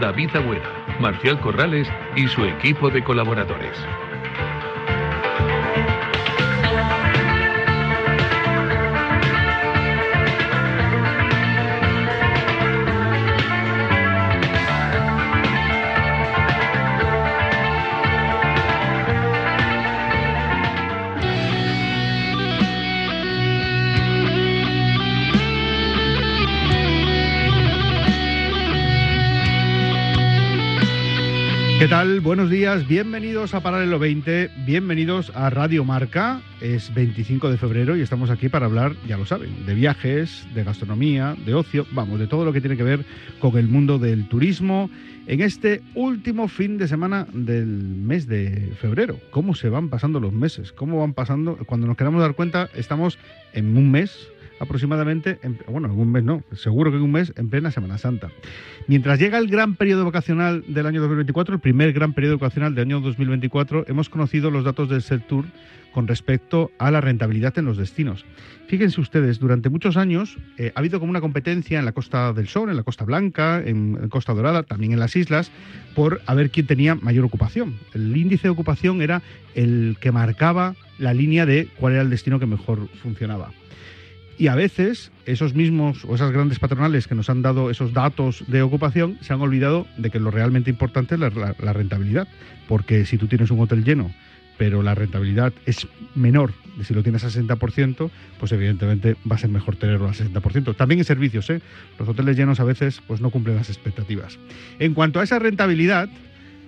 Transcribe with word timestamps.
David 0.00 0.36
Agüera, 0.36 0.70
Marcial 1.00 1.40
Corrales 1.40 1.88
y 2.14 2.28
su 2.28 2.44
equipo 2.44 2.90
de 2.90 3.02
colaboradores. 3.02 3.76
¿Qué 31.78 31.86
tal? 31.86 32.18
Buenos 32.18 32.50
días, 32.50 32.88
bienvenidos 32.88 33.54
a 33.54 33.60
Paralelo 33.60 34.00
20, 34.00 34.50
bienvenidos 34.66 35.30
a 35.36 35.48
Radio 35.48 35.84
Marca. 35.84 36.42
Es 36.60 36.92
25 36.92 37.52
de 37.52 37.56
febrero 37.56 37.96
y 37.96 38.00
estamos 38.00 38.30
aquí 38.30 38.48
para 38.48 38.66
hablar, 38.66 38.96
ya 39.06 39.16
lo 39.16 39.24
saben, 39.24 39.64
de 39.64 39.74
viajes, 39.74 40.44
de 40.54 40.64
gastronomía, 40.64 41.36
de 41.46 41.54
ocio, 41.54 41.86
vamos, 41.92 42.18
de 42.18 42.26
todo 42.26 42.44
lo 42.44 42.52
que 42.52 42.60
tiene 42.60 42.76
que 42.76 42.82
ver 42.82 43.04
con 43.38 43.56
el 43.56 43.68
mundo 43.68 44.00
del 44.00 44.28
turismo 44.28 44.90
en 45.28 45.40
este 45.40 45.80
último 45.94 46.48
fin 46.48 46.78
de 46.78 46.88
semana 46.88 47.28
del 47.32 47.68
mes 47.68 48.26
de 48.26 48.72
febrero. 48.80 49.20
¿Cómo 49.30 49.54
se 49.54 49.68
van 49.68 49.88
pasando 49.88 50.18
los 50.18 50.32
meses? 50.32 50.72
¿Cómo 50.72 50.98
van 50.98 51.14
pasando? 51.14 51.58
Cuando 51.58 51.86
nos 51.86 51.96
queramos 51.96 52.20
dar 52.20 52.34
cuenta, 52.34 52.68
estamos 52.74 53.20
en 53.52 53.76
un 53.76 53.88
mes 53.92 54.28
aproximadamente, 54.60 55.38
bueno, 55.68 55.88
en 55.88 55.98
un 55.98 56.10
mes 56.10 56.24
no, 56.24 56.42
seguro 56.52 56.90
que 56.90 56.96
en 56.96 57.02
un 57.02 57.12
mes, 57.12 57.32
en 57.36 57.48
plena 57.48 57.70
Semana 57.70 57.98
Santa. 57.98 58.30
Mientras 58.86 59.18
llega 59.18 59.38
el 59.38 59.48
gran 59.48 59.76
periodo 59.76 60.04
vacacional 60.04 60.64
del 60.66 60.86
año 60.86 61.00
2024, 61.00 61.54
el 61.54 61.60
primer 61.60 61.92
gran 61.92 62.12
periodo 62.12 62.38
vacacional 62.38 62.74
del 62.74 62.86
año 62.86 63.00
2024, 63.00 63.84
hemos 63.88 64.08
conocido 64.08 64.50
los 64.50 64.64
datos 64.64 64.88
del 64.88 65.02
sector 65.02 65.44
con 65.92 66.06
respecto 66.06 66.70
a 66.78 66.90
la 66.90 67.00
rentabilidad 67.00 67.58
en 67.58 67.64
los 67.64 67.76
destinos. 67.76 68.24
Fíjense 68.66 69.00
ustedes, 69.00 69.38
durante 69.38 69.70
muchos 69.70 69.96
años 69.96 70.36
eh, 70.58 70.70
ha 70.74 70.78
habido 70.78 71.00
como 71.00 71.10
una 71.10 71.20
competencia 71.20 71.78
en 71.78 71.84
la 71.84 71.92
Costa 71.92 72.32
del 72.32 72.48
Sol, 72.48 72.70
en 72.70 72.76
la 72.76 72.82
Costa 72.82 73.04
Blanca, 73.04 73.62
en, 73.64 73.98
en, 74.00 74.08
Costa 74.08 74.34
Dorada, 74.34 74.62
también 74.62 74.92
en 74.92 75.00
las 75.00 75.16
islas, 75.16 75.50
por 75.94 76.20
a 76.26 76.34
ver 76.34 76.50
quién 76.50 76.66
tenía 76.66 76.94
mayor 76.94 77.24
ocupación. 77.24 77.78
El 77.94 78.16
índice 78.16 78.44
de 78.44 78.50
ocupación 78.50 79.00
era 79.00 79.22
el 79.54 79.96
que 80.00 80.12
marcaba 80.12 80.76
la 80.98 81.14
línea 81.14 81.46
de 81.46 81.68
cuál 81.78 81.94
era 81.94 82.02
el 82.02 82.10
destino 82.10 82.38
que 82.38 82.46
mejor 82.46 82.88
funcionaba. 83.02 83.50
Y 84.38 84.46
a 84.46 84.54
veces 84.54 85.10
esos 85.26 85.54
mismos 85.54 86.04
o 86.04 86.14
esas 86.14 86.30
grandes 86.30 86.60
patronales 86.60 87.08
que 87.08 87.16
nos 87.16 87.28
han 87.28 87.42
dado 87.42 87.70
esos 87.70 87.92
datos 87.92 88.44
de 88.46 88.62
ocupación 88.62 89.18
se 89.20 89.32
han 89.32 89.40
olvidado 89.40 89.86
de 89.96 90.10
que 90.10 90.20
lo 90.20 90.30
realmente 90.30 90.70
importante 90.70 91.16
es 91.16 91.20
la, 91.20 91.72
rentabilidad. 91.72 92.28
Porque 92.68 93.04
si 93.04 93.18
tú 93.18 93.26
tienes 93.26 93.50
un 93.50 93.58
hotel 93.58 93.82
lleno, 93.82 94.14
pero 94.56 94.82
la 94.82 94.94
rentabilidad 94.94 95.52
es 95.66 95.88
menor 96.14 96.52
de 96.76 96.84
si 96.84 96.94
lo 96.94 97.02
tienes 97.02 97.24
al 97.24 97.32
60%, 97.32 98.10
pues 98.38 98.52
evidentemente 98.52 99.16
va 99.30 99.34
a 99.34 99.38
ser 99.38 99.50
mejor 99.50 99.74
tenerlo 99.74 100.06
al 100.06 100.14
60%. 100.14 100.76
También 100.76 101.00
en 101.00 101.04
servicios, 101.04 101.50
¿eh? 101.50 101.60
los 101.98 102.08
hoteles 102.08 102.36
llenos 102.36 102.60
a 102.60 102.64
veces 102.64 103.02
pues 103.08 103.20
no 103.20 103.30
cumplen 103.30 103.56
las 103.56 103.68
expectativas. 103.70 104.38
En 104.78 104.94
cuanto 104.94 105.18
a 105.18 105.24
esa 105.24 105.40
rentabilidad, 105.40 106.08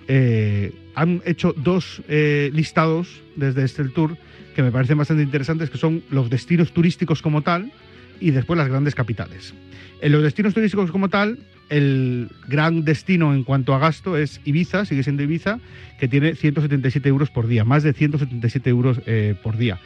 eh, 0.09 0.73
han 0.95 1.21
hecho 1.25 1.53
dos 1.55 2.01
eh, 2.09 2.49
listados 2.53 3.21
desde 3.37 3.63
este 3.63 3.85
tour 3.85 4.17
que 4.55 4.63
me 4.63 4.71
parecen 4.71 4.97
bastante 4.97 5.23
interesantes, 5.23 5.69
que 5.69 5.77
son 5.77 6.03
los 6.09 6.29
destinos 6.29 6.71
turísticos 6.71 7.21
como 7.21 7.41
tal 7.41 7.71
y 8.19 8.31
después 8.31 8.57
las 8.57 8.69
grandes 8.69 8.95
capitales. 8.95 9.53
En 10.01 10.11
los 10.11 10.23
destinos 10.23 10.53
turísticos 10.53 10.91
como 10.91 11.09
tal, 11.09 11.39
el 11.69 12.29
gran 12.47 12.83
destino 12.83 13.33
en 13.33 13.43
cuanto 13.43 13.73
a 13.73 13.79
gasto 13.79 14.17
es 14.17 14.41
Ibiza, 14.45 14.85
sigue 14.85 15.03
siendo 15.03 15.23
Ibiza, 15.23 15.59
que 15.99 16.07
tiene 16.07 16.35
177 16.35 17.07
euros 17.07 17.29
por 17.29 17.47
día, 17.47 17.63
más 17.63 17.83
de 17.83 17.93
177 17.93 18.69
euros 18.69 19.01
eh, 19.05 19.35
por 19.41 19.57
día 19.57 19.79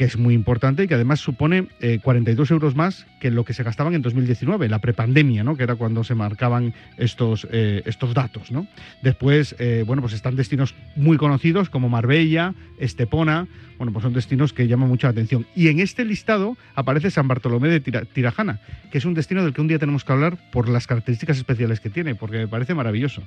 que 0.00 0.06
es 0.06 0.16
muy 0.16 0.32
importante 0.32 0.84
y 0.84 0.88
que 0.88 0.94
además 0.94 1.20
supone 1.20 1.66
eh, 1.82 1.98
42 2.02 2.50
euros 2.52 2.74
más 2.74 3.06
que 3.20 3.30
lo 3.30 3.44
que 3.44 3.52
se 3.52 3.62
gastaban 3.62 3.92
en 3.92 4.00
2019, 4.00 4.66
la 4.70 4.78
prepandemia, 4.78 5.44
¿no? 5.44 5.58
que 5.58 5.64
era 5.64 5.74
cuando 5.74 6.04
se 6.04 6.14
marcaban 6.14 6.72
estos, 6.96 7.46
eh, 7.52 7.82
estos 7.84 8.14
datos. 8.14 8.50
¿no? 8.50 8.66
Después, 9.02 9.54
eh, 9.58 9.84
bueno, 9.86 10.00
pues 10.00 10.14
están 10.14 10.36
destinos 10.36 10.74
muy 10.96 11.18
conocidos 11.18 11.68
como 11.68 11.90
Marbella, 11.90 12.54
Estepona, 12.78 13.46
bueno, 13.80 13.94
pues 13.94 14.02
son 14.02 14.12
destinos 14.12 14.52
que 14.52 14.68
llaman 14.68 14.90
mucha 14.90 15.08
atención. 15.08 15.46
Y 15.56 15.68
en 15.68 15.80
este 15.80 16.04
listado 16.04 16.58
aparece 16.74 17.10
San 17.10 17.28
Bartolomé 17.28 17.70
de 17.70 17.80
Tira 17.80 18.04
Tirajana, 18.04 18.60
que 18.92 18.98
es 18.98 19.06
un 19.06 19.14
destino 19.14 19.42
del 19.42 19.54
que 19.54 19.62
un 19.62 19.68
día 19.68 19.78
tenemos 19.78 20.04
que 20.04 20.12
hablar 20.12 20.36
por 20.52 20.68
las 20.68 20.86
características 20.86 21.38
especiales 21.38 21.80
que 21.80 21.88
tiene, 21.88 22.14
porque 22.14 22.36
me 22.36 22.46
parece 22.46 22.74
maravilloso. 22.74 23.22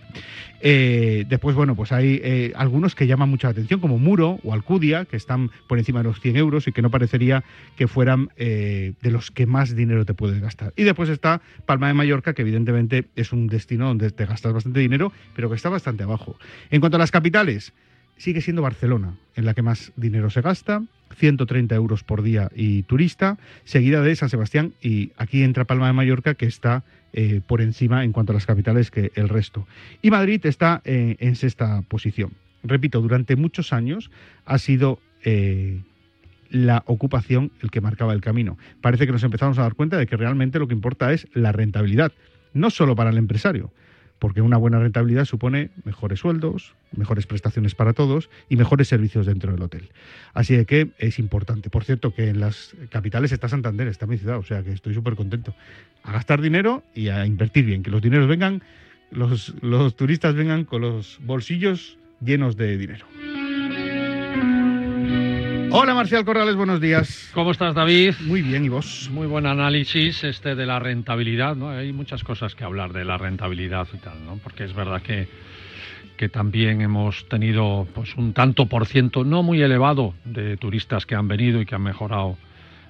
Eh, 0.61 1.25
después, 1.27 1.55
bueno, 1.55 1.75
pues 1.75 1.91
hay 1.91 2.21
eh, 2.23 2.53
algunos 2.55 2.93
que 2.93 3.07
llaman 3.07 3.29
mucha 3.29 3.47
atención, 3.47 3.79
como 3.79 3.97
Muro 3.97 4.39
o 4.43 4.53
Alcudia, 4.53 5.05
que 5.05 5.17
están 5.17 5.49
por 5.65 5.79
encima 5.79 6.01
de 6.01 6.09
los 6.09 6.19
100 6.21 6.37
euros 6.37 6.62
y 6.67 6.71
que 6.71 6.81
no 6.81 6.89
parecería 6.89 7.43
que 7.75 7.87
fueran 7.87 8.29
eh, 8.37 8.93
de 9.01 9.11
los 9.11 9.31
que 9.31 9.45
más 9.45 9.75
dinero 9.75 10.05
te 10.05 10.13
puedes 10.13 10.39
gastar. 10.41 10.73
Y 10.75 10.83
después 10.83 11.09
está 11.09 11.41
Palma 11.65 11.87
de 11.87 11.93
Mallorca, 11.93 12.33
que 12.33 12.41
evidentemente 12.41 13.05
es 13.15 13.31
un 13.33 13.47
destino 13.47 13.87
donde 13.87 14.11
te 14.11 14.25
gastas 14.25 14.53
bastante 14.53 14.79
dinero, 14.79 15.11
pero 15.35 15.49
que 15.49 15.55
está 15.55 15.69
bastante 15.69 16.03
abajo. 16.03 16.37
En 16.69 16.79
cuanto 16.79 16.97
a 16.97 16.99
las 16.99 17.11
capitales, 17.11 17.73
sigue 18.17 18.41
siendo 18.41 18.61
Barcelona, 18.61 19.17
en 19.35 19.45
la 19.45 19.53
que 19.53 19.61
más 19.61 19.91
dinero 19.95 20.29
se 20.29 20.41
gasta, 20.41 20.83
130 21.15 21.75
euros 21.75 22.03
por 22.03 22.21
día 22.23 22.49
y 22.55 22.83
turista, 22.83 23.37
seguida 23.63 24.01
de 24.01 24.15
San 24.15 24.29
Sebastián 24.29 24.73
y 24.81 25.11
aquí 25.17 25.43
entra 25.43 25.65
Palma 25.65 25.87
de 25.87 25.93
Mallorca, 25.93 26.33
que 26.33 26.45
está 26.45 26.83
eh, 27.13 27.41
por 27.45 27.61
encima 27.61 28.03
en 28.03 28.11
cuanto 28.11 28.31
a 28.31 28.35
las 28.35 28.45
capitales 28.45 28.91
que 28.91 29.11
el 29.15 29.29
resto. 29.29 29.67
Y 30.01 30.09
Madrid 30.09 30.43
está 30.45 30.81
eh, 30.85 31.15
en 31.19 31.35
sexta 31.35 31.81
posición. 31.83 32.31
Repito, 32.63 33.01
durante 33.01 33.35
muchos 33.35 33.73
años 33.73 34.09
ha 34.45 34.57
sido 34.57 34.99
la 36.53 36.83
ocupación 36.85 37.51
el 37.61 37.71
que 37.71 37.81
marcaba 37.81 38.13
el 38.13 38.21
camino. 38.21 38.57
Parece 38.79 39.07
que 39.07 39.11
nos 39.11 39.23
empezamos 39.23 39.57
a 39.57 39.63
dar 39.63 39.73
cuenta 39.73 39.97
de 39.97 40.05
que 40.05 40.15
realmente 40.15 40.59
lo 40.59 40.67
que 40.67 40.75
importa 40.75 41.11
es 41.11 41.27
la 41.33 41.51
rentabilidad, 41.51 42.13
no 42.53 42.69
solo 42.69 42.95
para 42.95 43.09
el 43.09 43.17
empresario, 43.17 43.73
porque 44.19 44.41
una 44.41 44.57
buena 44.57 44.79
rentabilidad 44.79 45.25
supone 45.25 45.71
mejores 45.83 46.19
sueldos, 46.19 46.75
mejores 46.95 47.25
prestaciones 47.25 47.73
para 47.73 47.93
todos 47.93 48.29
y 48.49 48.55
mejores 48.55 48.87
servicios 48.87 49.25
dentro 49.25 49.51
del 49.51 49.63
hotel. 49.63 49.89
Así 50.35 50.55
de 50.55 50.65
que 50.65 50.91
es 50.99 51.17
importante. 51.17 51.71
Por 51.71 51.83
cierto, 51.83 52.13
que 52.13 52.29
en 52.29 52.39
las 52.39 52.75
capitales 52.89 53.31
está 53.31 53.49
Santander, 53.49 53.87
está 53.87 54.05
mi 54.05 54.19
ciudad, 54.19 54.37
o 54.37 54.43
sea 54.43 54.63
que 54.63 54.71
estoy 54.71 54.93
súper 54.93 55.15
contento. 55.15 55.55
A 56.03 56.11
gastar 56.11 56.39
dinero 56.39 56.83
y 56.93 57.07
a 57.07 57.25
invertir 57.25 57.65
bien, 57.65 57.81
que 57.81 57.89
los 57.89 58.01
dineros 58.01 58.27
vengan, 58.27 58.61
los, 59.09 59.55
los 59.61 59.95
turistas 59.95 60.35
vengan 60.35 60.65
con 60.65 60.81
los 60.81 61.19
bolsillos 61.23 61.97
llenos 62.21 62.55
de 62.55 62.77
dinero. 62.77 63.07
Hola 65.75 65.95
Marcial 65.95 66.23
Corrales, 66.23 66.55
buenos 66.55 66.79
días. 66.79 67.31
¿Cómo 67.33 67.49
estás, 67.49 67.73
David? 67.73 68.13
Muy 68.27 68.43
bien, 68.43 68.63
¿y 68.63 68.69
vos? 68.69 69.09
Muy 69.11 69.25
buen 69.25 69.47
análisis 69.47 70.23
este 70.23 70.53
de 70.53 70.67
la 70.67 70.77
rentabilidad, 70.77 71.55
¿no? 71.55 71.69
Hay 71.71 71.91
muchas 71.91 72.23
cosas 72.23 72.53
que 72.53 72.63
hablar 72.63 72.93
de 72.93 73.03
la 73.03 73.17
rentabilidad 73.17 73.87
y 73.91 73.97
tal, 73.97 74.23
¿no? 74.23 74.37
Porque 74.43 74.65
es 74.65 74.75
verdad 74.75 75.01
que, 75.01 75.27
que 76.15 76.29
también 76.29 76.81
hemos 76.81 77.27
tenido 77.27 77.87
pues 77.95 78.15
un 78.17 78.33
tanto 78.33 78.67
por 78.67 78.85
ciento 78.85 79.23
no 79.23 79.41
muy 79.41 79.63
elevado 79.63 80.13
de 80.25 80.57
turistas 80.57 81.07
que 81.07 81.15
han 81.15 81.27
venido 81.27 81.59
y 81.59 81.65
que 81.65 81.73
han 81.73 81.81
mejorado 81.81 82.37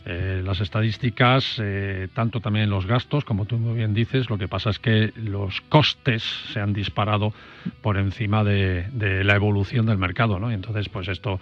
eh, 0.06 0.42
las 0.44 0.60
estadísticas, 0.60 1.56
eh, 1.64 2.10
tanto 2.14 2.42
también 2.42 2.70
los 2.70 2.86
gastos, 2.86 3.24
como 3.24 3.46
tú 3.46 3.60
muy 3.60 3.78
bien 3.78 3.94
dices, 3.94 4.30
lo 4.30 4.38
que 4.38 4.50
pasa 4.50 4.72
es 4.72 4.80
que 4.80 5.14
los 5.16 5.62
costes 5.62 6.22
se 6.52 6.60
han 6.60 6.74
disparado 6.74 7.34
por 7.82 7.96
encima 7.96 8.44
de, 8.44 8.90
de 8.92 9.24
la 9.24 9.36
evolución 9.36 9.86
del 9.86 9.98
mercado, 9.98 10.38
¿no? 10.38 10.52
Y 10.52 10.56
entonces, 10.56 10.90
pues 10.90 11.08
esto 11.08 11.40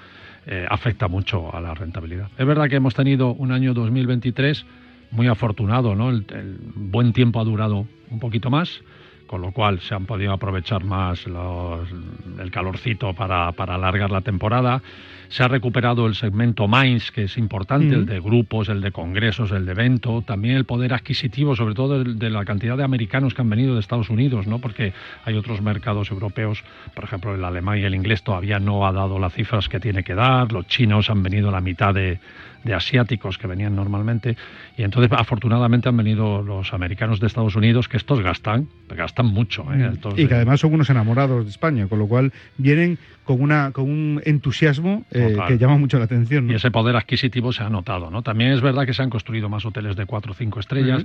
eh, 0.48 0.66
afecta 0.70 1.08
mucho 1.08 1.54
a 1.56 1.62
la 1.62 1.74
rentabilidad. 1.74 2.30
Es 2.38 2.46
verdad 2.46 2.70
que 2.70 2.76
hemos 2.76 2.94
tenido 2.94 3.34
un 3.34 3.52
año 3.52 3.74
2023 3.74 4.66
muy 5.12 5.28
afortunado, 5.28 5.96
¿no? 5.96 6.10
El, 6.10 6.26
el 6.30 6.58
buen 6.76 7.14
tiempo 7.14 7.40
ha 7.40 7.44
durado 7.44 7.86
un 8.10 8.20
poquito 8.20 8.50
más, 8.50 8.82
con 9.32 9.42
lo 9.42 9.54
cual 9.54 9.80
se 9.80 9.96
han 9.96 10.06
podido 10.06 10.34
aprovechar 10.34 10.84
más 10.84 11.26
el 11.26 12.52
calorcito 12.52 13.14
para, 13.14 13.54
para 13.54 13.76
alargar 13.76 14.12
la 14.12 14.20
temporada. 14.20 14.82
Se 15.30 15.42
ha 15.42 15.48
recuperado 15.48 16.06
el 16.06 16.16
segmento 16.16 16.68
Mainz, 16.68 17.12
que 17.12 17.24
es 17.24 17.38
importante, 17.38 17.96
el 17.96 18.06
de 18.06 18.20
grupos, 18.20 18.68
el 18.68 18.82
de 18.82 18.92
congresos, 18.92 19.54
el 19.54 19.66
de 19.66 19.72
evento, 19.72 20.22
también 20.22 20.58
el 20.58 20.66
poder 20.66 20.94
adquisitivo, 20.94 21.56
sobre 21.56 21.74
todo 21.74 22.04
de, 22.04 22.30
la 22.30 22.44
cantidad 22.44 22.76
de 22.76 22.84
americanos 22.84 23.34
que 23.34 23.42
han 23.42 23.50
venido 23.50 23.76
de 23.76 23.80
Estados 23.80 24.10
Unidos, 24.10 24.48
¿no? 24.48 24.60
Porque 24.60 24.92
hay 25.24 25.36
otros 25.38 25.62
mercados 25.62 26.12
europeos, 26.12 26.62
por 26.94 27.06
ejemplo, 27.06 27.34
el 27.34 27.46
alemán 27.46 27.78
y 27.78 27.84
el 27.84 27.96
inglés 27.96 28.24
todavía 28.24 28.60
no 28.60 28.86
ha 28.86 28.92
dado 28.92 29.18
las 29.18 29.34
cifras 29.34 29.70
que 29.70 29.80
tiene 29.80 30.04
que 30.04 30.14
dar, 30.14 30.52
los 30.52 30.68
chinos 30.68 31.10
han 31.10 31.24
venido 31.24 31.50
la 31.52 31.62
mitad 31.62 31.94
de, 31.94 32.20
de 32.64 32.74
asiáticos 32.74 33.38
que 33.38 33.48
venían 33.48 33.76
normalmente. 33.76 34.38
Y 34.78 34.84
entonces, 34.84 35.12
afortunadamente, 35.18 35.90
han 35.90 35.98
venido 35.98 36.42
los 36.42 36.74
americanos 36.74 37.20
de 37.20 37.28
Estados 37.28 37.56
Unidos, 37.56 37.88
que 37.88 37.98
estos 37.98 38.22
gastan, 38.22 38.68
gastan 38.90 39.28
mucho. 39.28 39.66
¿eh? 39.74 39.92
Mm. 39.92 40.20
y 40.20 40.28
que 40.28 40.36
además 40.36 40.60
son 40.60 40.74
unos 40.74 40.90
enamorados 40.90 41.46
de 41.46 41.52
España, 41.52 41.88
con 41.88 42.00
lo 42.00 42.08
cual 42.08 42.32
vienen 42.58 42.98
con, 43.24 43.42
una, 43.42 43.72
con 43.72 43.86
un 43.86 44.22
entusiasmo 44.26 45.06
eh, 45.12 45.38
que 45.48 45.58
llama 45.58 45.78
mucho 45.78 45.98
la 46.00 46.06
atención. 46.06 46.50
Y 46.50 46.56
ese 46.56 46.72
poder 46.72 46.96
adquisitivo 46.96 47.54
se 47.54 47.64
ha 47.64 47.70
notado. 47.70 48.10
¿no? 48.10 48.22
También 48.22 48.52
es 48.52 48.62
verdad 48.62 48.86
que 48.86 48.94
se 48.94 49.04
han 49.04 49.10
construido 49.10 49.50
más 49.50 49.66
hoteles 49.66 49.96
de 49.96 50.06
4 50.06 50.32
o 50.32 50.36
5 50.36 50.60
estrellas 50.60 51.04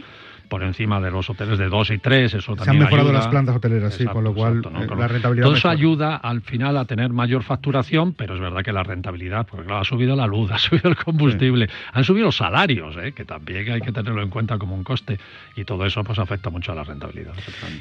por 0.48 0.62
encima 0.62 1.00
de 1.00 1.10
los 1.10 1.28
hoteles 1.28 1.58
de 1.58 1.68
2 1.68 1.90
y 1.90 1.98
3. 1.98 2.34
Eso 2.34 2.56
se 2.56 2.70
han 2.70 2.78
mejorado 2.78 3.12
las 3.12 3.28
plantas 3.28 3.56
hoteleras, 3.56 3.94
sí, 3.94 4.04
con 4.06 4.24
lo 4.24 4.34
cual 4.34 4.62
eh, 4.64 4.86
la 4.96 5.08
rentabilidad. 5.08 5.46
Todo 5.46 5.56
eso 5.56 5.68
ayuda 5.68 6.16
al 6.16 6.40
final 6.40 6.76
a 6.76 6.84
tener 6.84 7.10
mayor 7.10 7.42
facturación, 7.42 8.14
pero 8.14 8.34
es 8.34 8.40
verdad 8.40 8.62
que 8.62 8.72
la 8.72 8.82
rentabilidad, 8.82 9.46
porque 9.46 9.66
claro, 9.66 9.82
ha 9.82 9.84
subido 9.84 10.16
la 10.16 10.26
luz, 10.26 10.50
ha 10.52 10.58
subido 10.58 10.88
el 10.88 10.96
combustible, 10.96 11.45
han 11.92 12.04
subido 12.04 12.26
los 12.26 12.36
salarios, 12.36 12.96
¿eh? 12.96 13.12
que 13.12 13.24
también 13.24 13.70
hay 13.70 13.80
que 13.80 13.92
tenerlo 13.92 14.22
en 14.22 14.30
cuenta 14.30 14.58
como 14.58 14.74
un 14.74 14.84
coste. 14.84 15.18
Y 15.56 15.64
todo 15.64 15.86
eso 15.86 16.04
pues 16.04 16.18
afecta 16.18 16.50
mucho 16.50 16.72
a 16.72 16.74
la 16.74 16.84
rentabilidad. 16.84 17.34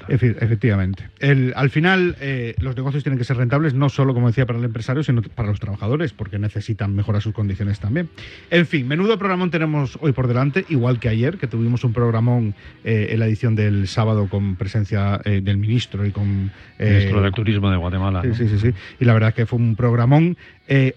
Efectivamente. 0.07 1.09
El, 1.19 1.53
al 1.55 1.69
final, 1.69 2.15
los 2.59 2.75
negocios 2.75 3.03
tienen 3.03 3.17
que 3.17 3.25
ser 3.25 3.37
rentables, 3.37 3.73
no 3.73 3.89
solo 3.89 4.13
como 4.13 4.27
decía 4.27 4.45
para 4.45 4.59
el 4.59 4.65
empresario, 4.65 5.03
sino 5.03 5.21
para 5.21 5.49
los 5.49 5.59
trabajadores, 5.59 6.13
porque 6.13 6.39
necesitan 6.39 6.95
mejorar 6.95 7.21
sus 7.21 7.33
condiciones 7.33 7.79
también. 7.79 8.09
En 8.49 8.65
fin, 8.65 8.87
menudo 8.87 9.17
programón 9.17 9.51
tenemos 9.51 9.97
hoy 10.01 10.11
por 10.11 10.27
delante, 10.27 10.65
igual 10.69 10.99
que 10.99 11.09
ayer, 11.09 11.37
que 11.37 11.47
tuvimos 11.47 11.83
un 11.83 11.93
programón 11.93 12.55
eh, 12.83 13.07
en 13.11 13.19
la 13.19 13.27
edición 13.27 13.55
del 13.55 13.87
sábado 13.87 14.27
con 14.29 14.55
presencia 14.55 15.21
eh, 15.25 15.41
del 15.41 15.57
ministro 15.57 16.05
y 16.05 16.11
con... 16.11 16.51
Eh, 16.79 16.89
ministro 16.89 17.21
del 17.21 17.31
Turismo 17.31 17.69
de 17.69 17.77
Guatemala. 17.77 18.21
Sí, 18.21 18.33
sí, 18.33 18.47
sí, 18.49 18.59
sí, 18.59 18.73
Y 18.99 19.05
la 19.05 19.13
verdad 19.13 19.33
que 19.33 19.45
fue 19.45 19.59
un 19.59 19.75
programón. 19.75 20.37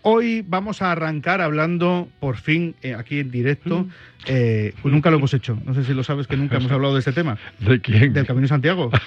hoy 0.03 0.45
vamos 0.47 0.83
a 0.83 0.93
arrancar 0.93 1.41
hablando, 1.41 2.09
por 2.21 2.37
fin, 2.37 2.58
aquí 2.97 3.21
en 3.21 3.31
directo, 3.31 3.87
mm. 4.27 4.89
nunca 4.89 5.11
lo 5.11 5.19
hemos 5.19 5.35
hecho. 5.35 5.59
No 5.65 5.75
sé 5.75 5.85
si 5.85 5.95
lo 5.95 6.05
sabes 6.05 6.27
que 6.27 6.37
nunca 6.37 6.57
hemos 6.57 6.71
hablado 6.71 6.95
de 6.95 7.01
este 7.01 7.13
tema. 7.13 7.39
¿De 7.59 7.81
quién? 7.81 8.13
Del 8.13 8.27
Camino 8.27 8.43
de 8.43 8.49
Santiago. 8.49 8.91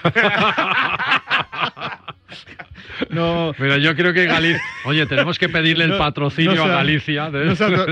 No. 3.09 3.53
Pero 3.57 3.77
yo 3.77 3.95
creo 3.95 4.13
que 4.13 4.25
Galicia. 4.25 4.61
Oye, 4.85 5.05
tenemos 5.05 5.37
que 5.37 5.49
pedirle 5.49 5.85
el 5.85 5.97
patrocinio 5.97 6.63
a 6.63 6.67
Galicia. 6.67 7.29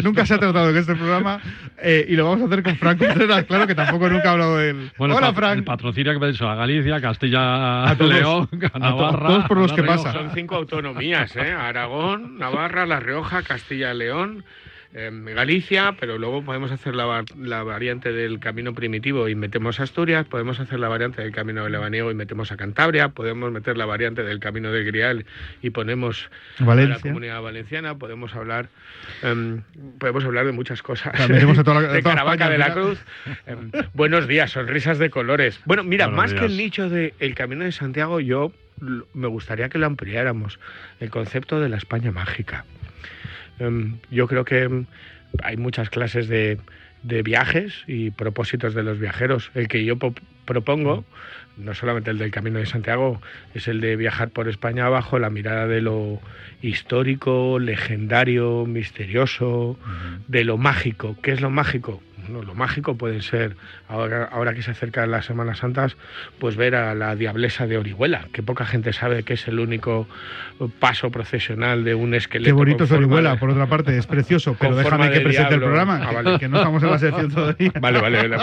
nunca 0.04 0.26
se 0.26 0.36
ha 0.36 0.38
tratado 0.40 0.70
en 0.70 0.78
este 0.78 0.96
programa 0.96 1.40
eh, 1.82 2.06
y 2.08 2.16
lo 2.16 2.26
vamos 2.26 2.42
a 2.42 2.46
hacer 2.46 2.64
con 2.64 2.76
Franco 2.78 3.06
Contreras, 3.06 3.44
claro 3.46 3.68
que 3.68 3.76
tampoco 3.76 4.10
nunca 4.10 4.30
ha 4.30 4.32
hablado 4.34 4.58
de 4.58 4.70
él. 4.72 4.92
Bueno, 4.98 5.16
Hola, 5.16 5.34
Frank. 5.34 5.58
El 5.58 5.64
patrocinio 5.64 6.14
que 6.14 6.20
pedirse 6.20 6.46
a 6.46 6.56
Galicia, 6.56 7.02
Castilla, 7.02 7.94
León, 7.96 8.50
a 8.74 8.80
Navarra. 8.80 9.28
todos 9.28 9.46
por 9.46 9.58
los 9.58 9.74
que 9.74 9.84
pasa. 9.84 10.14
Son 10.14 10.32
cinco 10.34 10.56
autonomías, 10.56 11.36
¿eh? 11.36 11.52
Aragón, 11.52 12.38
Navarra, 12.38 12.86
La 12.86 13.00
Rioja, 13.00 13.44
Castilla, 13.44 13.94
León. 13.94 14.44
Galicia, 14.92 15.96
pero 16.00 16.18
luego 16.18 16.44
podemos 16.44 16.72
hacer 16.72 16.96
la, 16.96 17.24
la, 17.38 17.62
variante 17.62 18.12
del 18.12 18.40
camino 18.40 18.74
primitivo 18.74 19.30
y 19.30 19.36
metemos 19.36 19.80
Asturias, 19.80 20.26
podemos 20.26 20.60
hacer 20.60 20.80
la 20.80 20.88
variante 20.88 21.22
del 21.22 21.32
camino 21.32 21.64
del 21.64 21.74
Lebaniego 21.74 22.10
y 22.10 22.16
metemos 22.16 22.52
a 22.52 22.58
Cantabria, 22.58 23.10
podemos 23.10 23.52
meter 23.52 23.78
la 23.78 23.86
variante 23.86 24.24
del 24.24 24.40
camino 24.40 24.72
del 24.72 24.86
Grial 24.86 25.26
y 25.62 25.70
ponemos 25.70 26.32
a 26.58 26.74
la 26.74 27.00
comunidad 27.00 27.40
valenciana, 27.42 28.00
podemos 28.00 28.34
hablar 28.34 28.70
em, 29.22 29.62
podemos 30.00 30.26
hablar 30.26 30.48
de 30.48 30.54
muchas 30.54 30.82
cosas. 30.82 31.14
de 31.28 32.02
Caravaca 32.04 32.50
de 32.50 32.58
la 32.58 32.74
Cruz. 32.74 33.00
Em, 33.46 33.72
buenos 33.94 34.28
días, 34.28 34.52
sonrisas 34.52 34.98
de 34.98 35.12
colores. 35.12 35.60
Bueno, 35.66 35.84
mira, 35.84 36.08
más 36.08 36.34
que 36.34 36.46
el 36.46 36.58
nicho 36.58 36.90
del 36.90 37.14
el 37.20 37.36
Camino 37.36 37.64
de 37.64 37.72
Santiago, 37.72 38.20
yo 38.20 38.52
me 39.14 39.28
gustaría 39.28 39.70
que 39.70 39.78
lo 39.78 39.86
ampliáramos. 39.86 40.60
El 41.00 41.12
concepto 41.12 41.60
de 41.60 41.70
la 41.70 41.78
España 41.78 42.12
mágica. 42.12 42.66
Em, 43.60 43.98
yo 44.10 44.28
creo 44.28 44.46
que 44.46 44.64
em, 44.64 44.86
hay 45.44 45.58
muchas 45.58 45.90
clases 45.90 46.28
de, 46.28 46.60
viajes 47.02 47.84
y 47.88 48.12
propósitos 48.12 48.74
de 48.74 48.84
los 48.84 49.00
viajeros. 49.00 49.52
El 49.56 49.68
que 49.68 49.86
yo 49.86 49.98
propongo, 50.46 51.06
no 51.58 51.74
solamente 51.74 52.12
el 52.12 52.18
del 52.18 52.32
Camino 52.32 52.60
de 52.60 52.66
Santiago, 52.66 53.22
es 53.54 53.68
el 53.68 53.80
de 53.80 53.96
viajar 53.96 54.32
por 54.32 54.50
España 54.50 54.90
bajo 54.90 55.18
la 55.18 55.30
mirada 55.30 55.68
de 55.68 55.82
lo 55.82 56.20
histórico, 56.62 57.58
legendario, 57.60 58.66
misterioso, 58.66 59.80
de 60.28 60.44
lo 60.44 60.58
mágico. 60.58 61.16
¿Qué 61.22 61.32
es 61.32 61.42
lo 61.42 61.50
mágico? 61.50 62.02
Lo 62.30 62.56
mágico 62.56 62.96
puede 62.96 63.22
ser, 63.22 63.56
ahora, 63.88 64.30
ahora 64.32 64.54
que 64.54 64.62
se 64.62 64.72
acercan 64.72 65.12
las 65.12 65.26
Semanas 65.26 65.60
Santas, 65.60 65.98
pues 66.40 66.56
ver 66.56 66.76
a 66.76 66.96
la 66.96 67.16
Diablesa 67.16 67.68
de 67.68 67.78
Orihuela, 67.78 68.28
que 68.32 68.44
poca 68.44 68.66
gente 68.66 68.94
sabe 68.94 69.24
que 69.24 69.34
es 69.34 69.48
el 69.48 69.60
único 69.60 70.08
paso 70.80 71.12
procesional 71.12 71.84
de 71.84 71.96
un 71.96 72.14
esqueleto. 72.14 72.50
Qué 72.50 72.54
bonito 72.54 72.84
es 72.84 72.92
Orihuela, 72.92 73.38
por 73.38 73.50
otra 73.50 73.68
parte, 73.68 73.98
es 73.98 74.08
precioso, 74.08 74.56
pero 74.60 74.76
déjame 74.76 75.12
que 75.12 75.22
presente 75.22 75.56
el 75.56 75.62
programa, 75.62 76.02
ah, 76.04 76.38
que 76.40 76.48
no 76.48 76.58
estamos 76.58 76.84
en 76.84 76.92
la 76.92 77.00
sección 77.00 77.32
todavía. 77.34 77.72
Vale, 77.80 78.02
vale. 78.02 78.38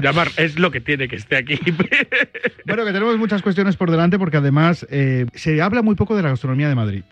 Llamar, 0.00 0.28
es 0.36 0.58
lo 0.58 0.70
que 0.70 0.80
tiene 0.80 1.08
que 1.08 1.16
esté 1.16 1.36
aquí. 1.36 1.58
bueno, 2.66 2.84
que 2.84 2.92
tenemos 2.92 3.16
muchas 3.18 3.42
cuestiones 3.42 3.76
por 3.76 3.90
delante 3.90 4.18
porque 4.18 4.36
además 4.36 4.86
eh, 4.90 5.26
se 5.34 5.60
habla 5.62 5.82
muy 5.82 5.94
poco 5.94 6.16
de 6.16 6.22
la 6.22 6.30
gastronomía 6.30 6.68
de 6.68 6.74
Madrid 6.74 7.02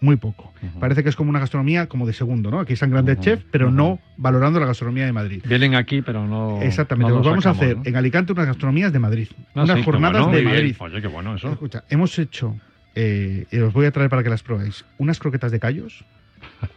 muy 0.00 0.16
poco. 0.16 0.52
Parece 0.78 1.02
que 1.02 1.08
es 1.08 1.16
como 1.16 1.30
una 1.30 1.40
gastronomía 1.40 1.88
como 1.88 2.06
de 2.06 2.12
segundo, 2.12 2.50
¿no? 2.50 2.60
Aquí 2.60 2.72
están 2.72 2.90
grandes 2.90 3.20
chefs, 3.20 3.44
pero 3.50 3.70
no 3.70 3.98
valorando 4.16 4.60
la 4.60 4.66
gastronomía 4.66 5.06
de 5.06 5.12
Madrid. 5.12 5.42
Vienen 5.46 5.74
aquí, 5.74 6.02
pero 6.02 6.26
no. 6.26 6.60
Exactamente. 6.62 7.12
Nos 7.12 7.26
vamos 7.26 7.46
a 7.46 7.50
hacer 7.50 7.78
en 7.84 7.96
Alicante 7.96 8.32
unas 8.32 8.46
gastronomías 8.46 8.92
de 8.92 8.98
Madrid. 8.98 9.28
Ah, 9.54 9.64
unas 9.64 9.84
jornadas 9.84 10.30
de 10.30 10.42
Madrid. 10.42 10.76
Oye, 10.78 11.00
qué 11.00 11.08
bueno 11.08 11.34
eso. 11.34 11.50
Escucha, 11.50 11.84
hemos 11.88 12.18
hecho, 12.18 12.56
eh, 12.94 13.46
y 13.50 13.58
os 13.58 13.72
voy 13.72 13.86
a 13.86 13.90
traer 13.90 14.10
para 14.10 14.22
que 14.22 14.30
las 14.30 14.42
probéis, 14.42 14.84
unas 14.98 15.18
croquetas 15.18 15.50
de 15.50 15.60
callos. 15.60 16.04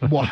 Buah. 0.00 0.28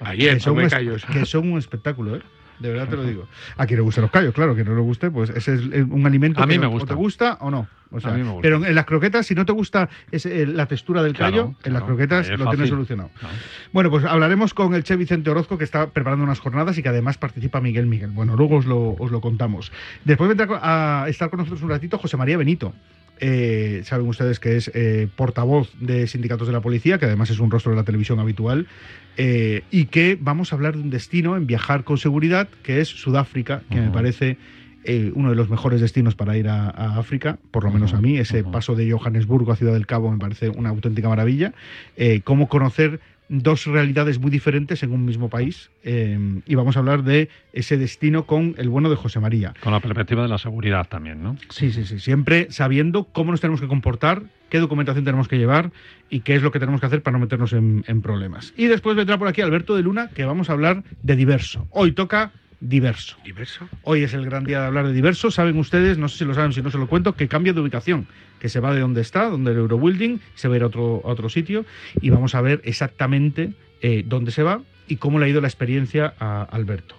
Ayer 0.00 0.40
son, 0.40 0.68
callos. 0.68 1.04
que 1.04 1.26
son 1.26 1.52
un 1.52 1.58
espectáculo, 1.58 2.16
¿eh? 2.16 2.22
De 2.58 2.70
verdad 2.70 2.88
te 2.88 2.96
lo 2.96 3.04
digo. 3.04 3.28
A 3.56 3.66
quien 3.66 3.78
le 3.78 3.82
gustan 3.82 4.02
los 4.02 4.10
callos, 4.10 4.34
claro, 4.34 4.54
que 4.54 4.64
no 4.64 4.74
le 4.74 4.80
guste, 4.80 5.10
pues 5.10 5.30
ese 5.30 5.54
es 5.54 5.60
un 5.88 6.06
alimento 6.06 6.42
a 6.42 6.46
mí 6.46 6.54
que 6.54 6.60
me 6.60 6.66
gusta. 6.66 6.84
o 6.84 6.88
te 6.88 6.94
gusta 6.94 7.38
o 7.40 7.50
no. 7.50 7.68
O 7.90 8.00
sea, 8.00 8.16
Pero 8.42 8.64
en 8.64 8.74
las 8.74 8.86
croquetas, 8.86 9.26
si 9.26 9.36
no 9.36 9.46
te 9.46 9.52
gusta 9.52 9.88
eh, 10.10 10.46
la 10.48 10.66
textura 10.66 11.02
del 11.02 11.14
callo, 11.14 11.54
en 11.62 11.72
las 11.72 11.84
croquetas 11.84 12.28
lo 12.28 12.50
tienes 12.50 12.68
solucionado. 12.68 13.10
Bueno, 13.72 13.88
pues 13.88 14.04
hablaremos 14.04 14.52
con 14.52 14.74
el 14.74 14.82
chef 14.82 14.98
Vicente 14.98 15.30
Orozco, 15.30 15.58
que 15.58 15.64
está 15.64 15.90
preparando 15.90 16.24
unas 16.24 16.40
jornadas 16.40 16.76
y 16.76 16.82
que 16.82 16.88
además 16.88 17.18
participa 17.18 17.60
Miguel 17.60 17.86
Miguel. 17.86 18.10
Bueno, 18.10 18.34
luego 18.36 18.56
os 18.56 18.66
lo, 18.66 18.96
os 18.98 19.12
lo 19.12 19.20
contamos. 19.20 19.70
Después 20.04 20.26
vendrá 20.28 20.58
a 20.60 21.08
estar 21.08 21.30
con 21.30 21.38
nosotros 21.38 21.62
un 21.62 21.70
ratito 21.70 21.98
José 21.98 22.16
María 22.16 22.36
Benito. 22.36 22.74
Eh, 23.20 23.82
saben 23.84 24.08
ustedes 24.08 24.40
que 24.40 24.56
es 24.56 24.70
eh, 24.74 25.08
portavoz 25.14 25.72
de 25.78 26.08
sindicatos 26.08 26.48
de 26.48 26.52
la 26.52 26.60
policía, 26.60 26.98
que 26.98 27.06
además 27.06 27.30
es 27.30 27.38
un 27.38 27.50
rostro 27.50 27.70
de 27.70 27.76
la 27.76 27.84
televisión 27.84 28.18
habitual, 28.18 28.66
eh, 29.16 29.62
y 29.70 29.86
que 29.86 30.18
vamos 30.20 30.52
a 30.52 30.56
hablar 30.56 30.76
de 30.76 30.82
un 30.82 30.90
destino 30.90 31.36
en 31.36 31.46
viajar 31.46 31.84
con 31.84 31.98
seguridad, 31.98 32.48
que 32.62 32.80
es 32.80 32.88
Sudáfrica, 32.88 33.62
que 33.70 33.80
me 33.80 33.90
parece 33.90 34.36
uno 35.14 35.30
de 35.30 35.36
los 35.36 35.48
mejores 35.48 35.80
destinos 35.80 36.14
para 36.14 36.36
ir 36.36 36.46
a, 36.46 36.68
África, 36.98 37.38
por 37.50 37.64
lo 37.64 37.70
menos 37.70 37.94
a 37.94 38.02
mí. 38.02 38.18
Ese 38.18 38.44
paso 38.44 38.74
de 38.74 38.90
Johannesburgo 38.90 39.50
a 39.50 39.56
Ciudad 39.56 39.72
del 39.72 39.86
Cabo 39.86 40.10
me 40.10 40.18
parece 40.18 40.50
una 40.50 40.68
auténtica 40.68 41.08
maravilla. 41.08 41.54
cómo 42.24 42.48
conocer 42.48 43.00
dos 43.42 43.66
realidades 43.66 44.18
muy 44.18 44.30
diferentes 44.30 44.82
en 44.82 44.92
un 44.92 45.04
mismo 45.04 45.28
país 45.28 45.70
eh, 45.82 46.18
y 46.46 46.54
vamos 46.54 46.76
a 46.76 46.80
hablar 46.80 47.02
de 47.04 47.28
ese 47.52 47.76
destino 47.76 48.24
con 48.24 48.54
el 48.58 48.68
bueno 48.68 48.90
de 48.90 48.96
José 48.96 49.20
María. 49.20 49.54
Con 49.60 49.72
la 49.72 49.80
perspectiva 49.80 50.22
de 50.22 50.28
la 50.28 50.38
seguridad 50.38 50.86
también, 50.88 51.22
¿no? 51.22 51.36
Sí, 51.50 51.72
sí, 51.72 51.84
sí, 51.84 51.98
siempre 51.98 52.48
sabiendo 52.50 53.04
cómo 53.04 53.30
nos 53.30 53.40
tenemos 53.40 53.60
que 53.60 53.66
comportar, 53.66 54.22
qué 54.50 54.58
documentación 54.58 55.04
tenemos 55.04 55.28
que 55.28 55.38
llevar 55.38 55.72
y 56.10 56.20
qué 56.20 56.36
es 56.36 56.42
lo 56.42 56.52
que 56.52 56.60
tenemos 56.60 56.80
que 56.80 56.86
hacer 56.86 57.02
para 57.02 57.18
no 57.18 57.20
meternos 57.20 57.52
en, 57.52 57.84
en 57.86 58.02
problemas. 58.02 58.54
Y 58.56 58.66
después 58.66 58.96
vendrá 58.96 59.18
por 59.18 59.28
aquí 59.28 59.40
Alberto 59.40 59.76
de 59.76 59.82
Luna, 59.82 60.10
que 60.14 60.24
vamos 60.24 60.50
a 60.50 60.52
hablar 60.52 60.84
de 61.02 61.16
diverso. 61.16 61.66
Hoy 61.70 61.92
toca 61.92 62.32
diverso. 62.64 63.16
¿Diverso? 63.24 63.68
Hoy 63.82 64.02
es 64.02 64.14
el 64.14 64.24
gran 64.24 64.44
día 64.44 64.60
de 64.60 64.66
hablar 64.66 64.86
de 64.86 64.92
diverso. 64.92 65.30
Saben 65.30 65.58
ustedes, 65.58 65.98
no 65.98 66.08
sé 66.08 66.18
si 66.18 66.24
lo 66.24 66.34
saben, 66.34 66.52
si 66.52 66.62
no 66.62 66.70
se 66.70 66.78
lo 66.78 66.86
cuento, 66.86 67.14
que 67.14 67.28
cambia 67.28 67.52
de 67.52 67.60
ubicación, 67.60 68.06
que 68.40 68.48
se 68.48 68.60
va 68.60 68.74
de 68.74 68.80
donde 68.80 69.02
está, 69.02 69.28
donde 69.28 69.52
el 69.52 69.58
Eurobuilding, 69.58 70.20
se 70.34 70.48
va 70.48 70.54
a 70.54 70.56
ir 70.56 70.62
a 70.62 70.66
otro, 70.66 71.00
otro 71.04 71.28
sitio 71.28 71.64
y 72.00 72.10
vamos 72.10 72.34
a 72.34 72.40
ver 72.40 72.60
exactamente 72.64 73.52
eh, 73.82 74.02
dónde 74.06 74.30
se 74.30 74.42
va 74.42 74.62
y 74.88 74.96
cómo 74.96 75.18
le 75.18 75.26
ha 75.26 75.28
ido 75.28 75.40
la 75.40 75.48
experiencia 75.48 76.14
a 76.18 76.42
Alberto. 76.42 76.96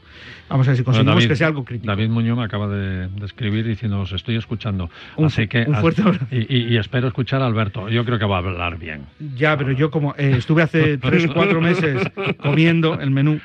Vamos 0.50 0.68
a 0.68 0.72
ver 0.72 0.78
si 0.78 0.84
conseguimos 0.84 1.28
que 1.28 1.36
sea 1.36 1.48
algo 1.48 1.66
crítico. 1.66 1.88
David 1.88 2.10
Muñoz 2.10 2.38
me 2.38 2.44
acaba 2.44 2.68
de, 2.68 3.10
escribir 3.24 3.66
diciendo, 3.66 4.00
os 4.00 4.12
estoy 4.12 4.38
escuchando. 4.38 4.90
Un, 5.18 5.26
Así 5.26 5.48
que, 5.48 5.66
un 5.68 5.76
fuerte 5.76 6.04
abrazo. 6.04 6.26
Y, 6.32 6.78
espero 6.78 7.08
escuchar 7.08 7.42
a 7.42 7.48
Alberto. 7.48 7.90
Yo 7.90 8.06
creo 8.06 8.20
que 8.20 8.26
va 8.26 8.36
a 8.38 8.40
hablar 8.40 8.78
bien. 8.78 9.06
Ya, 9.36 9.58
pero 9.58 9.72
yo 9.72 9.90
como 9.92 10.14
eh, 10.18 10.36
estuve 10.38 10.62
hace 10.62 10.98
tres 11.00 11.26
o 11.26 11.34
cuatro 11.34 11.60
meses 11.62 12.02
comiendo 12.38 13.00
el 13.00 13.12
menú 13.12 13.42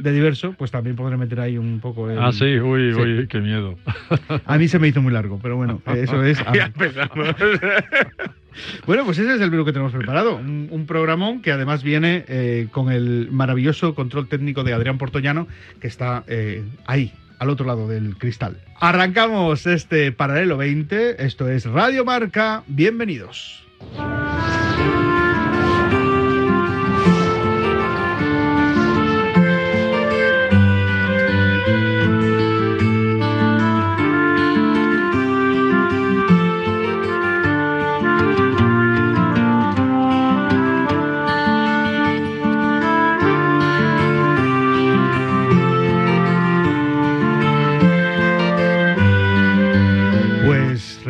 de 0.00 0.12
diverso, 0.12 0.54
pues 0.58 0.70
también 0.70 0.96
podré 0.96 1.16
meter 1.16 1.40
ahí 1.40 1.58
un 1.58 1.80
poco. 1.80 2.10
El... 2.10 2.18
Ah, 2.18 2.32
sí, 2.32 2.58
uy, 2.58 2.92
uy, 2.92 3.26
qué 3.28 3.40
miedo. 3.40 3.76
A 4.46 4.58
mí 4.58 4.68
se 4.68 4.78
me 4.78 4.88
hizo 4.88 5.02
muy 5.02 5.12
largo, 5.12 5.38
pero 5.42 5.56
bueno, 5.56 5.80
eso 5.86 6.22
es. 6.22 6.42
Ya 6.54 6.66
empezamos. 6.66 7.34
Bueno, 8.86 9.04
pues 9.04 9.18
ese 9.18 9.34
es 9.34 9.40
el 9.40 9.50
menú 9.50 9.64
que 9.64 9.72
tenemos 9.72 9.92
preparado. 9.92 10.36
Un, 10.36 10.68
un 10.70 10.86
programón 10.86 11.42
que 11.42 11.50
además 11.50 11.82
viene 11.82 12.24
eh, 12.28 12.68
con 12.70 12.92
el 12.92 13.28
maravilloso 13.32 13.96
control 13.96 14.28
técnico 14.28 14.62
de 14.62 14.72
Adrián 14.72 14.96
Portoñano, 14.96 15.48
que 15.80 15.88
está 15.88 16.22
eh, 16.28 16.62
ahí, 16.86 17.12
al 17.40 17.50
otro 17.50 17.66
lado 17.66 17.88
del 17.88 18.16
cristal. 18.16 18.58
Arrancamos 18.80 19.66
este 19.66 20.12
paralelo 20.12 20.56
20. 20.56 21.24
Esto 21.24 21.48
es 21.48 21.66
Radio 21.66 22.04
Marca. 22.04 22.62
Bienvenidos. 22.68 23.64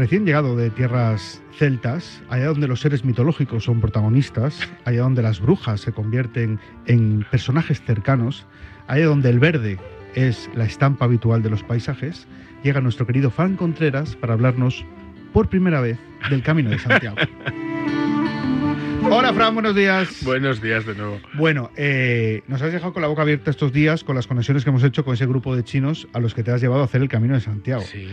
Recién 0.04 0.26
llegado 0.26 0.54
de 0.54 0.68
tierras 0.68 1.40
celtas, 1.56 2.22
allá 2.28 2.48
donde 2.48 2.68
los 2.68 2.80
seres 2.80 3.06
mitológicos 3.06 3.64
son 3.64 3.80
protagonistas, 3.80 4.60
allá 4.84 5.00
donde 5.00 5.22
las 5.22 5.40
brujas 5.40 5.80
se 5.80 5.92
convierten 5.92 6.60
en 6.84 7.24
personajes 7.30 7.80
cercanos, 7.80 8.44
allá 8.86 9.06
donde 9.06 9.30
el 9.30 9.38
verde 9.38 9.78
es 10.14 10.50
la 10.54 10.66
estampa 10.66 11.06
habitual 11.06 11.42
de 11.42 11.48
los 11.48 11.62
paisajes, 11.62 12.26
llega 12.62 12.82
nuestro 12.82 13.06
querido 13.06 13.30
Fran 13.30 13.56
Contreras 13.56 14.14
para 14.14 14.34
hablarnos 14.34 14.84
por 15.32 15.48
primera 15.48 15.80
vez 15.80 15.98
del 16.28 16.42
Camino 16.42 16.68
de 16.68 16.78
Santiago. 16.80 17.16
Hola 19.10 19.32
Fran, 19.32 19.54
buenos 19.54 19.74
días. 19.74 20.22
Buenos 20.22 20.60
días 20.60 20.84
de 20.84 20.96
nuevo. 20.96 21.18
Bueno, 21.32 21.70
eh, 21.76 22.42
nos 22.46 22.60
has 22.60 22.74
dejado 22.74 22.92
con 22.92 23.00
la 23.00 23.08
boca 23.08 23.22
abierta 23.22 23.50
estos 23.50 23.72
días 23.72 24.04
con 24.04 24.16
las 24.16 24.26
conexiones 24.26 24.64
que 24.64 24.70
hemos 24.70 24.84
hecho 24.84 25.02
con 25.02 25.14
ese 25.14 25.24
grupo 25.24 25.56
de 25.56 25.64
chinos 25.64 26.08
a 26.12 26.20
los 26.20 26.34
que 26.34 26.42
te 26.42 26.50
has 26.50 26.60
llevado 26.60 26.82
a 26.82 26.84
hacer 26.84 27.00
el 27.00 27.08
Camino 27.08 27.32
de 27.32 27.40
Santiago. 27.40 27.80
Sí. 27.80 28.06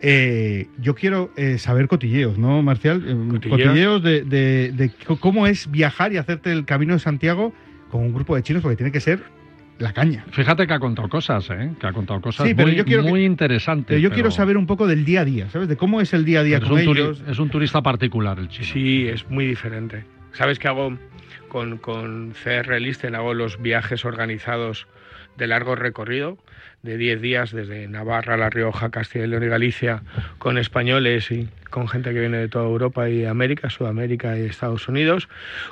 Eh, 0.00 0.68
yo 0.78 0.94
quiero 0.94 1.30
eh, 1.36 1.58
saber 1.58 1.88
cotilleos, 1.88 2.38
¿no, 2.38 2.62
Marcial? 2.62 3.02
Eh, 3.06 3.16
Cotilleos. 3.32 3.60
Cotilleos 3.68 4.02
de, 4.02 4.22
de- 4.22 4.72
de 4.72 4.88
c- 4.90 5.16
cómo 5.18 5.46
es 5.46 5.70
viajar 5.70 6.12
y 6.12 6.18
hacerte 6.18 6.52
el 6.52 6.64
Camino 6.64 6.92
de 6.94 7.00
Santiago 7.00 7.52
con 7.90 8.02
un 8.02 8.12
grupo 8.14 8.36
de 8.36 8.42
chinos, 8.42 8.62
porque 8.62 8.76
tiene 8.76 8.92
que 8.92 9.00
ser 9.00 9.22
la 9.78 9.92
caña. 9.92 10.24
Fíjate 10.30 10.66
que 10.66 10.72
ha 10.72 10.78
contado 10.78 11.08
cosas, 11.08 11.48
¿eh? 11.50 11.70
Que 11.80 11.86
ha 11.86 11.92
contado 11.92 12.20
cosas 12.20 12.46
Sí, 12.46 12.54
pero 12.54 12.68
muy, 12.68 12.76
yo 12.76 12.84
quiero 12.84 13.02
que- 13.02 13.08
muy 13.10 13.24
interesantes. 13.24 13.86
Pero 13.88 14.00
yo 14.00 14.10
quiero 14.10 14.30
saber 14.30 14.56
un 14.56 14.66
poco 14.66 14.86
del 14.86 15.04
día 15.04 15.22
a 15.22 15.24
día, 15.24 15.48
¿sabes? 15.50 15.68
De 15.68 15.76
cómo 15.76 16.00
es 16.00 16.12
el 16.14 16.24
día 16.24 16.40
a 16.40 16.42
día 16.44 16.60
pero 16.60 16.76
es, 16.78 16.84
con 16.84 16.88
un 16.90 16.94
turi- 16.96 17.00
ellos. 17.04 17.24
es 17.28 17.38
un 17.38 17.48
turista 17.50 17.82
particular 17.82 18.38
el 18.38 18.48
chino. 18.48 18.66
Sí, 18.72 19.06
es 19.08 19.28
muy 19.30 19.46
diferente. 19.46 20.04
¿Sabes 20.32 20.58
qué 20.58 20.68
hago 20.68 20.96
con, 21.48 21.78
con 21.78 22.34
CR 22.40 22.78
Listen? 22.80 23.14
Hago 23.16 23.34
los 23.34 23.60
viajes 23.60 24.04
organizados 24.04 24.86
de 25.36 25.46
largo 25.46 25.74
recorrido, 25.76 26.38
de 26.82 26.96
10 26.96 27.20
días 27.20 27.52
desde 27.52 27.88
Navarra, 27.88 28.36
La 28.36 28.50
Rioja, 28.50 28.90
Castilla 28.90 29.24
y 29.24 29.28
León 29.28 29.44
y 29.44 29.48
Galicia, 29.48 30.02
con 30.38 30.58
españoles 30.58 31.30
y 31.30 31.48
con 31.70 31.88
gente 31.88 32.12
que 32.12 32.20
viene 32.20 32.38
de 32.38 32.48
toda 32.48 32.64
Europa 32.64 33.08
y 33.10 33.24
América, 33.24 33.68
Sudamérica 33.68 34.38
y 34.38 34.42
Estados 34.42 34.88
Unidos. 34.88 35.28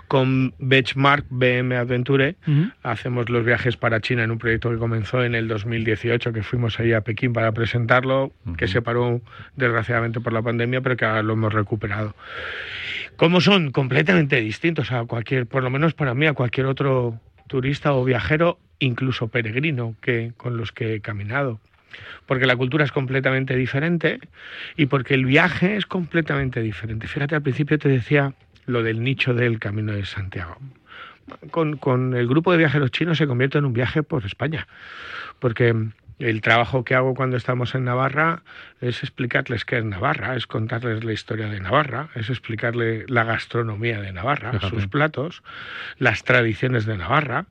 Con 0.09 0.55
Benchmark 0.59 1.25
BM 1.31 1.77
Adventure 1.77 2.37
hacemos 2.83 3.31
los 3.31 3.45
viajes 3.45 3.77
para 3.77 4.01
China 4.01 4.25
en 4.25 4.31
un 4.31 4.39
proyecto 4.39 4.71
que 4.71 4.77
comenzó 4.77 5.25
en 5.25 5.35
el 5.35 5.49
2018, 5.49 6.33
que 6.33 6.43
fuimos 6.43 6.79
ahí 6.81 6.93
a 6.93 7.01
Pekín 7.01 7.33
para 7.33 7.53
presentarlo, 7.53 8.33
que 8.59 8.69
se 8.69 8.83
paró 8.83 9.21
desgraciadamente 9.55 10.21
por 10.21 10.33
la 10.33 10.43
pandemia, 10.43 10.81
pero 10.81 10.97
que 10.97 11.05
ahora 11.05 11.23
lo 11.23 11.35
hemos 11.35 11.53
recuperado. 11.53 12.15
¿Cómo 13.17 13.41
son? 13.41 13.71
Completamente 13.71 14.41
distintos 14.41 14.93
a 14.93 15.05
cualquier, 15.05 15.47
por 15.47 15.63
lo 15.63 15.71
menos 15.71 15.95
para 15.95 16.15
mí, 16.15 16.27
a 16.27 16.35
cualquier 16.35 16.67
otro 16.67 17.19
turista 17.47 17.95
o 17.95 18.05
viajero, 18.05 18.59
incluso 18.79 19.29
peregrino, 19.29 19.95
que 20.01 20.33
con 20.37 20.57
los 20.57 20.73
que 20.73 20.95
he 20.95 21.01
caminado. 21.01 21.61
Porque 22.27 22.47
la 22.47 22.57
cultura 22.57 22.85
es 22.85 22.93
completamente 22.93 23.57
diferente 23.57 24.19
y 24.77 24.87
porque 24.87 25.15
el 25.15 25.25
viaje 25.25 25.77
es 25.77 25.87
completamente 25.87 26.61
diferente. 26.61 27.07
Fíjate, 27.07 27.35
al 27.35 27.43
principio 27.43 27.79
te 27.79 27.89
decía 27.89 28.35
lo 28.67 28.83
del 28.83 29.03
nicho 29.03 29.33
del 29.33 29.59
Camino 29.59 29.93
de 29.93 30.05
Santiago. 30.05 30.59
Con, 31.51 31.77
con 31.77 32.15
el 32.15 32.29
grupo 32.29 32.53
de 32.53 32.59
viajeros 32.59 32.91
chinos 32.91 33.19
se 33.19 33.27
convierte 33.27 33.59
en 33.59 33.65
un 33.65 33.73
viaje 33.73 34.03
por 34.03 34.25
España. 34.27 34.67
Porque 35.39 35.75
el 36.19 36.41
trabajo 36.41 36.85
que 36.85 36.95
hago 36.95 37.15
cuando 37.15 37.37
estamos 37.37 37.75
en 37.75 37.85
Navarra 37.85 38.43
es 38.81 39.03
explicarles 39.03 39.65
qué 39.65 39.79
es 39.79 39.85
Navarra, 39.85 40.35
es 40.35 40.47
contarles 40.47 41.05
la 41.05 41.13
historia 41.13 41.49
de 41.49 41.61
Navarra, 41.61 42.09
es 42.15 42.31
explicarle 42.31 43.05
la 43.09 43.25
gastronomía 43.25 44.01
de 44.01 44.13
Navarra, 44.13 44.59
sus 44.61 44.87
platos, 44.87 45.43
las 45.99 46.25
tradiciones 46.25 46.87
de 46.87 46.97
Navarra. 46.97 47.47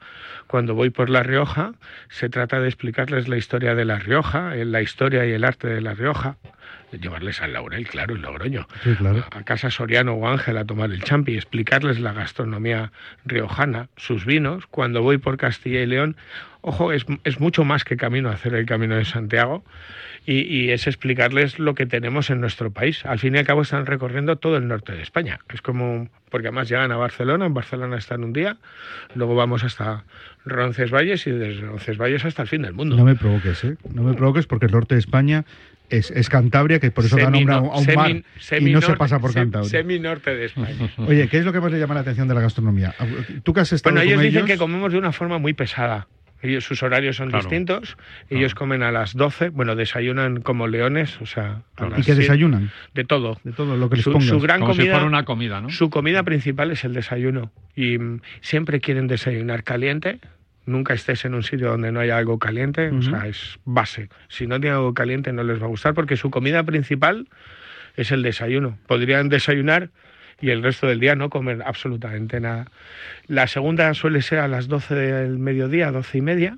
Cuando 0.48 0.74
voy 0.74 0.90
por 0.90 1.10
La 1.10 1.22
Rioja, 1.22 1.74
se 2.10 2.30
trata 2.30 2.60
de 2.60 2.68
explicarles 2.68 3.28
la 3.28 3.38
historia 3.38 3.76
de 3.76 3.86
La 3.86 4.00
Rioja, 4.00 4.56
eh, 4.56 4.66
la 4.66 4.82
historia 4.82 5.26
y 5.26 5.32
el 5.32 5.44
arte 5.44 5.68
de 5.68 5.82
La 5.82 5.94
Rioja, 5.94 6.38
llevarles 7.00 7.42
al 7.42 7.54
Laurel, 7.54 7.88
claro, 7.88 8.16
y 8.16 8.20
Logroño, 8.20 8.68
Sí, 8.84 8.96
claro. 8.96 9.24
a 9.32 9.44
casa 9.44 9.70
Soriano 9.72 10.14
o 10.14 10.28
Ángel 10.28 10.58
a 10.58 10.66
tomar 10.66 10.92
el 10.92 11.02
champi, 11.04 11.36
explicarles 11.36 12.00
la 12.00 12.14
gastronomía 12.14 12.92
riojana, 13.26 13.90
sus 13.98 14.26
vinos. 14.26 14.66
Cuando 14.68 15.02
voy 15.02 15.18
por 15.18 15.38
Castilla 15.38 15.82
y 15.82 15.86
León, 15.86 16.16
ojo, 16.62 16.92
es, 16.92 17.06
es 17.24 17.40
mucho 17.40 17.64
más 17.64 17.84
que 17.84 17.98
camino 17.98 18.30
hacer 18.30 18.54
el 18.56 18.66
camino 18.66 18.96
de 18.96 19.06
Santiago 19.06 19.64
y, 20.26 20.42
y 20.42 20.72
es 20.72 20.88
explicarles 20.88 21.60
lo 21.60 21.76
que 21.76 21.86
tenemos 21.86 22.30
en 22.32 22.42
nuestro 22.42 22.72
país. 22.72 23.06
Al 23.06 23.20
fin 23.20 23.36
y 23.36 23.38
al 23.38 23.46
cabo 23.46 23.62
están 23.62 23.86
recorriendo 23.86 24.38
todo 24.38 24.58
el 24.58 24.68
norte 24.68 24.94
de 24.94 25.02
España. 25.04 25.40
Es 25.54 25.62
como, 25.62 26.10
porque 26.32 26.48
además 26.48 26.68
llegan 26.68 26.92
a 26.92 26.98
Barcelona, 26.98 27.46
en 27.46 27.54
Barcelona 27.54 27.98
están 27.98 28.24
un 28.24 28.34
día, 28.34 28.58
luego 29.14 29.36
vamos 29.36 29.64
hasta 29.64 30.04
Roncesvalles 30.46 31.28
y 31.28 31.32
desde 31.32 31.62
Roncesvalles 31.62 32.26
hasta 32.26 32.42
el 32.42 32.48
fin 32.48 32.64
del 32.64 32.74
mundo. 32.74 32.96
No 32.96 33.04
me 33.06 33.16
provoques, 33.16 33.64
¿eh? 33.64 33.78
No 33.94 34.04
me 34.04 34.14
provoques 34.14 34.48
porque 34.48 34.66
el 34.66 34.72
norte 34.72 34.96
de 34.96 35.00
España 35.00 35.46
es, 35.90 36.12
es 36.12 36.30
Cantabria, 36.30 36.80
que 36.80 36.92
por 36.92 37.06
eso 37.06 37.18
da 37.18 37.30
nombre 37.30 37.54
a 37.54 37.60
un, 37.62 37.86
Semi- 37.86 37.96
mar 37.96 38.12
y 38.62 38.72
no 38.72 38.82
se 38.82 38.96
pasa 38.96 39.20
por 39.20 39.34
Cantabria. 39.34 39.70
Semi-norte 39.70 40.36
de 40.36 40.46
España. 40.46 40.90
Oye, 40.98 41.28
¿qué 41.28 41.38
es 41.40 41.46
lo 41.46 41.54
que 41.54 41.60
más 41.62 41.72
le 41.72 41.80
llama 41.80 41.94
la 41.96 42.02
atención 42.02 42.28
de 42.28 42.34
la 42.36 42.42
gastronomía? 42.42 42.94
Tú 43.44 43.54
que 43.54 43.62
has 43.62 43.72
estado 43.74 43.94
Bueno, 43.96 44.04
ellos 44.06 44.16
con 44.18 44.24
dicen 44.26 44.38
ellos... 44.40 44.48
que 44.50 44.58
comemos 44.58 44.92
de 44.92 44.98
una 44.98 45.12
forma 45.12 45.38
muy 45.38 45.54
pesada. 45.54 46.08
Ellos, 46.42 46.64
sus 46.66 46.84
horarios 46.84 47.16
son 47.16 47.30
Claro. 47.30 47.44
distintos. 47.44 47.98
Ellos 48.30 48.54
comen 48.54 48.84
a 48.84 48.92
las 48.92 49.16
12, 49.16 49.50
bueno, 49.50 49.76
desayunan 49.76 50.42
como 50.42 50.68
leones, 50.68 51.20
o 51.22 51.26
sea, 51.26 51.62
Claro. 51.76 51.96
¿Y 51.98 52.04
qué 52.04 52.14
desayunan? 52.14 52.70
De 52.94 53.04
todo. 53.04 53.40
De 53.44 53.52
todo 53.52 53.78
lo 53.78 53.90
que 53.90 53.96
les 53.96 54.04
Su, 54.04 54.12
pongas. 54.12 54.28
su 54.30 54.40
gran 54.40 54.60
Como 54.60 54.74
si 54.74 54.80
comida, 54.80 54.94
fuera 54.94 55.08
una 55.08 55.26
comida, 55.26 55.62
¿no? 55.62 55.70
su 55.70 55.90
comida 55.90 56.22
principal 56.24 56.70
es 56.72 56.84
el 56.84 56.94
desayuno. 56.94 57.52
Y 57.76 57.98
mm, 57.98 58.22
siempre 58.42 58.80
quieren 58.80 59.08
desayunar 59.08 59.64
caliente. 59.64 60.20
Nunca 60.66 60.94
estés 60.94 61.26
en 61.26 61.34
un 61.36 61.44
sitio 61.44 61.70
donde 61.70 61.92
no 61.92 62.00
haya 62.00 62.18
algo 62.18 62.40
caliente, 62.40 62.90
o 62.90 63.02
sea, 63.02 63.28
es 63.28 63.60
base. 63.66 64.10
Si 64.30 64.48
no 64.48 64.60
tiene 64.60 64.76
algo 64.76 64.94
caliente 64.94 65.32
no 65.32 65.44
les 65.44 65.62
va 65.62 65.66
a 65.66 65.70
gustar 65.70 65.94
porque 65.94 66.18
su 66.18 66.32
comida 66.32 66.64
principal 66.64 67.28
es 67.96 68.12
el 68.12 68.24
desayuno. 68.24 68.78
Podrían 68.88 69.30
desayunar 69.30 69.90
y 70.42 70.50
el 70.50 70.64
resto 70.64 70.88
del 70.88 71.00
día 71.00 71.16
no 71.16 71.30
comer 71.30 71.62
absolutamente 71.66 72.40
nada. 72.40 72.66
La 73.28 73.48
segunda 73.48 73.94
suele 73.94 74.22
ser 74.22 74.40
a 74.40 74.48
las 74.48 74.68
12 74.68 74.96
del 74.96 75.38
mediodía, 75.38 75.92
12 75.92 76.18
y 76.18 76.22
media, 76.22 76.58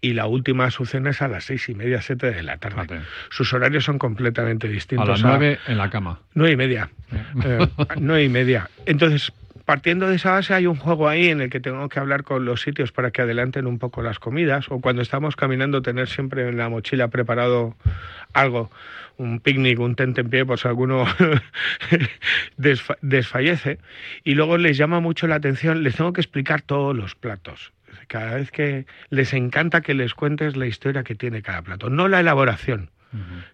y 0.00 0.12
la 0.12 0.26
última 0.26 0.70
su 0.70 0.84
cena 0.84 1.10
es 1.10 1.22
a 1.22 1.28
las 1.28 1.44
seis 1.44 1.66
y 1.70 1.74
media, 1.74 2.02
7 2.02 2.30
de 2.30 2.42
la 2.42 2.58
tarde. 2.58 2.82
Fíjate. 2.82 3.00
Sus 3.30 3.54
horarios 3.54 3.84
son 3.84 3.98
completamente 3.98 4.66
A 4.66 4.70
distintos. 4.70 5.08
las 5.08 5.22
nueve 5.22 5.58
en 5.66 5.78
la 5.78 5.88
cama. 5.88 6.20
Nueve 6.34 6.52
y 6.52 6.56
media. 6.56 6.90
Eh, 7.44 7.66
nueve 8.00 8.24
y 8.24 8.28
media. 8.28 8.68
Entonces, 8.84 9.32
partiendo 9.64 10.08
de 10.08 10.16
esa 10.16 10.32
base, 10.32 10.54
hay 10.54 10.66
un 10.66 10.76
juego 10.76 11.08
ahí 11.08 11.28
en 11.28 11.40
el 11.40 11.50
que 11.50 11.60
tengo 11.60 11.88
que 11.88 11.98
hablar 11.98 12.22
con 12.22 12.44
los 12.44 12.60
sitios 12.62 12.92
para 12.92 13.10
que 13.10 13.22
adelanten 13.22 13.66
un 13.66 13.78
poco 13.78 14.02
las 14.02 14.18
comidas. 14.18 14.66
O 14.70 14.80
cuando 14.80 15.02
estamos 15.02 15.36
caminando, 15.36 15.82
tener 15.82 16.08
siempre 16.08 16.48
en 16.48 16.56
la 16.56 16.68
mochila 16.68 17.08
preparado 17.08 17.76
algo, 18.32 18.70
un 19.16 19.40
picnic, 19.40 19.78
un 19.80 19.94
tente 19.96 20.20
en 20.22 20.30
pie, 20.30 20.44
por 20.44 20.58
si 20.58 20.68
alguno 20.68 21.06
desfa- 22.58 22.98
desfallece. 23.00 23.78
Y 24.24 24.34
luego 24.34 24.58
les 24.58 24.76
llama 24.76 25.00
mucho 25.00 25.26
la 25.26 25.36
atención, 25.36 25.82
les 25.82 25.96
tengo 25.96 26.12
que 26.12 26.20
explicar 26.20 26.62
todos 26.62 26.94
los 26.96 27.14
platos. 27.14 27.72
Cada 28.08 28.34
vez 28.34 28.50
que 28.50 28.86
les 29.10 29.32
encanta 29.32 29.80
que 29.80 29.94
les 29.94 30.14
cuentes 30.14 30.56
la 30.56 30.66
historia 30.66 31.04
que 31.04 31.14
tiene 31.14 31.42
cada 31.42 31.62
plato, 31.62 31.88
no 31.90 32.08
la 32.08 32.20
elaboración, 32.20 32.90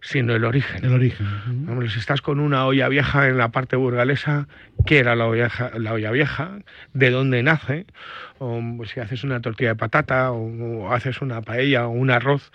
Sino 0.00 0.34
el 0.34 0.44
origen. 0.44 0.84
El 0.84 0.92
origen. 0.94 1.26
Hombre, 1.68 1.88
si 1.90 1.98
estás 1.98 2.22
con 2.22 2.40
una 2.40 2.64
olla 2.66 2.88
vieja 2.88 3.28
en 3.28 3.36
la 3.38 3.48
parte 3.50 3.76
burgalesa, 3.76 4.48
¿qué 4.86 4.98
era 4.98 5.14
la 5.16 5.26
olla, 5.26 5.44
vieja- 5.44 5.70
la 5.78 5.92
olla 5.92 6.10
vieja? 6.10 6.58
¿De 6.94 7.10
dónde 7.10 7.42
nace? 7.42 7.86
O 8.38 8.60
si 8.86 9.00
haces 9.00 9.24
una 9.24 9.40
tortilla 9.40 9.70
de 9.70 9.76
patata 9.76 10.32
o, 10.32 10.84
o 10.84 10.92
haces 10.92 11.20
una 11.20 11.42
paella 11.42 11.86
o 11.86 11.90
un 11.90 12.10
arroz, 12.10 12.50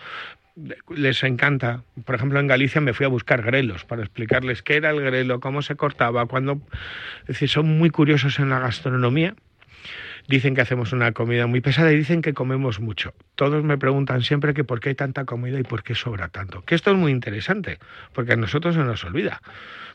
les 0.96 1.24
encanta. 1.24 1.84
Por 2.06 2.16
ejemplo, 2.16 2.40
en 2.40 2.48
Galicia 2.48 2.82
me 2.82 2.94
fui 2.94 3.06
a 3.06 3.10
buscar 3.10 3.42
grelos 3.44 3.84
para 3.86 4.02
explicarles 4.02 4.62
qué 4.64 4.78
era 4.78 4.90
el 4.90 5.02
grelo, 5.02 5.40
cómo 5.40 5.62
se 5.62 5.76
cortaba, 5.76 6.26
cuándo... 6.26 6.60
Es 7.22 7.28
decir, 7.28 7.50
son 7.50 7.78
muy 7.78 7.90
curiosos 7.90 8.40
en 8.40 8.50
la 8.50 8.60
gastronomía. 8.60 9.36
Dicen 10.28 10.56
que 10.56 10.62
hacemos 10.62 10.92
una 10.94 11.12
comida 11.12 11.48
muy 11.48 11.62
pesada 11.62 11.92
y 11.92 11.98
dicen 11.98 12.22
que 12.22 12.34
comemos 12.34 12.80
mucho. 12.80 13.14
Todos 13.36 13.64
me 13.64 13.78
preguntan 13.78 14.22
siempre 14.22 14.54
que 14.54 14.64
por 14.64 14.80
qué 14.80 14.90
hay 14.90 14.96
tanta 14.96 15.26
comida 15.26 15.60
y 15.60 15.64
por 15.64 15.84
qué 15.84 15.96
sobra 15.96 16.28
tanto. 16.30 16.64
Que 16.64 16.76
esto 16.76 16.92
es 16.92 16.98
muy 16.98 17.12
interesante, 17.12 17.80
porque 18.14 18.34
a 18.34 18.36
nosotros 18.36 18.76
se 18.76 18.82
nos 18.82 19.04
olvida. 19.04 19.42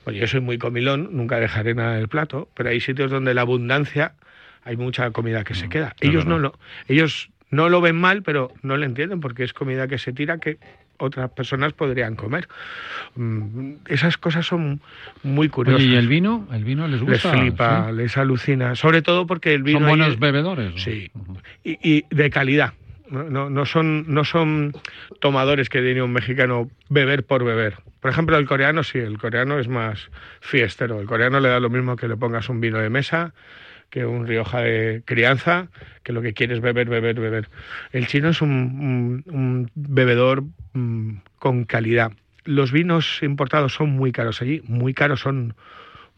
Bueno, 0.05 0.19
yo 0.21 0.27
soy 0.27 0.41
muy 0.41 0.59
comilón, 0.59 1.09
nunca 1.13 1.39
dejaré 1.41 1.75
nada 1.75 1.97
del 1.97 2.09
plato, 2.09 2.49
pero 2.55 2.71
hay 2.71 2.81
sitios 2.81 3.11
donde 3.11 3.35
la 3.35 3.43
abundancia 3.43 4.15
hay 4.65 4.77
mucha 4.77 5.11
comida 5.11 5.45
que 5.45 5.55
se 5.55 5.67
Mm, 5.67 5.71
queda. 5.71 5.97
Ellos 6.01 6.27
no 6.27 6.37
verdad. 6.37 6.53
lo, 6.53 6.59
ellos 6.95 7.31
no 7.51 7.69
lo 7.69 7.81
ven 7.81 7.97
mal, 7.97 8.23
pero 8.23 8.53
no 8.63 8.77
lo 8.77 8.85
entienden 8.87 9.21
porque 9.21 9.45
es 9.45 9.53
comida 9.53 9.89
que 9.89 9.99
se 9.99 10.13
tira 10.13 10.39
que 10.39 10.59
otras 10.99 11.31
personas 11.31 11.73
podrían 11.73 12.15
comer. 12.15 12.47
Mm, 13.17 13.73
Esas 13.87 14.17
cosas 14.19 14.47
son 14.47 14.81
muy 15.23 15.49
curiosas. 15.49 15.81
Oye, 15.83 15.95
¿y 15.95 15.97
el 15.97 16.09
vino? 16.09 16.47
¿El 16.53 16.65
vino 16.65 16.87
les 16.87 17.01
les 17.01 17.09
gusta? 17.23 17.33
flipa, 17.33 17.87
¿Sí? 17.91 17.97
les 17.97 18.17
alucina, 18.17 18.75
sobre 18.75 19.03
todo 19.03 19.27
porque 19.27 19.55
el 19.55 19.63
vino 19.63 19.81
¿Son 19.81 19.89
buenos 19.89 20.09
es- 20.15 20.19
bebedores? 20.21 20.75
o? 20.75 20.79
Sí. 20.79 21.11
Y, 21.65 21.79
y 21.83 22.05
de 22.11 22.31
calidad. 22.31 22.75
No, 23.09 23.25
no, 23.25 23.51
no 23.51 23.67
son, 23.67 24.05
no 24.07 24.23
son 24.25 24.73
tomadores 25.19 25.69
que 25.69 25.81
diría 25.83 26.05
un 26.05 26.13
mexicano 26.13 26.71
beber 26.91 27.25
por 27.25 27.43
beber. 27.45 27.75
Por 27.99 28.11
ejemplo, 28.13 28.37
el 28.39 28.47
coreano 28.47 28.85
sí, 28.85 28.99
el 28.99 29.19
coreano 29.19 29.59
es 29.59 29.67
más 29.67 30.11
fiestero. 30.41 31.01
El 31.01 31.07
coreano 31.09 31.41
le 31.41 31.49
da 31.49 31.59
lo 31.59 31.71
mismo 31.71 31.97
que 31.97 32.07
le 32.07 32.17
pongas 32.17 32.49
un 32.49 32.61
vino 32.61 32.79
de 32.79 32.89
mesa, 32.89 33.35
que 33.91 34.07
un 34.07 34.27
Rioja 34.27 34.61
de 34.61 35.03
crianza, 35.05 35.69
que 36.03 36.13
lo 36.13 36.23
que 36.23 36.33
quiere 36.33 36.55
es 36.55 36.61
beber, 36.61 36.89
beber, 36.89 37.19
beber. 37.21 37.49
El 37.93 38.07
chino 38.07 38.31
es 38.31 38.41
un, 38.41 39.71
bebedor 39.75 40.45
mm, 40.73 41.17
con 41.39 41.65
calidad. 41.65 42.13
Los 42.45 42.73
vinos 42.73 43.19
importados 43.23 43.75
son 43.75 43.91
muy 43.91 44.13
caros 44.13 44.41
allí, 44.41 44.63
muy 44.67 44.95
caros 44.95 45.21
son 45.21 45.55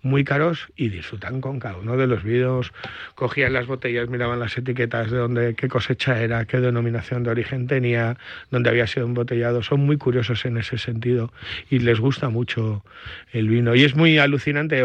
muy 0.02 0.24
caros 0.24 0.68
y 0.76 0.88
disfrutan 0.88 1.40
con 1.40 1.60
cada 1.60 1.76
uno 1.76 1.96
de 1.96 2.06
los 2.06 2.22
vinos. 2.24 2.72
Cogían 3.14 3.52
las 3.52 3.66
botellas, 3.66 4.08
miraban 4.08 4.40
las 4.40 4.56
etiquetas 4.58 5.10
de 5.10 5.16
dónde, 5.16 5.54
qué 5.54 5.68
cosecha 5.68 6.20
era, 6.20 6.44
qué 6.44 6.58
denominación 6.58 7.22
de 7.22 7.30
origen 7.30 7.66
tenía, 7.68 8.18
dónde 8.50 8.70
había 8.70 8.86
sido 8.86 9.06
embotellado. 9.06 9.62
Son 9.62 9.80
muy 9.80 9.96
curiosos 9.96 10.44
en 10.44 10.58
ese 10.58 10.76
sentido 10.76 11.32
y 11.70 11.78
les 11.78 12.00
gusta 12.00 12.28
mucho 12.28 12.84
el 13.32 13.48
vino. 13.48 13.74
Y 13.74 13.84
es 13.84 13.94
muy 13.94 14.18
alucinante 14.18 14.84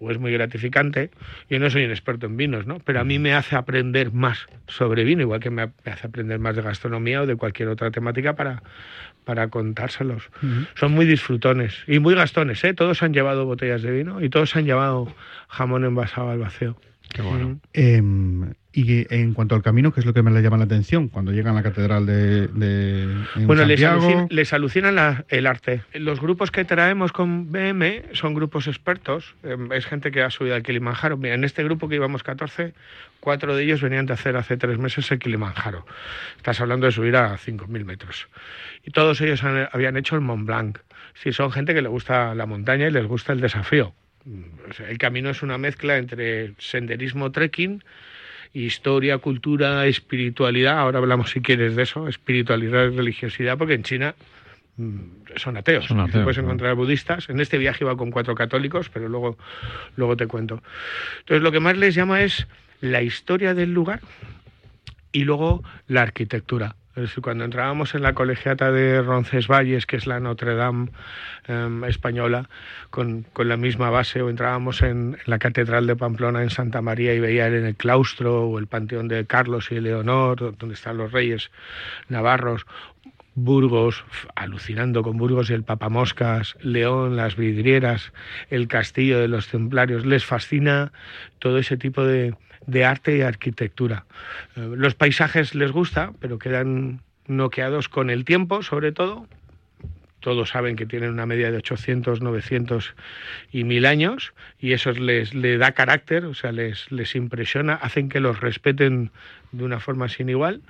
o, 0.00 0.10
es 0.10 0.18
muy 0.18 0.32
gratificante. 0.32 1.10
Yo 1.48 1.58
no 1.58 1.70
soy 1.70 1.84
un 1.84 1.90
experto 1.90 2.26
en 2.26 2.36
vinos, 2.36 2.66
¿no? 2.66 2.78
Pero 2.80 3.00
a 3.00 3.04
mí 3.04 3.18
me 3.18 3.34
hace 3.34 3.56
aprender 3.56 4.12
más 4.12 4.46
sobre 4.66 5.04
vino, 5.04 5.22
igual 5.22 5.40
que 5.40 5.50
me, 5.50 5.70
hace 5.84 6.06
aprender 6.06 6.38
más 6.38 6.56
de 6.56 6.62
gastronomía 6.62 7.22
o 7.22 7.26
de 7.26 7.36
cualquier 7.36 7.68
otra 7.68 7.90
temática 7.90 8.34
para, 8.34 8.62
para 9.24 9.48
contárselos. 9.48 10.30
Son 10.74 10.92
muy 10.92 11.06
disfrutones 11.06 11.74
y 11.86 11.98
muy 11.98 12.14
gastones, 12.14 12.62
¿eh? 12.64 12.74
Todos 12.74 13.02
han 13.02 13.12
llevado 13.12 13.44
botellas 13.44 13.82
de 13.82 13.90
vino 13.90 14.22
y 14.22 14.28
todos 14.28 14.56
han 14.56 14.64
llevado 14.64 15.14
jamón 15.48 15.84
envasado 15.84 16.30
al 16.30 16.38
vacío. 16.38 16.76
Qué 17.12 17.22
bueno. 17.22 17.58
Em, 17.72 18.52
y 18.72 19.12
en 19.14 19.32
cuanto 19.34 19.54
al 19.54 19.62
camino, 19.62 19.92
¿qué 19.92 20.00
es 20.00 20.06
lo 20.06 20.12
que 20.12 20.22
me 20.22 20.30
le 20.30 20.42
llama 20.42 20.58
la 20.58 20.64
atención 20.64 21.08
cuando 21.08 21.32
llegan 21.32 21.54
a 21.54 21.56
la 21.56 21.62
catedral 21.62 22.04
de, 22.06 22.48
de 22.48 23.02
en 23.36 23.46
Bueno, 23.46 23.64
les, 23.64 23.82
alucina, 23.82 24.26
les 24.28 24.52
alucina 24.52 24.92
la- 24.92 25.24
el 25.30 25.46
arte. 25.46 25.82
Los 25.94 26.20
grupos 26.20 26.50
que 26.50 26.64
traemos 26.64 27.12
con 27.12 27.50
BM 27.50 28.02
son 28.12 28.34
grupos 28.34 28.66
expertos. 28.68 29.34
em, 29.42 29.72
Es 29.72 29.86
gente 29.86 30.10
que 30.10 30.22
ha 30.22 30.30
subido 30.30 30.54
al 30.54 30.62
Kilimanjaro. 30.62 31.16
Mira, 31.16 31.34
en 31.34 31.44
este 31.44 31.64
grupo 31.64 31.88
que 31.88 31.94
íbamos 31.96 32.22
14, 32.22 32.74
cuatro 33.20 33.56
de 33.56 33.64
ellos 33.64 33.80
venían 33.80 34.04
de 34.06 34.12
hacer 34.12 34.36
hace 34.36 34.56
tres 34.58 34.78
meses 34.78 35.10
el 35.10 35.18
Kilimanjaro. 35.18 35.86
Estás 36.36 36.60
hablando 36.60 36.86
de 36.86 36.92
subir 36.92 37.16
a 37.16 37.36
5.000 37.38 37.84
metros. 37.86 38.28
Y 38.84 38.90
todos 38.90 39.20
ellos 39.22 39.42
han- 39.44 39.68
habían 39.72 39.96
hecho 39.96 40.14
el 40.14 40.20
Mont 40.20 40.46
Blanc. 40.46 40.78
Sí, 41.14 41.32
son 41.32 41.50
gente 41.50 41.72
que 41.74 41.82
le 41.82 41.88
gusta 41.88 42.34
la 42.34 42.44
montaña 42.46 42.86
y 42.86 42.90
les 42.92 43.06
gusta 43.06 43.32
el 43.32 43.40
desafío. 43.40 43.94
Mm, 44.24 44.42
el 44.90 44.98
camino 44.98 45.30
es 45.30 45.42
una 45.42 45.56
mezcla 45.58 45.96
entre 45.96 46.52
senderismo, 46.58 47.32
trekking, 47.32 47.82
historia, 48.52 49.18
cultura, 49.18 49.86
espiritualidad. 49.86 50.78
Ahora 50.78 50.98
hablamos, 50.98 51.30
si 51.30 51.40
quieres, 51.40 51.76
de 51.76 51.82
eso, 51.82 52.08
espiritualidad 52.08 52.86
y 52.86 52.96
religiosidad, 52.96 53.58
porque 53.58 53.74
en 53.74 53.82
China 53.82 54.14
mm, 54.76 54.98
son 55.36 55.56
ateos. 55.56 55.86
Son 55.86 55.98
Te 55.98 56.02
ateos, 56.04 56.24
puedes 56.24 56.38
encontrar 56.38 56.74
budistas. 56.74 57.28
En 57.28 57.40
este 57.40 57.58
viaje 57.58 57.84
iba 57.84 57.96
con 57.96 58.10
cuatro 58.10 58.34
católicos, 58.34 58.88
pero 58.88 59.08
luego, 59.08 59.38
luego 59.96 60.16
te 60.16 60.26
cuento. 60.26 60.62
Entonces, 61.20 61.42
lo 61.42 61.52
que 61.52 61.60
más 61.60 61.76
les 61.76 61.94
llama 61.94 62.22
es 62.22 62.46
la 62.80 63.02
historia 63.02 63.54
del 63.54 63.72
lugar 63.72 64.00
y 65.12 65.24
luego 65.24 65.62
la 65.86 66.02
arquitectura. 66.02 66.76
Cuando 67.22 67.44
entrábamos 67.44 67.94
en 67.94 68.02
la 68.02 68.14
colegiata 68.14 68.72
de 68.72 69.02
Roncesvalles, 69.02 69.86
que 69.86 69.96
es 69.96 70.06
la 70.06 70.20
Notre 70.20 70.54
Dame 70.54 70.90
em, 71.46 71.84
española, 71.84 72.48
con, 72.90 73.24
con 73.32 73.48
la 73.48 73.56
misma 73.56 73.90
base, 73.90 74.20
o 74.22 74.30
entrábamos 74.30 74.82
en, 74.82 75.14
en 75.14 75.18
la 75.26 75.38
Catedral 75.38 75.86
de 75.86 75.96
Pamplona 75.96 76.42
en 76.42 76.50
Santa 76.50 76.82
María 76.82 77.14
y 77.14 77.20
veía 77.20 77.46
en 77.46 77.66
el 77.66 77.76
claustro 77.76 78.46
o 78.48 78.58
el 78.58 78.66
Panteón 78.66 79.06
de 79.08 79.26
Carlos 79.26 79.70
y 79.70 79.80
Leonor, 79.80 80.56
donde 80.58 80.74
están 80.74 80.96
los 80.96 81.12
reyes 81.12 81.50
navarros, 82.08 82.66
Burgos, 83.34 84.04
alucinando 84.34 85.02
con 85.02 85.16
Burgos 85.16 85.50
y 85.50 85.52
el 85.52 85.62
Papamoscas, 85.62 86.56
León, 86.60 87.16
las 87.16 87.36
vidrieras, 87.36 88.12
el 88.50 88.66
castillo 88.66 89.20
de 89.20 89.28
los 89.28 89.48
templarios, 89.48 90.04
les 90.04 90.24
fascina 90.24 90.92
todo 91.38 91.58
ese 91.58 91.76
tipo 91.76 92.02
de, 92.02 92.34
de 92.68 92.84
arte 92.84 93.16
y 93.16 93.22
arquitectura. 93.22 94.04
Eh, 94.54 94.74
los 94.76 94.94
paisajes 94.94 95.54
les 95.54 95.72
gusta, 95.72 96.12
pero 96.20 96.38
quedan 96.38 97.00
noqueados 97.26 97.88
con 97.88 98.10
el 98.10 98.24
tiempo, 98.24 98.62
sobre 98.62 98.92
todo. 98.92 99.26
Todos 100.20 100.50
saben 100.50 100.76
que 100.76 100.84
tienen 100.84 101.10
una 101.10 101.26
media 101.26 101.50
de 101.50 101.58
800, 101.58 102.20
900 102.20 102.94
y 103.52 103.64
1000 103.64 103.86
años 103.86 104.34
y 104.58 104.72
eso 104.72 104.90
les 104.92 105.32
le 105.32 105.58
da 105.58 105.72
carácter, 105.72 106.24
o 106.24 106.34
sea, 106.34 106.52
les, 106.52 106.90
les 106.90 107.14
impresiona, 107.14 107.74
hacen 107.74 108.08
que 108.08 108.20
los 108.20 108.40
respeten 108.40 109.12
de 109.52 109.64
una 109.64 109.80
forma 109.80 110.08
sin 110.08 110.28
igual. 110.28 110.60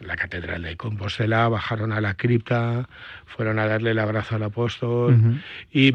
La 0.00 0.16
catedral 0.16 0.62
de 0.62 0.76
Compostela 0.76 1.48
bajaron 1.48 1.92
a 1.92 2.00
la 2.00 2.14
cripta, 2.14 2.88
fueron 3.24 3.60
a 3.60 3.66
darle 3.66 3.92
el 3.92 4.00
abrazo 4.00 4.34
al 4.34 4.42
apóstol 4.42 5.40
y, 5.70 5.94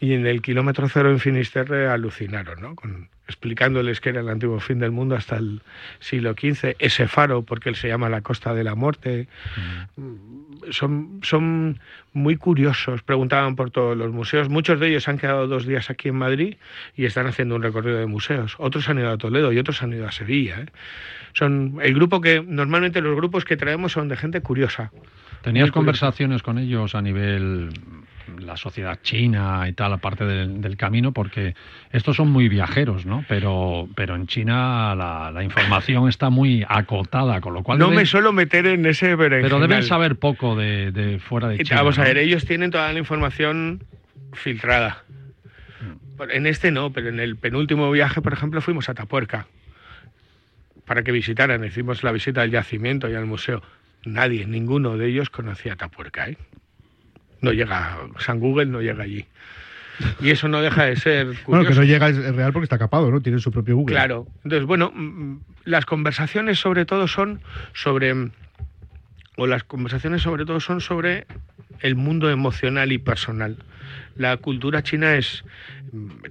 y 0.00 0.12
en 0.12 0.26
el 0.26 0.40
kilómetro 0.40 0.88
cero 0.88 1.10
en 1.10 1.18
Finisterre 1.18 1.88
alucinaron, 1.88 2.60
¿no? 2.62 2.76
Con, 2.76 3.08
explicándoles 3.28 4.00
que 4.00 4.08
era 4.08 4.20
el 4.20 4.28
antiguo 4.28 4.58
fin 4.58 4.78
del 4.78 4.90
mundo 4.90 5.14
hasta 5.14 5.36
el 5.36 5.60
siglo 6.00 6.32
XV, 6.32 6.76
ese 6.78 7.06
faro, 7.06 7.42
porque 7.42 7.68
él 7.68 7.76
se 7.76 7.86
llama 7.86 8.08
la 8.08 8.22
Costa 8.22 8.54
de 8.54 8.64
la 8.64 8.74
Muerte. 8.74 9.28
Mm, 9.96 10.70
Son, 10.70 11.20
son 11.22 11.78
muy 12.14 12.36
curiosos, 12.36 13.02
preguntaban 13.02 13.54
por 13.54 13.70
todos 13.70 13.96
los 13.96 14.10
museos. 14.12 14.48
Muchos 14.48 14.80
de 14.80 14.88
ellos 14.88 15.08
han 15.08 15.18
quedado 15.18 15.46
dos 15.46 15.66
días 15.66 15.90
aquí 15.90 16.08
en 16.08 16.16
Madrid 16.16 16.56
y 16.96 17.04
están 17.04 17.26
haciendo 17.26 17.54
un 17.54 17.62
recorrido 17.62 17.98
de 17.98 18.06
museos. 18.06 18.56
Otros 18.58 18.88
han 18.88 18.98
ido 18.98 19.10
a 19.10 19.18
Toledo 19.18 19.52
y 19.52 19.58
otros 19.58 19.82
han 19.82 19.92
ido 19.92 20.08
a 20.08 20.12
Sevilla. 20.12 20.60
¿eh? 20.62 20.66
Son 21.34 21.78
el 21.82 21.94
grupo 21.94 22.20
que, 22.20 22.42
normalmente 22.42 23.00
los 23.02 23.14
grupos 23.14 23.44
que 23.44 23.56
traemos 23.56 23.92
son 23.92 24.08
de 24.08 24.16
gente 24.16 24.40
curiosa. 24.40 24.90
¿Tenías 25.42 25.70
conversaciones 25.70 26.42
con 26.42 26.58
ellos 26.58 26.94
a 26.94 27.02
nivel 27.02 27.70
la 28.38 28.56
sociedad 28.56 28.98
china 29.02 29.66
y 29.68 29.72
tal, 29.72 29.92
aparte 29.92 30.24
del, 30.24 30.60
del 30.60 30.76
camino? 30.76 31.12
Porque 31.12 31.54
estos 31.92 32.16
son 32.16 32.30
muy 32.30 32.48
viajeros, 32.48 33.06
¿no? 33.06 33.24
Pero, 33.28 33.88
pero 33.94 34.14
en 34.16 34.26
China 34.26 34.94
la, 34.94 35.30
la 35.32 35.42
información 35.42 36.08
está 36.08 36.30
muy 36.30 36.64
acotada, 36.68 37.40
con 37.40 37.54
lo 37.54 37.62
cual... 37.62 37.78
No 37.78 37.90
deben- 37.90 37.96
me 37.96 38.06
suelo 38.06 38.32
meter 38.32 38.66
en 38.66 38.84
ese 38.86 39.16
pero 39.16 39.30
deben 39.30 39.50
berenjenal. 39.50 39.82
saber 39.84 40.16
poco 40.16 40.56
de, 40.56 40.92
de 40.92 41.18
fuera 41.18 41.48
de 41.48 41.58
China. 41.58 41.80
Vamos 41.80 41.98
a 41.98 42.02
¿no? 42.02 42.08
ver, 42.08 42.18
ellos 42.18 42.44
tienen 42.44 42.70
toda 42.70 42.92
la 42.92 42.98
información 42.98 43.82
filtrada. 44.34 45.04
En 46.30 46.46
este 46.46 46.70
no, 46.72 46.92
pero 46.92 47.08
en 47.10 47.20
el 47.20 47.36
penúltimo 47.36 47.90
viaje, 47.90 48.20
por 48.20 48.32
ejemplo, 48.32 48.60
fuimos 48.60 48.88
a 48.88 48.94
Tapuerca 48.94 49.46
para 50.84 51.02
que 51.02 51.12
visitaran. 51.12 51.64
Hicimos 51.64 52.02
la 52.02 52.10
visita 52.12 52.42
al 52.42 52.50
yacimiento 52.50 53.08
y 53.08 53.14
al 53.14 53.26
museo. 53.26 53.62
Nadie, 54.04 54.46
ninguno 54.46 54.96
de 54.96 55.08
ellos 55.08 55.30
conocía 55.30 55.76
Tapuerca. 55.76 56.28
¿eh? 56.28 56.36
No 57.40 57.52
llega, 57.52 57.98
San 58.18 58.40
Google 58.40 58.66
no 58.66 58.80
llega 58.80 59.04
allí. 59.04 59.26
Y 60.20 60.30
eso 60.30 60.48
no 60.48 60.60
deja 60.60 60.84
de 60.84 60.96
ser 60.96 61.26
curioso. 61.26 61.42
Bueno, 61.48 61.68
que 61.68 61.74
no 61.74 61.82
llega 61.82 62.08
es 62.08 62.34
real 62.34 62.52
porque 62.52 62.64
está 62.64 62.78
capado, 62.78 63.10
¿no? 63.10 63.20
Tiene 63.20 63.38
su 63.38 63.50
propio 63.50 63.76
Google. 63.76 63.94
Claro. 63.94 64.26
Entonces, 64.44 64.66
bueno, 64.66 64.92
mm, 64.94 65.38
las 65.64 65.86
conversaciones 65.86 66.58
sobre 66.58 66.84
todo 66.84 67.08
son 67.08 67.40
sobre, 67.74 68.30
o 69.36 69.46
las 69.46 69.64
conversaciones 69.64 70.22
sobre 70.22 70.44
todo 70.44 70.60
son 70.60 70.80
sobre 70.80 71.26
el 71.80 71.94
mundo 71.94 72.30
emocional 72.30 72.92
y 72.92 72.98
personal. 72.98 73.56
La 74.18 74.36
cultura 74.36 74.82
china 74.82 75.14
es 75.14 75.44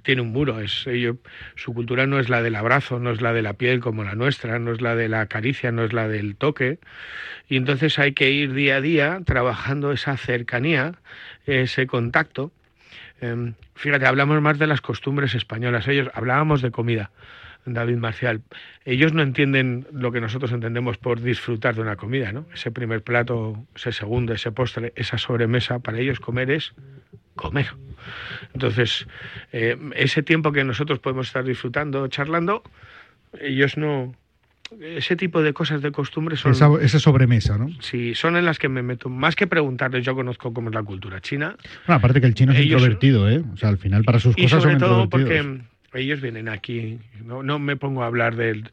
tiene 0.04 0.22
un 0.22 0.32
muro, 0.32 0.60
es 0.60 0.86
ello, 0.88 1.18
su 1.56 1.74
cultura 1.74 2.06
no 2.06 2.20
es 2.20 2.30
la 2.30 2.42
del 2.42 2.56
abrazo, 2.56 3.00
no 3.00 3.12
es 3.12 3.22
la 3.22 3.34
de 3.34 3.42
la 3.42 3.54
piel 3.54 3.80
como 3.80 4.04
la 4.04 4.14
nuestra, 4.14 4.60
no 4.60 4.72
es 4.72 4.82
la 4.82 4.96
de 4.96 5.10
la 5.10 5.26
caricia, 5.28 5.72
no 5.72 5.84
es 5.84 5.94
la 5.94 6.08
del 6.08 6.36
toque. 6.36 6.80
Y 7.48 7.58
entonces 7.58 7.98
hay 7.98 8.12
que 8.12 8.30
ir 8.30 8.54
día 8.54 8.76
a 8.76 8.82
día 8.82 9.22
trabajando 9.26 9.92
esa 9.92 10.18
cercanía, 10.18 10.96
ese 11.46 11.88
contacto. 11.88 12.52
Em, 13.22 13.54
fíjate, 13.76 14.06
hablamos 14.06 14.42
más 14.42 14.60
de 14.60 14.68
las 14.68 14.82
costumbres 14.82 15.34
españolas. 15.34 15.88
Ellos 15.88 16.10
hablábamos 16.14 16.62
de 16.62 16.72
comida, 16.72 17.12
David 17.66 17.98
Marcial. 17.98 18.42
Ellos 18.86 19.14
no 19.14 19.24
entienden 19.24 19.88
lo 19.92 20.12
que 20.12 20.22
nosotros 20.22 20.52
entendemos 20.52 20.98
por 20.98 21.22
disfrutar 21.22 21.76
de 21.76 21.82
una 21.82 21.96
comida, 21.96 22.32
¿no? 22.32 22.46
Ese 22.54 22.70
primer 22.70 23.02
plato, 23.02 23.66
ese 23.76 23.92
segundo, 23.92 24.34
ese 24.34 24.52
postre, 24.52 24.94
esa 24.96 25.18
sobremesa, 25.18 25.80
para 25.80 26.00
ellos 26.00 26.20
comer 26.20 26.52
es 26.52 26.74
comer. 27.36 27.68
Entonces, 28.54 29.08
eh, 29.52 29.78
ese 29.96 30.24
tiempo 30.24 30.52
que 30.52 30.64
nosotros 30.64 31.00
podemos 31.00 31.28
estar 31.28 31.44
disfrutando, 31.44 32.08
charlando, 32.08 32.64
ellos 33.40 33.78
no, 33.78 34.16
ese 34.82 35.16
tipo 35.16 35.42
de 35.42 35.54
cosas 35.54 35.82
de 35.82 35.92
costumbre 35.92 36.36
son... 36.36 36.52
Esa, 36.52 36.70
esa 36.82 37.00
sobremesa, 37.00 37.58
¿no? 37.58 37.70
Sí, 37.80 38.16
son 38.16 38.36
en 38.36 38.46
las 38.46 38.60
que 38.60 38.70
me 38.70 38.82
meto. 38.82 39.10
Más 39.10 39.36
que 39.36 39.48
preguntarles, 39.48 40.06
yo 40.06 40.16
conozco 40.16 40.54
cómo 40.54 40.70
es 40.70 40.76
la 40.76 40.84
cultura 40.84 41.22
china. 41.22 41.56
Bueno, 41.86 41.98
aparte 41.98 42.20
que 42.20 42.28
el 42.28 42.34
chino 42.34 42.52
es 42.52 42.60
introvertido, 42.60 43.30
¿eh? 43.30 43.44
O 43.54 43.58
sea, 43.58 43.70
al 43.70 43.78
final 43.78 44.04
para 44.04 44.20
sus 44.20 44.38
Y 44.38 44.44
cosas 44.44 44.64
sobre 44.64 44.80
son 44.80 44.90
todo 44.90 45.10
porque 45.10 45.62
ellos 46.00 46.22
vienen 46.22 46.50
aquí. 46.50 47.00
No, 47.24 47.44
no 47.44 47.60
me 47.60 47.76
pongo 47.76 48.04
a 48.04 48.08
hablar 48.08 48.36
del... 48.36 48.70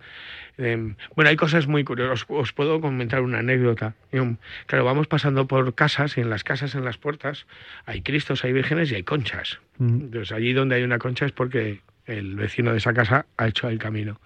de- 0.57 0.95
bueno, 1.15 1.29
hay 1.31 1.37
cosas 1.37 1.67
muy 1.67 1.85
curiosas. 1.85 2.23
Os, 2.23 2.27
os 2.29 2.53
puedo 2.53 2.81
comentar 2.81 3.21
una 3.23 3.39
anécdota. 3.39 3.95
Yo, 4.13 4.37
Claro, 4.67 4.85
vamos 4.85 5.07
pasando 5.07 5.47
por 5.47 5.75
casas 5.75 6.17
y 6.17 6.21
en 6.21 6.31
las 6.31 6.45
casas, 6.45 6.75
en 6.75 6.85
las 6.85 6.99
puertas, 6.99 7.47
hay 7.87 8.03
cristos, 8.03 8.45
hay 8.45 8.53
vírgenes 8.53 8.91
y 8.93 8.97
hay 8.97 9.03
conchas. 9.03 9.61
Mm. 9.79 10.01
Entonces, 10.03 10.33
allí 10.33 10.53
donde 10.53 10.77
hay 10.77 10.83
una 10.83 10.99
concha 10.99 11.27
es 11.27 11.33
porque 11.33 11.81
el 12.07 12.37
vecino 12.37 12.71
de 12.73 12.79
esa 12.79 12.93
casa 12.93 13.27
ha 13.37 13.49
hecho 13.49 13.69
el 13.69 13.79
camino. 13.79 14.21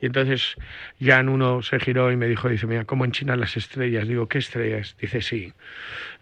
Y 0.00 0.06
entonces 0.06 0.56
Jan 1.00 1.28
uno 1.28 1.62
se 1.62 1.78
giró 1.78 2.10
y 2.10 2.16
me 2.16 2.26
dijo, 2.26 2.48
dice, 2.48 2.66
mira, 2.66 2.84
¿cómo 2.84 3.04
en 3.04 3.12
China 3.12 3.36
las 3.36 3.56
estrellas? 3.56 4.08
Digo, 4.08 4.26
¿qué 4.28 4.38
estrellas? 4.38 4.96
Dice, 5.00 5.22
sí. 5.22 5.52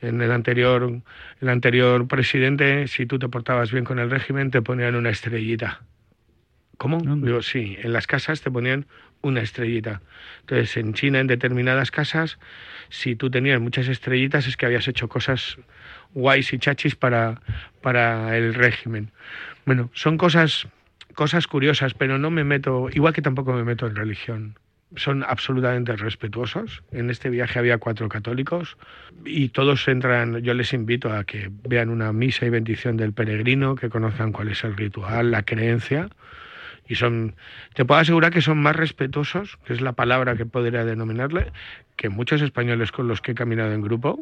En 0.03 0.21
el 0.21 0.31
anterior, 0.33 1.01
el 1.41 1.49
anterior 1.49 2.07
presidente, 2.07 2.87
si 2.89 3.07
tú 3.07 3.19
te 3.19 3.29
portabas 3.29 3.73
bien 3.73 3.85
con 3.85 3.99
el 3.99 4.11
régimen, 4.11 4.51
te 4.51 4.61
ponían 4.61 4.95
una 4.95 5.09
estrellita. 5.11 5.81
¿Cómo? 6.81 6.97
Anda. 6.97 7.27
Digo, 7.27 7.43
sí, 7.43 7.77
en 7.83 7.93
las 7.93 8.07
casas 8.07 8.41
te 8.41 8.51
ponían 8.51 8.87
una 9.21 9.43
estrellita. 9.43 10.01
Entonces, 10.41 10.79
en 10.79 10.95
China, 10.95 11.21
en 11.21 11.27
determinadas 11.27 11.91
casas, 11.91 12.39
si 12.89 13.17
tú 13.17 13.29
tenías 13.31 13.61
muchas 13.61 13.87
estrellitas, 13.89 14.47
es 14.47 14.57
que 14.57 14.65
habías 14.65 14.89
hecho 14.89 15.07
cosas 15.07 15.59
guays 16.15 16.55
y 16.55 16.59
chachis 16.59 16.97
para, 16.97 17.43
para 17.83 18.35
el 18.35 18.55
régimen. 18.55 19.11
Bueno, 19.67 19.91
son 19.93 20.17
cosas, 20.17 20.69
cosas 21.15 21.47
curiosas, 21.47 21.93
pero 21.93 22.17
no 22.17 22.31
me 22.31 22.45
meto, 22.45 22.89
igual 22.95 23.13
que 23.13 23.21
tampoco 23.21 23.53
me 23.53 23.63
meto 23.63 23.87
en 23.87 23.95
religión. 23.95 24.59
Son 24.97 25.23
absolutamente 25.23 25.95
respetuosos. 25.97 26.83
En 26.93 27.11
este 27.11 27.29
viaje 27.29 27.59
había 27.59 27.77
cuatro 27.77 28.09
católicos 28.09 28.79
y 29.27 29.51
todos 29.51 29.87
entran, 29.87 30.39
yo 30.39 30.55
les 30.55 30.73
invito 30.73 31.13
a 31.13 31.25
que 31.25 31.51
vean 31.69 31.91
una 31.91 32.11
misa 32.15 32.47
y 32.47 32.49
bendición 32.49 32.97
del 32.97 33.13
peregrino, 33.13 33.75
que 33.75 33.91
conozcan 33.91 34.33
cuál 34.33 34.49
es 34.49 34.65
el 34.65 34.79
ritual, 34.79 35.31
la 35.31 35.43
creencia. 35.43 36.09
Y 36.91 36.97
son, 36.97 37.37
te 37.75 37.85
puedo 37.85 38.01
asegurar 38.01 38.33
que 38.33 38.41
son 38.41 38.59
más 38.59 38.75
respetuosos, 38.75 39.59
que 39.65 39.73
es 39.73 39.81
la 39.81 39.93
palabra 39.93 40.37
que 40.37 40.45
podría 40.45 40.85
denominarle, 40.85 41.53
que 41.95 42.09
muchos 42.09 42.43
españoles 42.43 42.91
con 42.91 43.07
los 43.07 43.21
que 43.21 43.31
he 43.31 43.35
caminado 43.37 43.73
en 43.73 43.81
grupo, 43.81 44.19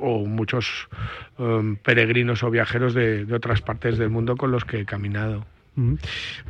o 0.00 0.26
muchos 0.26 0.88
um, 1.38 1.76
peregrinos 1.76 2.42
o 2.42 2.50
viajeros 2.50 2.94
de, 2.94 3.24
de 3.24 3.34
otras 3.34 3.60
partes 3.62 3.96
del 3.96 4.10
mundo 4.10 4.36
con 4.36 4.50
los 4.50 4.64
que 4.64 4.80
he 4.80 4.84
caminado. 4.84 5.46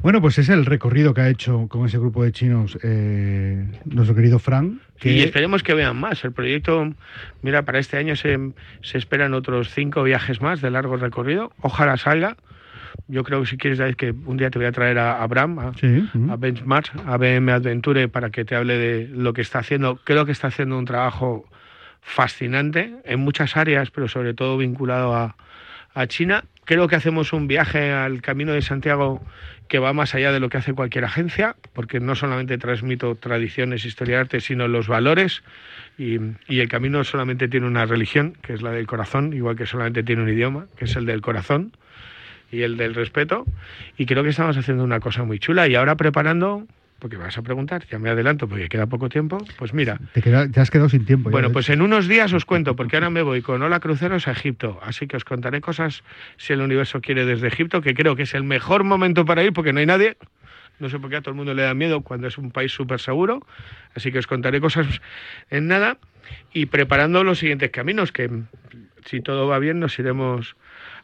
Bueno, 0.02 0.20
pues 0.20 0.38
es 0.38 0.48
el 0.48 0.66
recorrido 0.66 1.14
que 1.14 1.20
ha 1.22 1.28
hecho 1.28 1.66
con 1.68 1.87
ese 1.87 1.98
grupo 1.98 2.24
de 2.24 2.33
chinos 2.33 2.78
eh, 2.83 3.66
nuestro 3.85 4.14
querido 4.14 4.38
Frank. 4.38 4.78
Que 4.98 5.12
Y 5.12 5.20
esperemos 5.20 5.62
que 5.62 5.74
vean 5.74 5.98
más. 5.98 6.24
El 6.24 6.33
proyecto, 6.33 6.92
mira, 7.42 7.62
para 7.62 7.78
este 7.78 7.96
año 7.96 8.16
se, 8.16 8.38
se 8.83 8.98
esperan 8.98 9.35
otros 9.35 9.70
cinco 9.70 10.02
viajes 10.02 10.40
más 10.40 10.61
de 10.61 10.70
largo 10.70 10.96
recorrido. 10.96 11.52
Ojalá 11.61 11.96
salga. 11.96 12.37
Yo 13.09 13.24
creo 13.24 13.40
que 13.40 13.46
si 13.46 13.57
quieres, 13.57 13.78
David, 13.78 13.96
que 13.96 14.11
un 14.11 14.37
día 14.37 14.50
te 14.50 14.59
voy 14.59 14.66
a 14.66 14.72
traer 14.72 14.98
a 14.98 15.22
Abraham, 15.22 15.59
a, 15.59 15.74
Sí, 15.74 16.09
a 16.30 16.37
Benchmark, 16.37 16.90
a 17.07 17.16
BM 17.16 17.52
Adventure, 17.52 18.09
para 18.09 18.30
que 18.30 18.44
te 18.44 18.57
hable 18.57 18.78
de 18.78 19.09
lo 19.09 19.33
que 19.33 19.42
está 19.42 19.59
haciendo. 19.59 19.96
Creo 20.04 20.24
que 20.24 20.33
está 20.33 20.48
haciendo 20.48 20.78
un 20.78 20.85
trabajo 20.85 21.48
fascinante 22.00 22.94
en 23.04 23.20
muchas 23.20 23.57
áreas, 23.57 23.90
pero 23.90 24.09
sobre 24.09 24.35
todo 24.35 24.57
vinculado 24.57 25.14
a, 25.14 25.37
a 25.94 26.07
China. 26.07 26.44
Creo 26.64 26.88
que 26.88 26.96
hacemos 26.96 27.33
un 27.33 27.46
viaje 27.46 27.92
al 27.92 28.22
Camino 28.22 28.52
de 28.52 28.62
Santiago 28.62 29.22
que 29.68 29.78
va 29.78 29.92
más 29.92 30.14
allá 30.14 30.33
de 30.33 30.40
lo 30.40 30.48
que 30.48 30.59
hace 30.59 30.74
cualquier 30.74 31.04
agencia, 31.04 31.57
porque 31.72 32.00
no 32.00 32.14
solamente 32.14 32.59
transmito 32.59 33.14
tradiciones, 33.16 33.85
historia 33.85 34.16
y 34.16 34.18
arte, 34.20 34.40
sino 34.40 34.68
los 34.68 34.88
valores. 34.88 35.42
Y, 35.98 36.18
y 36.48 36.61
el 36.61 36.68
camino 36.68 37.04
solamente 37.04 37.48
tiene 37.48 37.66
una 37.66 37.87
religión, 37.87 38.37
que 38.42 38.54
es 38.54 38.62
la 38.62 38.72
del 38.72 38.87
corazón, 38.87 39.33
igual 39.33 39.57
que 39.57 39.66
solamente 39.66 40.02
tiene 40.02 40.22
un 40.22 40.28
idioma, 40.28 40.66
que 40.76 40.85
es 40.87 40.96
el 40.96 41.07
del 41.07 41.20
corazón 41.20 41.72
y 42.54 42.62
el 42.62 42.76
del 42.76 42.94
respeto. 42.94 43.44
Y 43.98 44.06
creo 44.06 44.22
que 44.22 44.30
estamos 44.30 44.56
haciendo 44.56 44.84
una 44.84 45.00
cosa 45.00 45.24
muy 45.24 45.38
chula. 45.38 45.66
Y 45.68 45.74
ahora 45.74 45.96
preparando, 45.96 46.66
porque 46.98 47.16
vas 47.16 47.36
a 47.36 47.42
preguntar, 47.42 47.84
ya 47.90 47.98
me 47.98 48.08
adelanto 48.10 48.48
porque 48.48 48.68
queda 48.68 48.86
poco 48.86 49.08
tiempo, 49.08 49.38
pues 49.58 49.74
mira, 49.74 49.98
Te, 50.12 50.22
queda- 50.22 50.48
te 50.50 50.60
has 50.60 50.70
quedado 50.70 50.88
sin 50.88 51.04
tiempo. 51.04 51.28
bueno, 51.30 51.50
pues 51.50 51.68
en 51.68 51.82
unos 51.82 52.08
días 52.08 52.32
os 52.32 52.44
cuento, 52.44 52.76
porque 52.76 52.96
ahora 52.96 53.10
me 53.10 53.22
voy 53.22 53.42
con 53.42 53.60
Hola 53.62 53.80
Cruceros 53.80 54.28
a 54.28 54.30
Egipto. 54.32 54.78
Así 54.82 55.06
que 55.06 55.16
os 55.16 55.24
contaré 55.24 55.60
cosas, 55.60 56.02
si 56.36 56.52
el 56.52 56.60
universo 56.60 57.00
quiere, 57.00 57.24
desde 57.26 57.48
Egipto, 57.48 57.82
que 57.82 57.94
creo 57.94 58.16
que 58.16 58.22
es 58.22 58.34
el 58.34 58.44
mejor 58.44 58.84
momento 58.84 59.24
para 59.24 59.42
ir, 59.42 59.52
porque 59.52 59.72
no 59.72 59.80
hay 59.80 59.86
nadie. 59.86 60.16
No 60.80 60.88
sé 60.88 60.98
por 60.98 61.08
qué 61.08 61.16
a 61.16 61.20
todo 61.20 61.30
el 61.30 61.36
mundo 61.36 61.54
le 61.54 61.62
da 61.62 61.72
miedo 61.74 62.00
cuando 62.00 62.26
es 62.26 62.36
un 62.36 62.50
país 62.50 62.72
súper 62.72 62.98
seguro. 63.00 63.46
Así 63.94 64.10
que 64.10 64.18
os 64.18 64.26
contaré 64.26 64.60
cosas 64.60 64.86
en 65.50 65.68
nada. 65.68 65.98
Y 66.52 66.66
preparando 66.66 67.22
los 67.22 67.38
siguientes 67.38 67.70
caminos, 67.70 68.10
que 68.10 68.28
si 69.04 69.20
todo 69.20 69.46
va 69.46 69.58
bien 69.60 69.78
nos 69.78 69.96
iremos 69.98 70.56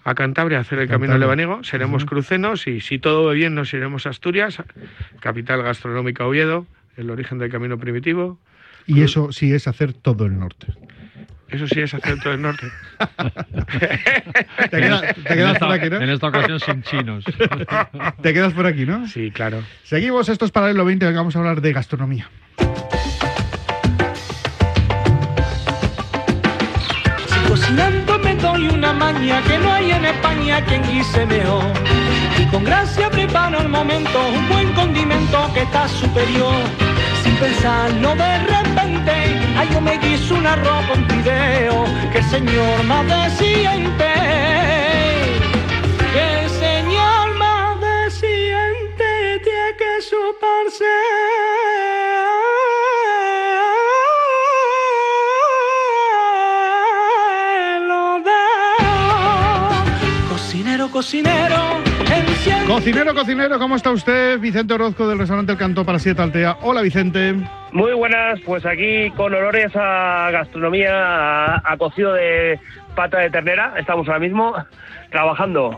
a 0.04 0.14
Cantabria 0.14 0.58
a 0.58 0.60
hacer 0.62 0.78
el 0.78 0.88
camino 0.88 1.12
Cantabria. 1.12 1.36
lebaniego, 1.36 1.64
seremos 1.64 2.04
crucenos 2.04 2.66
y 2.66 2.80
si 2.80 2.98
todo 2.98 3.24
va 3.24 3.32
bien 3.32 3.54
nos 3.54 3.72
iremos 3.74 4.06
a 4.06 4.10
Asturias, 4.10 4.62
capital 5.20 5.62
gastronómica 5.62 6.26
Oviedo, 6.26 6.66
el 6.96 7.10
origen 7.10 7.38
del 7.38 7.50
camino 7.50 7.78
primitivo, 7.78 8.38
Y 8.86 9.02
eso 9.02 9.32
sí 9.32 9.52
es 9.52 9.68
hacer 9.68 9.92
todo 9.92 10.26
el 10.26 10.38
norte. 10.38 10.68
Eso 11.50 11.66
sí 11.66 11.80
es 11.80 11.92
acento 11.94 12.30
del 12.30 12.42
norte. 12.42 12.66
Te, 14.70 14.78
quedas 14.78 15.02
esta, 15.54 15.58
por 15.58 15.72
aquí, 15.72 15.90
¿no? 15.90 15.96
en 16.00 16.10
esta 16.10 16.28
ocasión 16.28 16.60
sin 16.60 16.82
chinos. 16.82 17.24
Te 18.22 18.32
quedas 18.32 18.52
por 18.52 18.66
aquí, 18.66 18.86
¿no? 18.86 19.08
Sí, 19.08 19.30
claro. 19.32 19.62
Seguimos, 19.82 20.28
esto 20.28 20.44
es 20.44 20.52
Paralelo 20.52 20.84
20, 20.84 21.06
venga, 21.06 21.20
vamos 21.20 21.34
a 21.34 21.40
hablar 21.40 21.60
de 21.60 21.72
gastronomía. 21.72 22.30
Cocinando 27.70 28.18
me 28.18 28.35
doy 28.35 28.66
una 28.66 28.92
maña 28.92 29.40
que 29.42 29.56
no 29.59 29.72
hay 29.72 29.92
en 29.92 30.04
España 30.04 30.61
quien 30.64 30.83
guise 30.83 31.24
mejor. 31.26 31.62
Y 32.37 32.44
con 32.46 32.64
gracia 32.64 33.09
preparo 33.09 33.61
al 33.61 33.68
momento 33.68 34.18
un 34.28 34.48
buen 34.48 34.72
condimento 34.72 35.48
que 35.54 35.62
está 35.62 35.87
superior. 35.87 36.64
Sin 37.22 37.37
pensarlo 37.37 38.16
de 38.16 38.38
repente, 38.38 39.12
ay 39.56 39.68
yo 39.72 39.80
me 39.80 39.98
guiso 39.98 40.35
un 40.35 40.48
arroz 40.48 40.85
con 40.88 41.09
fideo, 41.11 41.85
que 42.11 42.18
el 42.18 42.24
señor 42.24 42.83
más 42.87 43.06
deciente. 43.06 44.14
Que 46.12 46.42
el 46.42 46.50
señor 46.50 47.37
más 47.37 47.80
deciente 47.80 49.40
tiene 49.44 49.76
que 49.78 50.02
suparse. 50.02 52.19
Cocinero, 61.00 61.56
cocinero, 61.96 62.14
enciende. 62.14 62.66
Cocinero, 62.66 63.14
cocinero, 63.14 63.58
¿cómo 63.58 63.76
está 63.76 63.90
usted? 63.90 64.38
Vicente 64.38 64.74
Orozco 64.74 65.08
del 65.08 65.18
restaurante 65.18 65.52
El 65.52 65.56
Canto 65.58 65.82
para 65.82 65.98
Siete 65.98 66.20
Altea. 66.20 66.58
Hola, 66.60 66.82
Vicente. 66.82 67.34
Muy 67.72 67.94
buenas, 67.94 68.38
pues 68.44 68.66
aquí 68.66 69.10
con 69.12 69.32
olores 69.32 69.74
a 69.74 70.28
gastronomía, 70.30 70.92
a, 70.92 71.62
a 71.64 71.76
cocido 71.78 72.12
de 72.12 72.60
pata 72.94 73.16
de 73.20 73.30
ternera, 73.30 73.72
estamos 73.78 74.06
ahora 74.08 74.20
mismo 74.20 74.54
trabajando. 75.10 75.74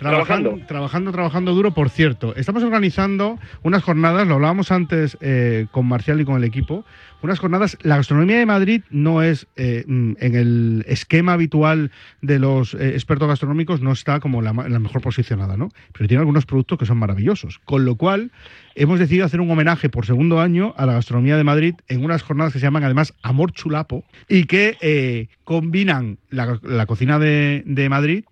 Trabajando, 0.00 0.58
trabajando, 0.66 1.12
trabajando 1.12 1.52
duro. 1.52 1.72
Por 1.72 1.90
cierto, 1.90 2.34
estamos 2.34 2.62
organizando 2.62 3.38
unas 3.62 3.82
jornadas, 3.82 4.26
lo 4.26 4.36
hablábamos 4.36 4.72
antes 4.72 5.18
eh, 5.20 5.66
con 5.72 5.86
Marcial 5.86 6.18
y 6.22 6.24
con 6.24 6.36
el 6.36 6.44
equipo, 6.44 6.86
unas 7.20 7.38
jornadas, 7.38 7.76
la 7.82 7.96
gastronomía 7.96 8.38
de 8.38 8.46
Madrid 8.46 8.82
no 8.88 9.22
es 9.22 9.46
eh, 9.56 9.84
mm, 9.86 10.12
en 10.20 10.34
el 10.36 10.84
esquema 10.88 11.34
habitual 11.34 11.90
de 12.22 12.38
los 12.38 12.72
eh, 12.72 12.94
expertos 12.94 13.28
gastronómicos, 13.28 13.82
no 13.82 13.92
está 13.92 14.20
como 14.20 14.40
la, 14.40 14.54
mejor 14.54 15.02
posicionada, 15.02 15.58
¿no? 15.58 15.68
Pero 15.92 16.08
tiene 16.08 16.20
algunos 16.20 16.46
productos 16.46 16.78
que 16.78 16.86
son 16.86 16.96
maravillosos. 16.96 17.58
Con 17.66 17.84
lo 17.84 17.96
cual, 17.96 18.32
hemos 18.74 18.98
decidido 19.00 19.26
hacer 19.26 19.42
un 19.42 19.50
homenaje 19.50 19.90
por 19.90 20.06
segundo 20.06 20.40
año 20.40 20.72
a 20.78 20.86
la 20.86 20.94
gastronomía 20.94 21.36
de 21.36 21.44
Madrid 21.44 21.74
en 21.88 22.02
unas 22.02 22.22
jornadas 22.22 22.54
que 22.54 22.58
se 22.58 22.64
llaman 22.64 22.84
además 22.84 23.12
Amor 23.22 23.52
Chulapo 23.52 24.04
y 24.30 24.44
que 24.44 25.28
combinan 25.44 26.16
la, 26.30 26.86
cocina 26.86 27.18
de 27.18 27.86
Madrid 27.90 28.24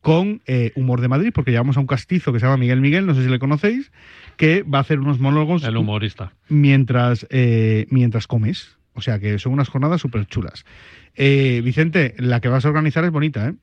con 0.00 0.40
eh, 0.46 0.72
Humor 0.76 1.00
de 1.00 1.08
Madrid, 1.08 1.30
porque 1.34 1.50
llevamos 1.50 1.76
a 1.76 1.80
un 1.80 1.86
castizo 1.86 2.32
que 2.32 2.40
se 2.40 2.46
llama 2.46 2.56
Miguel 2.56 2.80
Miguel, 2.80 3.06
no 3.06 3.14
sé 3.14 3.22
si 3.22 3.28
le 3.28 3.38
conocéis, 3.38 3.92
que 4.36 4.62
va 4.62 4.78
a 4.78 4.80
hacer 4.82 4.98
unos 5.00 5.20
monólogos 5.20 5.64
El 5.64 5.76
humorista. 5.76 6.32
mientras, 6.48 7.26
eh, 7.30 7.86
mientras 7.90 8.26
comes. 8.26 8.76
O 8.94 9.02
sea 9.02 9.18
que 9.18 9.38
son 9.38 9.52
unas 9.52 9.68
jornadas 9.68 10.00
súper 10.00 10.26
chulas. 10.26 10.64
Eh, 11.16 11.60
Vicente, 11.64 12.14
la 12.18 12.40
que 12.40 12.48
vas 12.48 12.64
a 12.64 12.68
organizar 12.68 13.04
es 13.04 13.10
bonita, 13.10 13.48
¿eh? 13.48 13.54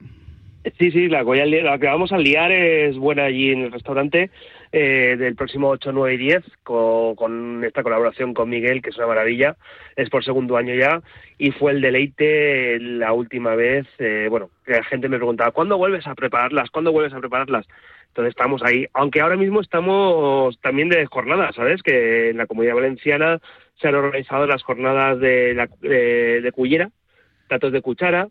Sí, 0.79 0.91
sí, 0.91 1.07
la, 1.07 1.23
que 1.23 1.61
la 1.63 1.79
que 1.79 1.87
vamos 1.87 2.11
a 2.11 2.17
liar 2.17 2.51
es 2.51 2.97
buena 2.97 3.23
allí 3.25 3.51
en 3.51 3.61
el 3.61 3.71
restaurante 3.71 4.29
eh, 4.71 5.15
del 5.17 5.35
próximo 5.35 5.69
8, 5.69 5.91
9 5.91 6.13
y 6.13 6.17
10 6.17 6.43
con, 6.63 7.63
esta 7.63 7.83
colaboración 7.83 8.33
con 8.33 8.49
Miguel, 8.49 8.81
que 8.81 8.89
es 8.89 8.97
una 8.97 9.07
maravilla. 9.07 9.55
Es 9.95 10.09
por 10.09 10.23
segundo 10.23 10.57
año 10.57 10.73
ya 10.75 11.01
y 11.37 11.51
fue 11.51 11.71
el 11.71 11.81
deleite 11.81 12.79
la 12.79 13.13
última 13.13 13.55
vez. 13.55 13.87
eh, 13.99 14.27
bueno, 14.29 14.49
la 14.65 14.83
gente 14.83 15.09
me 15.09 15.17
preguntaba, 15.17 15.51
¿cuándo 15.51 15.77
vuelves 15.77 16.05
a 16.07 16.15
prepararlas? 16.15 16.69
¿Cuándo 16.69 16.91
vuelves 16.91 17.13
a 17.13 17.19
prepararlas? 17.19 17.65
Entonces 18.09 18.31
estamos 18.31 18.63
ahí, 18.63 18.87
aunque 18.93 19.21
ahora 19.21 19.35
mismo 19.35 19.61
estamos 19.61 20.59
también 20.61 20.89
de 20.89 21.05
jornadas, 21.05 21.55
¿sabes? 21.55 21.83
Que 21.83 22.29
en 22.31 22.37
la 22.37 22.47
Comunidad 22.47 22.73
Valenciana 22.75 23.39
se 23.79 23.87
han 23.87 23.95
organizado 23.95 24.47
las 24.47 24.63
jornadas 24.63 25.19
de, 25.19 25.53
la, 25.53 25.69
de, 25.81 26.41
de 26.41 26.51
Cullera, 26.51 26.89
platos 27.47 27.71
de 27.71 27.81
cuchara, 27.81 28.27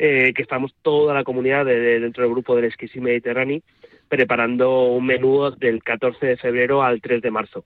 eh, 0.00 0.32
que 0.34 0.42
estamos 0.42 0.74
toda 0.82 1.14
la 1.14 1.22
comunidad 1.24 1.64
de- 1.64 1.78
de- 1.78 2.00
dentro 2.00 2.22
del 2.24 2.32
grupo 2.32 2.56
del 2.56 2.64
Esquisí 2.66 3.00
Mediterráneo 3.00 3.60
preparando 4.08 4.84
un 4.88 5.06
menú 5.06 5.50
del 5.58 5.82
14 5.82 6.24
de 6.26 6.36
febrero 6.36 6.82
al 6.82 7.00
3 7.00 7.22
de 7.22 7.30
marzo. 7.30 7.64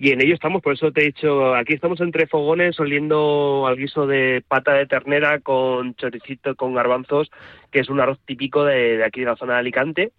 Y 0.00 0.12
en 0.12 0.20
ello 0.20 0.34
estamos, 0.34 0.62
por 0.62 0.74
eso 0.74 0.92
te 0.92 1.02
he 1.02 1.06
dicho, 1.06 1.56
aquí 1.56 1.74
estamos 1.74 2.00
entre 2.00 2.28
fogones 2.28 2.78
oliendo 2.78 3.66
al 3.66 3.76
guiso 3.76 4.06
de 4.06 4.44
pata 4.46 4.74
de 4.74 4.86
ternera 4.86 5.40
con 5.40 5.96
choricito, 5.96 6.54
con 6.54 6.72
garbanzos, 6.72 7.30
que 7.72 7.80
es 7.80 7.88
un 7.88 7.98
arroz 8.00 8.20
típico 8.24 8.64
de, 8.64 8.98
de 8.98 9.04
aquí 9.04 9.20
de 9.20 9.26
la 9.26 9.36
zona 9.36 9.54
de 9.54 9.58
Alicante, 9.58 10.12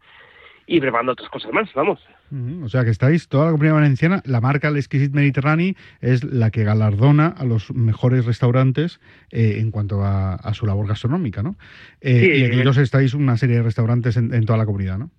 y 0.67 0.81
preparando 0.81 1.13
otras 1.13 1.29
cosas 1.29 1.51
más, 1.53 1.73
vamos. 1.73 1.99
Ujú, 2.29 2.65
O 2.65 2.69
sea 2.69 2.83
que 2.83 2.91
estáis, 2.91 3.29
toda 3.29 3.45
la 3.45 3.51
comunidad 3.51 3.75
valenciana, 3.75 4.21
la 4.25 4.41
marca 4.41 4.67
El 4.67 4.75
Exquisite 4.75 5.15
Mediterráneo 5.15 5.73
es 6.01 6.25
la 6.25 6.51
que 6.51 6.65
galardona 6.65 7.27
a 7.27 7.45
los 7.45 7.71
mejores 7.73 8.25
restaurantes 8.25 8.99
eh, 9.31 9.59
en 9.59 9.71
cuanto 9.71 10.03
a, 10.03 10.35
a 10.35 10.53
su 10.53 10.65
labor 10.65 10.87
gastronómica, 10.87 11.41
¿no? 11.41 11.55
Eh, 12.01 12.19
Sí, 12.19 12.41
y 12.41 12.43
aquí 12.43 12.59
eh. 12.59 12.63
dos 12.63 12.77
estáis 12.77 13.13
una 13.13 13.37
serie 13.37 13.55
de 13.55 13.63
restaurantes 13.63 14.17
en, 14.17 14.33
en 14.33 14.45
toda 14.45 14.59
la 14.59 14.65
comunidad, 14.65 14.97
¿no? 14.99 15.09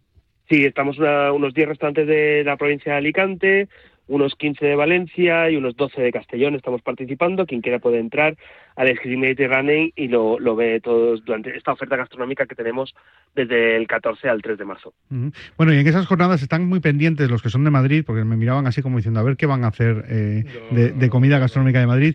Sí, 0.50 0.64
estamos 0.66 0.98
una- 0.98 1.32
unos 1.32 1.54
10 1.54 1.68
restaurantes 1.68 2.06
de 2.08 2.42
la 2.44 2.56
provincia 2.56 2.92
de 2.92 2.98
Alicante, 2.98 3.68
unos 4.08 4.34
15 4.34 4.66
de 4.66 4.74
Valencia 4.74 5.48
y 5.48 5.54
unos 5.56 5.76
12 5.76 6.02
de 6.02 6.10
Castellón. 6.10 6.56
Estamos 6.56 6.82
participando. 6.82 7.46
Quien 7.46 7.60
quiera 7.60 7.78
puede 7.78 8.00
entrar 8.00 8.36
al 8.74 8.88
Esquí 8.88 9.16
Mediterráneo 9.16 9.90
y 9.94 10.08
lo, 10.08 10.40
lo 10.40 10.56
ve 10.56 10.80
todos 10.80 11.24
durante 11.24 11.56
esta 11.56 11.70
oferta 11.70 11.94
gastronómica 11.94 12.46
que 12.46 12.56
tenemos 12.56 12.92
desde 13.36 13.76
el 13.76 13.86
14 13.86 14.28
al 14.28 14.42
3 14.42 14.58
de 14.58 14.64
marzo. 14.64 14.92
Ujú. 15.12 15.30
Bueno, 15.56 15.72
y 15.72 15.78
en 15.78 15.86
esas 15.86 16.06
jornadas 16.06 16.42
están 16.42 16.66
muy 16.66 16.80
pendientes 16.80 17.30
los 17.30 17.40
que 17.42 17.50
son 17.50 17.62
de 17.62 17.70
Madrid, 17.70 18.02
porque 18.04 18.24
me 18.24 18.36
miraban 18.36 18.66
así 18.66 18.82
como 18.82 18.96
diciendo, 18.96 19.20
a 19.20 19.22
ver 19.22 19.36
qué 19.36 19.46
van 19.46 19.62
a 19.62 19.68
hacer 19.68 20.04
eh, 20.08 20.42
de, 20.72 20.90
de 20.90 21.08
comida 21.08 21.38
gastronómica 21.38 21.78
de 21.78 21.86
Madrid. 21.86 22.14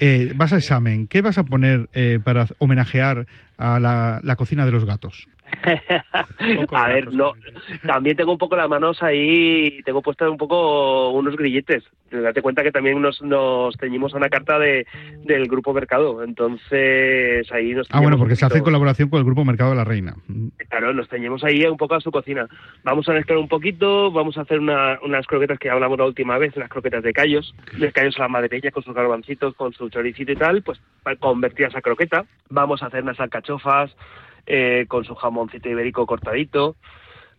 Eh, 0.00 0.32
vas 0.34 0.52
a 0.52 0.56
examen, 0.56 1.06
¿qué 1.06 1.22
vas 1.22 1.38
a 1.38 1.44
poner 1.44 1.88
eh, 1.94 2.18
para 2.24 2.46
homenajear 2.58 3.26
a 3.56 3.78
la, 3.78 4.20
la 4.24 4.34
cocina 4.34 4.66
de 4.66 4.72
los 4.72 4.84
gatos? 4.84 5.28
A 6.72 6.88
ver, 6.88 7.12
no, 7.12 7.32
también. 7.86 8.16
tengo 8.16 8.32
un 8.32 8.38
poco 8.38 8.56
las 8.56 8.68
manos 8.68 9.02
ahí, 9.02 9.80
tengo 9.84 10.02
puestas 10.02 10.28
un 10.28 10.36
poco 10.36 11.10
unos 11.10 11.36
grilletes. 11.36 11.84
Date 12.10 12.42
cuenta 12.42 12.62
que 12.62 12.70
también 12.72 13.00
nos, 13.00 13.20
nos 13.22 13.76
teñimos 13.76 14.14
a 14.14 14.18
una 14.18 14.28
carta 14.28 14.58
de, 14.58 14.86
del 15.24 15.48
grupo 15.48 15.72
Mercado, 15.72 16.22
entonces 16.22 17.50
ahí 17.52 17.72
nos 17.74 17.88
Ah, 17.90 18.00
bueno, 18.00 18.18
porque 18.18 18.36
se 18.36 18.46
hace 18.46 18.62
colaboración 18.62 19.08
con 19.08 19.18
el 19.18 19.24
Grupo 19.24 19.44
Mercado 19.44 19.70
de 19.70 19.76
la 19.76 19.84
Reina. 19.84 20.14
Claro, 20.68 20.92
nos 20.92 21.08
teñimos 21.08 21.42
ahí 21.44 21.64
un 21.64 21.76
poco 21.76 21.94
a 21.94 22.00
su 22.00 22.10
cocina. 22.10 22.46
Vamos 22.84 23.08
a 23.08 23.12
mezclar 23.12 23.38
un 23.38 23.48
poquito, 23.48 24.10
vamos 24.12 24.38
a 24.38 24.42
hacer 24.42 24.58
una- 24.60 24.98
unas 25.02 25.26
croquetas 25.26 25.58
que 25.58 25.70
hablamos 25.70 25.98
la 25.98 26.04
última 26.04 26.38
vez, 26.38 26.56
las 26.56 26.68
croquetas 26.68 27.02
de 27.02 27.12
callos, 27.12 27.54
de 27.78 27.92
callos 27.92 28.18
a 28.18 28.22
la 28.22 28.28
madreña 28.28 28.70
con 28.70 28.82
sus 28.82 28.94
garbancitos, 28.94 29.54
con 29.54 29.72
su 29.72 29.88
choricito 29.88 30.32
y 30.32 30.36
tal, 30.36 30.62
pues 30.62 30.80
convertidas 31.20 31.74
a 31.76 31.80
croqueta. 31.82 32.24
Vamos 32.50 32.82
a 32.82 32.86
hacer 32.86 33.02
unas 33.02 33.18
alcachofas 33.20 33.94
eh, 34.46 34.86
con 34.88 35.04
su 35.04 35.14
jamoncito 35.14 35.68
ibérico 35.68 36.06
cortadito. 36.06 36.76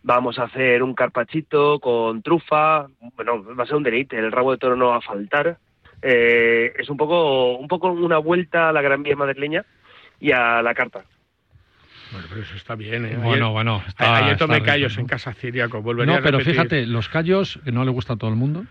Vamos 0.02 0.38
a 0.38 0.44
hacer 0.44 0.82
un 0.82 0.94
carpachito 0.94 1.80
con 1.80 2.22
trufa. 2.22 2.86
Bueno, 3.16 3.42
va 3.54 3.64
a 3.64 3.66
ser 3.66 3.76
un 3.76 3.82
deleite. 3.82 4.16
El 4.18 4.30
rabo 4.32 4.52
de 4.52 4.58
toro 4.58 4.76
no 4.76 4.88
va 4.88 4.96
a 4.96 5.00
faltar. 5.00 5.58
Eh, 6.02 6.72
es 6.78 6.88
un 6.88 6.96
poco, 6.96 7.56
un 7.56 7.66
poco 7.66 7.88
una 7.90 8.18
vuelta 8.18 8.68
a 8.68 8.72
la 8.72 8.80
Gran 8.82 9.02
Vía 9.02 9.16
madrileña 9.16 9.64
y 10.20 10.30
a 10.30 10.62
la 10.62 10.74
carta. 10.74 11.02
Bueno, 12.12 12.26
pero 12.30 12.40
eso 12.42 12.54
está 12.56 12.74
bien, 12.74 13.04
¿eh? 13.04 13.16
Bueno, 13.16 13.46
Ayer- 13.46 13.52
bueno. 13.52 13.82
Está, 13.86 14.16
Ayer 14.16 14.32
está 14.32 14.46
tomé 14.46 14.54
rico, 14.56 14.66
callos 14.66 14.94
¿no? 14.96 15.00
en 15.02 15.06
casa 15.08 15.34
ciriaco. 15.34 15.82
Volvería 15.82 16.14
No, 16.14 16.18
a 16.20 16.22
pero 16.22 16.40
fíjate, 16.40 16.86
los 16.86 17.08
callos 17.08 17.58
que 17.64 17.72
no 17.72 17.84
le 17.84 17.90
gusta 17.90 18.14
a 18.14 18.16
todo 18.16 18.30
el 18.30 18.36
mundo. 18.36 18.64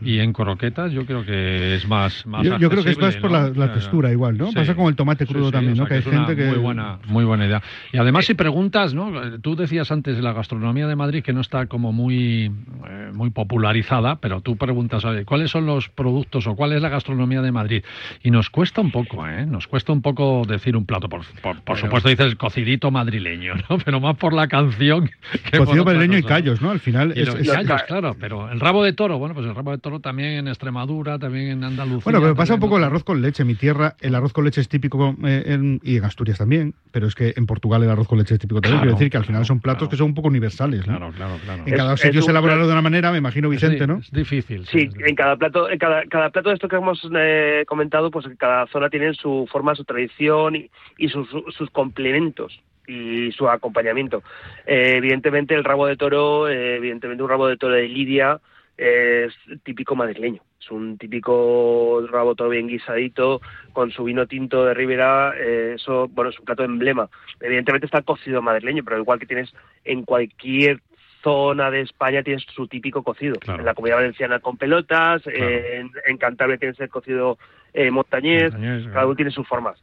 Y 0.00 0.18
en 0.18 0.32
croquetas 0.32 0.92
yo 0.92 1.06
creo 1.06 1.24
que 1.24 1.74
es 1.76 1.86
más, 1.88 2.26
más 2.26 2.42
Yo, 2.44 2.58
yo 2.58 2.68
creo 2.70 2.84
que 2.84 2.90
esto 2.90 3.06
es 3.08 3.14
accesible, 3.16 3.20
por 3.20 3.30
¿no? 3.54 3.54
la, 3.60 3.66
la 3.66 3.72
textura 3.74 4.10
igual, 4.12 4.36
¿no? 4.36 4.48
sí. 4.48 4.54
Pasa 4.54 4.74
con 4.74 4.86
el 4.88 4.96
tomate 4.96 5.24
Sí, 5.26 5.32
crudo 5.32 5.46
sí, 5.46 5.52
también, 5.52 5.72
o 5.72 5.76
sea, 5.76 5.82
¿no? 5.84 5.88
Que 5.88 5.94
hay 5.94 6.00
es 6.00 6.06
una 6.06 6.26
gente 6.26 6.36
que... 6.36 6.48
Muy 6.50 6.58
buena, 6.58 6.98
muy 7.06 7.24
buena 7.24 7.46
idea. 7.46 7.62
Y 7.92 7.96
además, 7.98 8.26
si 8.26 8.34
preguntas, 8.34 8.92
¿no? 8.94 9.38
Tú 9.40 9.56
decías 9.56 9.90
antes 9.92 10.18
la 10.18 10.32
gastronomía 10.32 10.86
de 10.86 10.96
Madrid 10.96 11.22
que 11.22 11.32
no 11.32 11.40
está 11.40 11.66
como 11.66 11.92
muy, 11.92 12.50
eh, 12.88 13.10
muy 13.14 13.30
popularizada, 13.30 14.16
pero 14.16 14.40
tú 14.40 14.56
preguntas, 14.56 15.04
oye, 15.04 15.24
¿cuáles 15.24 15.50
son 15.50 15.66
los 15.66 15.88
productos 15.88 16.46
o 16.46 16.54
cuál 16.56 16.72
es 16.72 16.82
la 16.82 16.88
gastronomía 16.88 17.40
de 17.40 17.52
Madrid? 17.52 17.82
Y 18.22 18.30
nos 18.30 18.50
cuesta 18.50 18.80
un 18.80 18.90
poco, 18.90 19.26
¿eh? 19.26 19.46
Nos 19.46 19.66
cuesta 19.66 19.92
un 19.92 20.02
poco 20.02 20.42
decir 20.46 20.76
un 20.76 20.84
plato. 20.86 21.08
Por, 21.08 21.22
por, 21.40 21.60
por 21.62 21.78
supuesto 21.78 22.08
dices 22.08 22.34
cocidito 22.36 22.90
madrileño, 22.90 23.54
¿no? 23.70 23.78
Pero 23.84 24.00
más 24.00 24.16
por 24.16 24.32
la 24.32 24.48
canción 24.48 25.08
que 25.50 25.58
Cocido 25.58 25.84
madrileño 25.84 26.18
y 26.18 26.22
callos, 26.22 26.60
¿no? 26.60 26.70
Al 26.70 26.80
final 26.80 27.12
Y 27.16 27.20
es, 27.20 27.26
los 27.28 27.36
es- 27.40 27.50
callos, 27.50 27.82
claro, 27.84 28.16
pero 28.18 28.50
el 28.50 28.60
rabo 28.60 28.82
de 28.84 28.92
toro, 28.92 29.18
bueno, 29.18 29.34
pues 29.34 29.46
el 29.46 29.54
rabo 29.54 29.70
de 29.70 29.78
toro 29.84 30.00
también 30.00 30.30
en 30.38 30.48
Extremadura, 30.48 31.18
también 31.18 31.48
en 31.48 31.62
Andalucía. 31.64 32.02
Bueno, 32.04 32.20
pero 32.20 32.34
pasa 32.34 32.54
un 32.54 32.60
poco 32.60 32.78
el 32.78 32.84
arroz 32.84 33.04
con 33.04 33.20
leche. 33.20 33.42
En 33.42 33.46
mi 33.48 33.54
tierra 33.54 33.94
el 34.00 34.14
arroz 34.14 34.32
con 34.32 34.44
leche 34.44 34.60
es 34.62 34.68
típico 34.68 35.14
eh, 35.24 35.42
en- 35.46 35.78
y 35.84 35.98
en 35.98 36.04
Asturias 36.04 36.38
también, 36.38 36.74
pero 36.90 37.06
es 37.06 37.14
que 37.14 37.34
en 37.36 37.44
Portugal 37.46 37.82
el 37.82 37.90
arroz 37.90 38.08
con 38.08 38.18
leche 38.18 38.34
es 38.34 38.40
típico 38.40 38.60
también. 38.62 38.78
Claro, 38.80 38.86
Quiero 38.88 38.98
decir 38.98 39.10
que 39.10 39.18
al 39.18 39.24
final 39.24 39.40
claro, 39.40 39.44
son 39.44 39.60
platos 39.60 39.78
claro. 39.80 39.90
que 39.90 39.96
son 39.98 40.06
un 40.08 40.14
poco 40.14 40.28
universales. 40.28 40.80
¿no? 40.86 40.96
Claro, 40.96 41.12
claro, 41.14 41.34
claro. 41.44 41.62
En 41.66 41.74
cada 41.76 41.96
sitio 41.98 42.22
se 42.22 42.30
plato- 42.32 42.48
de 42.66 42.72
una 42.72 42.82
manera, 42.82 43.12
me 43.12 43.18
imagino 43.18 43.48
Vicente, 43.50 43.78
Sí, 43.78 43.86
¿no? 43.86 43.98
Es 43.98 44.10
difícil. 44.10 44.66
Sí, 44.66 44.88
sí. 44.90 44.98
en 45.06 45.14
cada 45.14 45.36
plato, 45.36 45.68
en 45.70 45.78
cada, 45.78 46.04
cada 46.06 46.30
plato 46.30 46.48
de 46.48 46.54
esto 46.54 46.66
que 46.68 46.76
hemos 46.76 47.06
eh, 47.14 47.64
comentado, 47.68 48.10
pues 48.10 48.26
cada 48.38 48.66
zona 48.68 48.88
tiene 48.88 49.12
su 49.14 49.46
forma, 49.52 49.74
su 49.74 49.84
tradición 49.84 50.56
y, 50.56 50.70
y 50.96 51.08
sus, 51.08 51.28
sus 51.56 51.70
complementos 51.70 52.58
y 52.86 53.32
su 53.32 53.48
acompañamiento. 53.48 54.22
Eh, 54.66 54.94
evidentemente 54.96 55.54
el 55.54 55.64
rabo 55.64 55.86
de 55.86 55.96
toro, 55.96 56.48
eh, 56.48 56.76
evidentemente 56.76 57.22
un 57.22 57.28
rabo 57.28 57.46
de 57.48 57.56
toro 57.56 57.74
de 57.74 57.88
Lidia 57.88 58.40
es 58.76 59.32
típico 59.62 59.94
madrileño. 59.94 60.42
Es 60.60 60.70
un 60.70 60.98
típico 60.98 62.06
rabo 62.10 62.30
de 62.30 62.36
toro 62.36 62.50
bien 62.50 62.66
guisadito 62.66 63.40
con 63.72 63.90
su 63.90 64.04
vino 64.04 64.26
tinto 64.26 64.64
de 64.64 64.74
Ribera. 64.74 65.34
eh, 65.36 65.74
eso, 65.76 66.08
bueno, 66.08 66.30
es 66.30 66.38
un 66.38 66.44
plato 66.44 66.64
emblema. 66.64 67.08
Evidentemente 67.40 67.86
está 67.86 68.02
cocido 68.02 68.42
madrileño, 68.42 68.82
pero 68.84 68.98
igual 68.98 69.18
que 69.18 69.26
tienes 69.26 69.52
en 69.84 70.04
cualquier 70.04 70.80
zona 71.22 71.70
de 71.70 71.80
España 71.80 72.22
tienes 72.22 72.44
su 72.54 72.66
típico 72.68 73.02
cocido. 73.02 73.36
Claro. 73.36 73.60
En 73.60 73.66
la 73.66 73.74
comunidad 73.74 73.96
valenciana 73.96 74.40
con 74.40 74.56
pelotas, 74.56 75.22
en, 75.26 75.90
en 76.06 76.18
Cantabria 76.18 76.58
tienes 76.58 76.78
el 76.80 76.88
cocido 76.88 77.38
eh, 77.72 77.90
montañés, 77.90 78.52
Montañés, 78.52 78.86
cada 78.92 79.06
uno 79.06 79.16
tiene 79.16 79.30
sus 79.30 79.46
formas. 79.48 79.82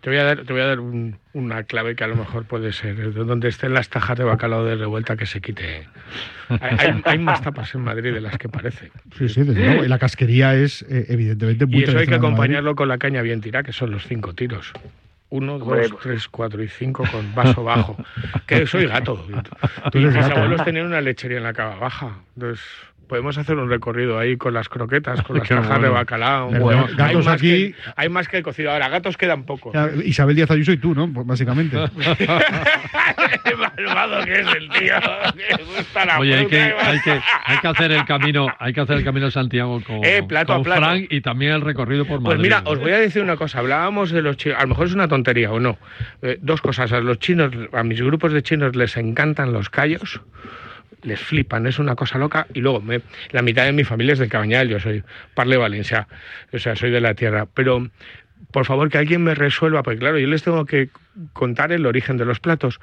Te 0.00 0.10
voy 0.10 0.18
a 0.18 0.24
dar, 0.24 0.44
te 0.44 0.52
voy 0.52 0.62
a 0.62 0.66
dar 0.66 0.80
un- 0.80 1.18
una 1.32 1.62
clave 1.64 1.94
que 1.96 2.04
a 2.04 2.06
lo 2.06 2.16
mejor 2.16 2.44
puede 2.44 2.72
ser 2.72 2.98
eh, 3.00 3.10
de 3.10 3.24
donde 3.24 3.48
estén 3.48 3.74
las 3.74 3.88
tajas 3.88 4.16
de 4.18 4.24
bacalao 4.24 4.64
de 4.64 4.76
revuelta 4.76 5.16
que 5.16 5.26
se 5.26 5.40
quite. 5.40 5.88
Hay, 6.48 6.76
hay- 6.78 7.02
hay 7.04 7.18
más 7.18 7.40
tapas 7.42 7.74
en 7.74 7.82
Madrid 7.82 8.12
de 8.12 8.20
las 8.20 8.36
que 8.38 8.48
parece. 8.48 8.90
Sí, 9.16 9.28
sí, 9.28 9.42
desde 9.42 9.64
luego. 9.64 9.84
Y 9.84 9.88
la 9.88 9.98
casquería 9.98 10.54
es 10.54 10.82
eh, 10.88 11.06
evidentemente 11.08 11.66
muy 11.66 11.80
Y 11.80 11.84
eso 11.84 11.98
hay 11.98 12.06
que 12.06 12.14
acompañarlo 12.14 12.74
con 12.74 12.88
la 12.88 12.98
caña 12.98 13.22
bien 13.22 13.40
tirada, 13.40 13.62
que 13.62 13.72
son 13.72 13.90
los 13.90 14.06
cinco 14.06 14.34
tiros. 14.34 14.72
Uno, 15.32 15.58
dos, 15.60 15.68
pues- 15.68 15.92
tres, 16.02 16.28
cuatro 16.28 16.60
y 16.62 16.68
cinco 16.68 17.04
con 17.10 17.32
vaso 17.34 17.62
bajo. 17.62 17.96
Que 18.46 18.66
soy 18.66 18.86
gato. 18.86 19.24
Tú 19.92 19.98
mis 19.98 20.12
gato, 20.12 20.34
abuelos 20.36 20.64
tenían 20.64 20.86
una 20.86 21.00
lechería 21.00 21.38
en 21.38 21.44
la 21.44 21.52
cava 21.52 21.76
baja. 21.76 22.18
Entonces, 22.34 22.64
podemos 23.10 23.36
hacer 23.36 23.56
un 23.56 23.68
recorrido 23.68 24.18
ahí 24.20 24.36
con 24.36 24.54
las 24.54 24.68
croquetas, 24.68 25.20
con 25.22 25.36
las 25.38 25.48
Qué 25.48 25.54
tajas 25.56 25.82
de 25.82 25.88
bacalao. 25.88 26.48
Pero 26.50 26.62
Bueno, 26.64 26.86
gatos 26.96 27.00
hay, 27.00 27.14
más 27.16 27.26
aquí- 27.34 27.72
que, 27.72 27.74
hay 27.96 28.08
más 28.08 28.28
que 28.28 28.36
el 28.38 28.42
cocido. 28.44 28.70
Ahora, 28.70 28.88
gatos 28.88 29.16
quedan 29.16 29.42
pocos. 29.42 29.74
Ya, 29.74 29.90
Isabel 30.04 30.36
Díaz 30.36 30.50
Ayuso 30.52 30.72
y 30.72 30.76
tú, 30.78 30.94
¿no? 30.94 31.12
Pues 31.12 31.26
básicamente. 31.26 31.76
Qué 33.44 33.56
malvado 33.56 34.24
que 34.24 34.32
es 34.40 34.46
el 34.56 34.68
tío. 34.70 34.94
Gusta 35.76 36.04
la 36.04 36.18
Oye, 36.20 36.34
hay 36.36 36.46
que, 36.46 36.60
hay, 36.60 37.00
que, 37.00 37.20
hay 37.44 37.58
que 37.58 37.68
hacer 37.68 37.92
el 37.92 38.04
camino, 38.04 38.46
hay 38.58 38.72
que 38.72 38.80
hacer 38.80 38.96
el 38.98 39.04
camino 39.04 39.26
de 39.26 39.32
Santiago 39.32 39.80
con, 39.84 40.04
Eh, 40.04 40.22
plato 40.26 40.52
a 40.52 40.56
con 40.56 40.64
plato. 40.64 40.80
Frank 40.82 41.06
y 41.10 41.20
también 41.20 41.52
el 41.52 41.60
recorrido 41.62 42.04
por 42.04 42.20
Madrid. 42.20 42.36
Pues 42.38 42.40
mira, 42.40 42.62
os 42.64 42.78
voy 42.78 42.92
a 42.92 42.98
decir 42.98 43.22
una 43.22 43.36
cosa. 43.36 43.58
Hablábamos 43.58 44.10
de 44.12 44.22
los 44.22 44.36
chinos. 44.36 44.58
A 44.58 44.62
lo 44.62 44.68
mejor 44.68 44.86
es 44.86 44.94
una 44.94 45.08
tontería 45.08 45.50
o 45.50 45.58
no. 45.60 45.78
Eh, 46.22 46.38
dos 46.40 46.60
cosas. 46.60 46.92
A 46.92 47.00
los 47.00 47.18
chinos, 47.18 47.50
a 47.72 47.82
mis 47.82 48.00
grupos 48.00 48.32
de 48.32 48.42
chinos 48.42 48.76
les 48.76 48.96
encantan 48.96 49.52
los 49.52 49.68
callos. 49.70 50.20
Les 51.02 51.18
flipan, 51.20 51.66
es 51.66 51.78
una 51.78 51.94
cosa 51.94 52.18
loca. 52.18 52.46
Y 52.54 52.60
luego, 52.60 52.80
me- 52.80 53.00
la 53.30 53.42
mitad 53.42 53.64
de 53.64 53.72
mi 53.72 53.84
familia 53.84 54.12
es 54.12 54.18
de 54.18 54.28
Cabañal. 54.28 54.68
Yo 54.68 54.78
soy 54.80 55.02
Parle 55.34 55.56
Valencia. 55.56 56.06
O 56.52 56.58
sea, 56.58 56.76
soy 56.76 56.90
de 56.90 57.00
la 57.00 57.14
tierra. 57.14 57.46
Pero, 57.54 57.88
por 58.52 58.66
favor, 58.66 58.90
que 58.90 58.98
alguien 58.98 59.22
me 59.24 59.34
resuelva. 59.34 59.82
Porque, 59.82 59.98
claro, 59.98 60.18
yo 60.18 60.26
les 60.26 60.42
tengo 60.42 60.66
que 60.66 60.90
contar 61.32 61.72
el 61.72 61.86
origen 61.86 62.16
de 62.16 62.24
los 62.24 62.40
platos. 62.40 62.80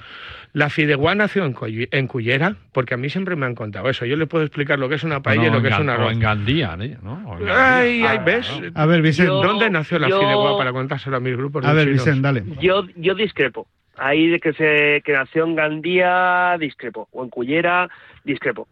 La 0.54 0.70
fideuá 0.70 1.14
nació 1.16 1.46
en, 1.46 1.56
en 1.92 2.08
Cullera, 2.08 2.56
porque 2.72 2.94
a 2.94 2.98
mí 2.98 3.10
siempre 3.10 3.36
me 3.36 3.46
han 3.46 3.56
contado 3.56 3.90
eso. 3.90 4.06
Yo 4.06 4.16
le 4.16 4.26
puedo 4.28 4.44
explicar 4.44 4.80
lo 4.80 4.90
que 4.90 4.96
es 4.96 5.04
una 5.04 5.22
paella 5.22 5.48
y 5.48 5.52
lo 5.52 5.62
que 5.62 5.68
en 5.68 5.74
es 5.74 5.80
un 5.80 5.88
Gan- 5.88 5.92
arroz. 5.94 6.08
O 6.08 6.12
en 6.12 6.20
Gandía, 6.20 6.78
¿eh? 6.80 6.98
¿no? 7.04 7.14
O 7.28 7.38
en 7.40 7.46
Gandía. 7.46 7.78
Ay, 7.78 8.04
ay, 8.04 8.18
Ah, 8.20 8.24
¿ves? 8.24 8.52
A 8.74 8.86
ver, 8.86 9.02
Vicente. 9.02 9.32
¿Dónde 9.32 9.70
nació 9.70 10.00
la 10.00 10.10
yo- 10.10 10.20
fideuá 10.20 10.58
para 10.58 10.72
contárselo 10.72 11.18
a 11.18 11.20
mis 11.20 11.36
grupos 11.36 11.64
de 11.64 11.70
A 11.70 11.74
ver? 11.74 11.90
Vicente, 11.90 12.22
dale. 12.22 12.44
Yo, 12.62 12.86
yo 12.96 13.14
discrepo. 13.16 13.68
Ahí 13.98 14.28
de 14.28 14.40
que 14.40 14.54
se 14.54 15.02
que 15.04 15.14
nació 15.14 15.46
en 15.46 15.56
Gandía, 15.56 16.56
discrepo, 16.60 17.08
o 17.12 17.24
en 17.24 17.30
Cullera, 17.30 17.90
discrepo. 18.24 18.68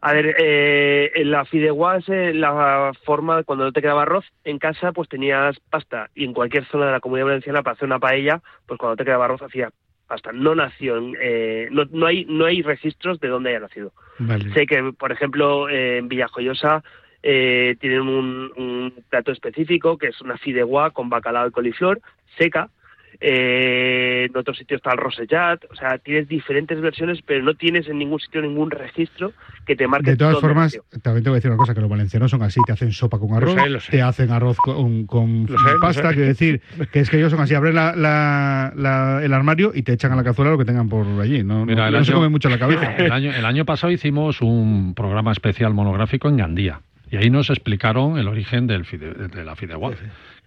A 0.00 0.12
ver, 0.12 0.34
eh, 0.38 1.12
en 1.14 1.30
la 1.30 1.44
fideuá 1.44 1.98
es 1.98 2.08
eh, 2.08 2.32
la 2.34 2.92
forma, 3.04 3.44
cuando 3.44 3.64
no 3.64 3.72
te 3.72 3.80
quedaba 3.80 4.02
arroz 4.02 4.24
en 4.42 4.58
casa, 4.58 4.90
pues 4.90 5.08
tenías 5.08 5.60
pasta. 5.70 6.10
Y 6.14 6.24
en 6.24 6.32
cualquier 6.32 6.64
zona 6.66 6.86
de 6.86 6.92
la 6.92 7.00
comunidad 7.00 7.26
valenciana, 7.26 7.62
para 7.62 7.74
hacer 7.74 7.86
una 7.86 8.00
paella, 8.00 8.40
pues 8.66 8.78
cuando 8.78 8.96
te 8.96 9.04
quedaba 9.04 9.26
arroz 9.26 9.42
hacías 9.42 9.72
pasta. 10.08 10.32
No 10.32 10.56
nació, 10.56 10.96
en- 10.96 11.16
eh, 11.22 11.68
no, 11.70 11.84
no, 11.92 12.06
hay, 12.06 12.24
no 12.24 12.46
hay 12.46 12.62
registros 12.62 13.20
de 13.20 13.28
dónde 13.28 13.50
haya 13.50 13.60
nacido. 13.60 13.92
Vale. 14.18 14.52
Sé 14.52 14.66
que, 14.66 14.92
por 14.98 15.12
ejemplo, 15.12 15.68
eh, 15.68 15.98
en 15.98 16.08
Villajoyosa 16.08 16.82
eh, 17.22 17.76
tienen 17.80 18.00
un, 18.00 18.50
un 18.56 19.04
plato 19.08 19.30
específico 19.30 19.98
que 19.98 20.08
es 20.08 20.20
una 20.20 20.36
fideuá 20.36 20.90
con 20.90 21.10
bacalao 21.10 21.46
y 21.46 21.52
coliflor 21.52 22.00
seca. 22.36 22.70
Eh, 23.24 24.26
en 24.28 24.36
otro 24.36 24.52
sitio 24.54 24.76
está 24.76 24.92
el 24.92 24.98
rosellat. 24.98 25.64
O 25.70 25.76
sea, 25.76 25.98
tienes 25.98 26.28
diferentes 26.28 26.80
versiones, 26.80 27.20
pero 27.24 27.42
no 27.44 27.54
tienes 27.54 27.86
en 27.88 27.98
ningún 27.98 28.18
sitio 28.20 28.42
ningún 28.42 28.70
registro 28.70 29.32
que 29.64 29.76
te 29.76 29.86
marque 29.86 30.10
De 30.10 30.16
todas 30.16 30.40
formas, 30.40 30.78
también 31.02 31.22
te 31.22 31.30
voy 31.30 31.36
a 31.36 31.38
decir 31.38 31.50
una 31.50 31.58
cosa, 31.58 31.74
que 31.74 31.80
los 31.80 31.88
valencianos 31.88 32.30
son 32.30 32.42
así, 32.42 32.60
te 32.66 32.72
hacen 32.72 32.92
sopa 32.92 33.18
con 33.18 33.32
arroz, 33.34 33.54
sé, 33.54 33.68
lo 33.70 33.80
sé. 33.80 33.92
te 33.92 34.02
hacen 34.02 34.30
arroz 34.32 34.56
con, 34.58 35.46
sé, 35.48 35.54
pasta, 35.80 36.08
quiero 36.12 36.26
decir, 36.28 36.60
que 36.92 37.00
es 37.00 37.08
que 37.10 37.18
ellos 37.18 37.30
son 37.30 37.40
así, 37.40 37.54
abren 37.54 37.74
la- 37.76 37.94
la- 37.94 38.72
la- 38.76 39.24
el 39.24 39.32
armario 39.32 39.70
y 39.74 39.82
te 39.82 39.92
echan 39.92 40.10
a 40.12 40.16
la 40.16 40.24
cazuela 40.24 40.50
lo 40.50 40.58
que 40.58 40.64
tengan 40.64 40.88
por 40.88 41.06
allí, 41.20 41.44
no, 41.44 41.64
Mira, 41.64 41.82
no- 41.82 41.86
el 41.88 41.94
no 41.94 42.04
se 42.04 42.12
come 42.12 42.28
mucho 42.28 42.48
la 42.48 42.58
cabeza. 42.58 42.96
El 42.98 43.12
año, 43.12 43.32
el 43.32 43.44
año 43.44 43.64
pasado 43.64 43.92
hicimos 43.92 44.40
un 44.40 44.94
programa 44.94 45.30
especial 45.32 45.72
monográfico 45.74 46.28
en 46.28 46.36
Gandía 46.38 46.80
y 47.10 47.16
ahí 47.16 47.30
nos 47.30 47.50
explicaron 47.50 48.18
el 48.18 48.26
origen 48.26 48.66
del 48.66 48.84
fide- 48.84 49.14
de 49.28 49.44
la 49.44 49.54
fideuá, 49.54 49.92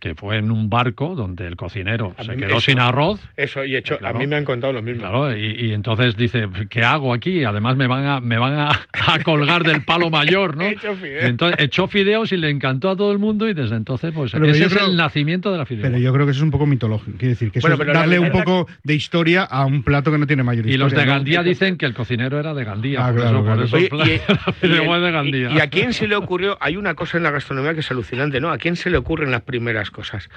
que 0.06 0.14
fue 0.14 0.38
en 0.38 0.52
un 0.52 0.70
barco 0.70 1.16
donde 1.16 1.48
el 1.48 1.56
cocinero 1.56 2.14
A 2.18 2.24
se 2.24 2.36
quedó 2.36 2.58
eso- 2.58 2.60
sin 2.62 2.80
arroz. 2.80 3.20
Eso, 3.36 3.66
y 3.66 3.76
hecho, 3.76 3.98
Claro. 3.98 4.16
a 4.18 4.20
mí 4.20 4.28
me 4.28 4.36
han 4.36 4.46
contado 4.46 4.72
lo 4.72 4.84
mismo. 4.84 5.02
Claro, 5.02 5.36
y, 5.36 5.46
y 5.66 5.74
entonces 5.74 6.16
dice, 6.16 6.48
¿qué 6.70 6.84
hago 6.84 7.12
aquí? 7.12 7.44
Además 7.44 7.76
me 7.76 7.88
van 7.88 8.06
a, 8.06 8.20
me 8.20 8.38
van 8.38 8.54
a, 8.54 8.70
a 9.08 9.20
colgar 9.24 9.64
del 9.64 9.84
palo 9.84 10.12
mayor, 10.12 10.58
¿no? 10.58 10.64
Hecho 10.68 10.96
fideos. 10.96 11.24
Y 11.24 11.28
entonces 11.28 11.60
echó 11.60 11.88
fideos 11.88 12.32
y 12.32 12.38
le 12.38 12.52
encantó 12.52 12.92
a 12.92 12.96
todo 12.96 13.12
el 13.12 13.18
mundo 13.18 13.50
y 13.50 13.56
desde 13.56 13.76
entonces, 13.76 14.14
pues, 14.14 14.32
Pero 14.32 14.46
ese 14.46 14.66
es 14.66 14.74
creo- 14.74 14.86
el 14.86 14.96
nacimiento 14.96 15.52
de 15.52 15.58
la 15.58 15.66
fideuá. 15.66 15.90
Pero 15.90 15.98
yo 15.98 16.14
creo 16.14 16.26
que 16.28 16.32
eso 16.34 16.40
es 16.40 16.44
un 16.44 16.52
poco 16.52 16.68
mitológico, 16.68 17.18
quiero 17.18 17.32
decir, 17.32 17.50
que 17.52 17.58
eso 17.60 17.68
Bueno, 17.68 17.84
es 17.84 17.94
darle 17.94 18.20
un 18.20 18.30
poco 18.32 18.68
de 18.84 18.94
historia 18.94 19.44
a 19.44 19.66
un 19.66 19.82
plato 19.82 20.12
que 20.12 20.20
no 20.20 20.28
tiene 20.28 20.44
mayor 20.44 20.68
Y 20.68 20.70
historia. 20.70 20.86
los 20.86 20.94
de 20.94 21.06
¿no? 21.08 21.12
Gandía 21.14 21.42
dicen 21.42 21.78
que 21.78 21.88
el 21.88 21.96
cocinero 21.96 22.40
era 22.40 22.54
de 22.54 22.64
Gandía. 22.64 23.00
Ah, 23.04 23.12
por 23.12 23.22
claro, 23.22 23.38
eso, 23.38 23.44
por 23.46 23.54
claro. 23.54 23.64
eso 23.64 23.76
Oye, 23.96 24.22
el 24.62 24.70
de 24.72 24.84
y- 25.10 25.12
Gandía. 25.12 25.50
y 25.56 25.60
a 25.62 25.68
quién 25.70 25.94
se 25.94 26.08
le 26.08 26.16
ocurrió? 26.16 26.58
Hay 26.62 26.78
una 26.78 26.94
cosa 26.94 27.18
en 27.18 27.24
la 27.24 27.32
gastronomía 27.32 27.74
que 27.74 27.80
es 27.80 27.90
alucinante, 27.90 28.40
¿no? 28.40 28.52
¿A 28.52 28.58
quién 28.60 28.76
se 28.76 28.90
le 28.92 28.98
ocurren 28.98 29.32
las 29.32 29.42
primeras 29.42 29.90
cosas? 29.96 30.30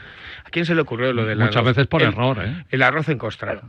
¿A 0.44 0.51
quién 0.51 0.64
se 0.64 0.75
le 0.75 0.81
ocurrió 0.81 1.12
lo 1.12 1.27
del 1.27 1.38
Muchas 1.38 1.57
arroz? 1.57 1.66
veces 1.68 1.87
por 1.88 2.01
el, 2.03 2.09
error, 2.09 2.38
¿eh? 2.44 2.64
El 2.71 2.83
arroz 2.83 3.09
en 3.09 3.18
costra. 3.18 3.61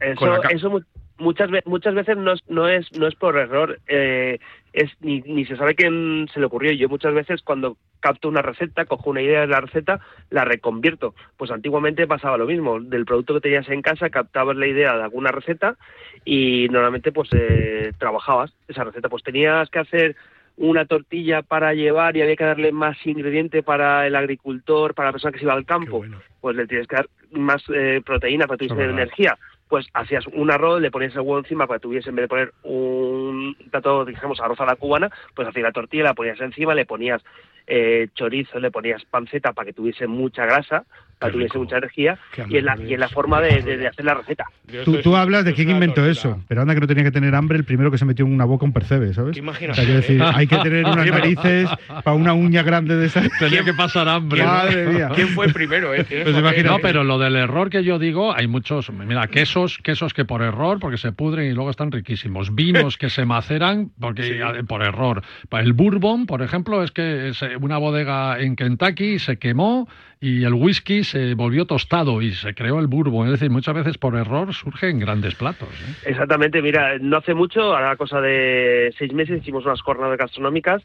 Eso, 0.00 0.42
eso 0.48 0.70
mu- 0.70 0.80
muchas, 1.18 1.50
ve- 1.50 1.62
muchas 1.66 1.94
veces 1.94 2.16
no 2.16 2.32
es, 2.32 2.40
no 2.48 2.66
es, 2.68 2.90
no 2.98 3.06
es 3.06 3.14
por 3.14 3.36
error, 3.38 3.78
eh, 3.86 4.38
es 4.72 4.90
ni, 5.00 5.20
ni 5.20 5.44
se 5.44 5.56
sabe 5.56 5.74
quién 5.76 6.28
se 6.32 6.40
le 6.40 6.46
ocurrió. 6.46 6.72
Yo 6.72 6.88
muchas 6.88 7.14
veces 7.14 7.42
cuando 7.42 7.76
capto 8.00 8.28
una 8.28 8.42
receta, 8.42 8.84
cojo 8.86 9.10
una 9.10 9.22
idea 9.22 9.42
de 9.42 9.46
la 9.46 9.60
receta, 9.60 10.00
la 10.30 10.44
reconvierto. 10.44 11.14
Pues 11.36 11.52
antiguamente 11.52 12.08
pasaba 12.08 12.36
lo 12.36 12.46
mismo, 12.46 12.80
del 12.80 13.04
producto 13.04 13.34
que 13.34 13.40
tenías 13.42 13.68
en 13.68 13.80
casa, 13.82 14.10
captabas 14.10 14.56
la 14.56 14.66
idea 14.66 14.96
de 14.96 15.02
alguna 15.04 15.30
receta 15.30 15.76
y 16.24 16.66
normalmente 16.70 17.12
pues 17.12 17.28
eh, 17.32 17.92
trabajabas 17.98 18.52
esa 18.66 18.82
receta. 18.82 19.08
Pues 19.08 19.22
tenías 19.22 19.70
que 19.70 19.78
hacer 19.78 20.16
una 20.62 20.84
tortilla 20.84 21.42
para 21.42 21.74
llevar 21.74 22.16
y 22.16 22.22
había 22.22 22.36
que 22.36 22.44
darle 22.44 22.70
más 22.70 22.96
ingrediente 23.04 23.64
para 23.64 24.06
el 24.06 24.14
agricultor, 24.14 24.94
para 24.94 25.08
la 25.08 25.12
persona 25.12 25.32
que 25.32 25.40
se 25.40 25.44
iba 25.44 25.54
al 25.54 25.66
campo 25.66 25.98
bueno. 25.98 26.20
pues 26.40 26.54
le 26.54 26.68
tienes 26.68 26.86
que 26.86 26.94
dar 26.94 27.08
más 27.32 27.64
eh, 27.74 28.00
proteína 28.06 28.46
para 28.46 28.58
que 28.58 28.68
tuviese 28.68 28.88
energía. 28.88 29.36
Pues 29.68 29.88
hacías 29.92 30.24
un 30.28 30.52
arroz, 30.52 30.80
le 30.80 30.92
ponías 30.92 31.14
el 31.14 31.22
huevo 31.22 31.38
encima 31.38 31.66
para 31.66 31.80
que 31.80 31.82
tuviese, 31.82 32.10
en 32.10 32.16
vez 32.16 32.24
de 32.24 32.28
poner 32.28 32.52
un 32.62 33.56
plato, 33.72 34.04
digamos, 34.04 34.38
arroz 34.40 34.60
a 34.60 34.66
la 34.66 34.76
cubana, 34.76 35.10
pues 35.34 35.48
hacías 35.48 35.64
la 35.64 35.72
tortilla, 35.72 36.04
la 36.04 36.14
ponías 36.14 36.40
encima, 36.40 36.76
le 36.76 36.86
ponías 36.86 37.24
eh, 37.66 38.08
chorizo, 38.14 38.60
le 38.60 38.70
ponías 38.70 39.04
panceta 39.06 39.52
para 39.52 39.66
que 39.66 39.72
tuviese 39.72 40.06
mucha 40.06 40.44
grasa, 40.44 40.84
para 41.22 41.32
que 41.32 41.38
tuviese 41.38 41.58
mucha 41.58 41.78
energía, 41.78 42.18
y 42.48 42.56
en 42.58 42.64
la, 42.64 42.76
y 42.78 42.94
en 42.94 43.00
la 43.00 43.08
forma 43.08 43.40
de, 43.40 43.62
de- 43.62 43.76
de 43.78 43.88
hacer 43.88 44.04
la 44.04 44.14
receta. 44.14 44.44
Tú, 44.84 44.98
tú 45.02 45.16
hablas 45.16 45.44
de 45.44 45.54
quién 45.54 45.70
inventó 45.70 46.04
eso, 46.06 46.42
pero 46.48 46.62
anda 46.62 46.74
que 46.74 46.80
no 46.80 46.86
tenía 46.86 47.04
que 47.04 47.10
tener 47.10 47.34
hambre 47.34 47.56
el 47.58 47.64
primero 47.64 47.90
que 47.90 47.98
se 47.98 48.04
metió 48.04 48.24
en 48.26 48.32
una 48.32 48.44
boca 48.44 48.64
un 48.64 48.72
percebe, 48.72 49.12
¿sabes? 49.14 49.34
¿Qué 49.38 49.40
O 49.70 49.74
sea, 49.74 49.84
decir, 49.84 50.22
hay 50.34 50.46
que 50.46 50.56
tener 50.58 50.84
unas 50.84 51.06
narices 51.06 51.68
para 52.04 52.12
una 52.16 52.32
uña 52.34 52.62
grande 52.62 52.96
de 52.96 53.06
esas. 53.06 53.28
Tenía 53.38 53.64
que 53.64 53.72
pasar 53.74 54.08
hambre. 54.08 54.42
Madre 54.44 54.86
mía. 54.88 55.10
¿Quién 55.14 55.28
fue 55.28 55.46
el 55.46 55.52
primero? 55.52 55.94
Eh? 55.94 56.04
Pues 56.22 56.36
imagínate. 56.36 56.62
No, 56.68 56.78
pero 56.80 57.04
lo 57.04 57.18
del 57.18 57.36
error 57.36 57.70
que 57.70 57.82
yo 57.84 57.98
digo, 57.98 58.34
hay 58.36 58.46
muchos, 58.46 58.90
mira, 58.92 59.26
quesos, 59.28 59.78
quesos 59.82 60.14
que 60.14 60.24
por 60.24 60.42
error, 60.42 60.78
porque 60.80 60.96
se 60.96 61.12
pudren 61.12 61.50
y 61.50 61.52
luego 61.54 61.70
están 61.70 61.90
riquísimos. 61.92 62.54
Vinos 62.54 62.96
que 62.98 63.08
se 63.10 63.24
maceran 63.24 63.90
porque 64.00 64.42
a- 64.42 64.62
por 64.64 64.82
error. 64.82 65.22
El 65.50 65.72
bourbon, 65.72 66.26
por 66.26 66.42
ejemplo, 66.42 66.82
es 66.82 66.90
que 66.92 67.28
es 67.28 67.42
una 67.60 67.78
bodega 67.78 68.40
en 68.40 68.56
Kentucky 68.56 69.18
se 69.18 69.36
quemó 69.38 69.88
y 70.22 70.44
el 70.44 70.54
whisky 70.54 71.02
se 71.02 71.34
volvió 71.34 71.66
tostado 71.66 72.22
y 72.22 72.30
se 72.30 72.54
creó 72.54 72.78
el 72.78 72.86
bourbon. 72.86 73.26
Es 73.26 73.32
decir, 73.32 73.50
muchas 73.50 73.74
veces 73.74 73.98
por 73.98 74.14
error 74.14 74.54
surgen 74.54 75.00
grandes 75.00 75.34
platos. 75.34 75.68
¿eh? 75.68 76.10
Exactamente, 76.10 76.62
mira, 76.62 76.96
no 77.00 77.16
hace 77.16 77.34
mucho, 77.34 77.60
ahora 77.74 77.96
cosa 77.96 78.20
de 78.20 78.94
seis 78.96 79.12
meses, 79.12 79.42
hicimos 79.42 79.64
unas 79.66 79.82
jornadas 79.82 80.16
gastronómicas 80.16 80.80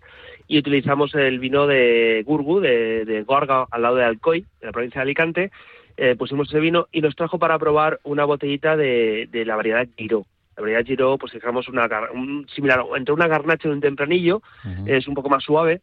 y 0.48 0.58
utilizamos 0.58 1.14
el 1.14 1.38
vino 1.38 1.68
de 1.68 2.24
Gurgu, 2.26 2.62
de, 2.62 3.06
de 3.06 3.22
Gorga, 3.22 3.68
al 3.70 3.84
lado 3.84 3.98
de 3.98 4.06
Alcoy, 4.06 4.44
de 4.60 4.66
la 4.66 4.72
provincia 4.72 5.02
de 5.02 5.04
Alicante. 5.04 5.52
Eh, 5.98 6.16
pusimos 6.16 6.48
ese 6.50 6.60
vino 6.60 6.88
y 6.92 7.02
nos 7.02 7.16
trajo 7.16 7.38
para 7.38 7.60
probar 7.60 8.00
una 8.06 8.26
botellita 8.26 8.76
de, 8.76 9.30
de 9.32 9.46
la 9.46 9.56
variedad 9.56 9.88
Giro. 9.96 10.26
La 10.56 10.62
variedad 10.62 10.84
Giro, 10.84 11.20
pues 11.20 11.34
digamos, 11.34 11.68
una, 11.70 11.88
un 12.12 12.48
similar 12.56 12.84
entre 12.96 13.14
una 13.14 13.28
garnacha 13.28 13.68
y 13.68 13.72
un 13.72 13.82
tempranillo, 13.82 14.42
es 14.88 15.08
un 15.08 15.14
poco 15.14 15.30
más 15.30 15.44
suave. 15.44 15.82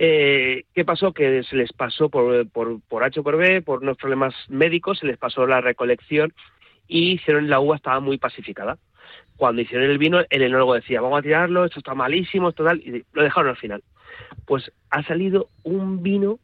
Eh, 0.00 0.62
¿Qué 0.74 0.84
pasó? 0.84 1.12
Que 1.12 1.42
se 1.42 1.56
les 1.56 1.72
pasó 1.72 2.08
por, 2.08 2.48
por, 2.50 2.80
por 2.82 3.02
H 3.02 3.18
o 3.18 3.24
por 3.24 3.36
B, 3.36 3.62
por 3.62 3.82
unos 3.82 3.96
problemas 3.96 4.32
médicos, 4.48 5.00
se 5.00 5.06
les 5.06 5.18
pasó 5.18 5.44
la 5.44 5.60
recolección 5.60 6.32
y 6.86 7.14
hicieron 7.14 7.50
la 7.50 7.58
uva 7.58 7.76
estaba 7.76 7.98
muy 7.98 8.16
pacificada. 8.16 8.78
Cuando 9.36 9.60
hicieron 9.60 9.90
el 9.90 9.98
vino, 9.98 10.20
el 10.30 10.42
enólogo 10.42 10.74
decía, 10.74 11.00
vamos 11.00 11.18
a 11.18 11.22
tirarlo, 11.22 11.64
esto 11.64 11.80
está 11.80 11.96
malísimo, 11.96 12.50
esto 12.50 12.64
tal, 12.64 12.78
y 12.78 13.04
lo 13.12 13.22
dejaron 13.24 13.50
al 13.50 13.56
final. 13.56 13.82
Pues 14.46 14.70
ha 14.90 15.02
salido 15.02 15.48
un 15.64 16.00
vino 16.00 16.38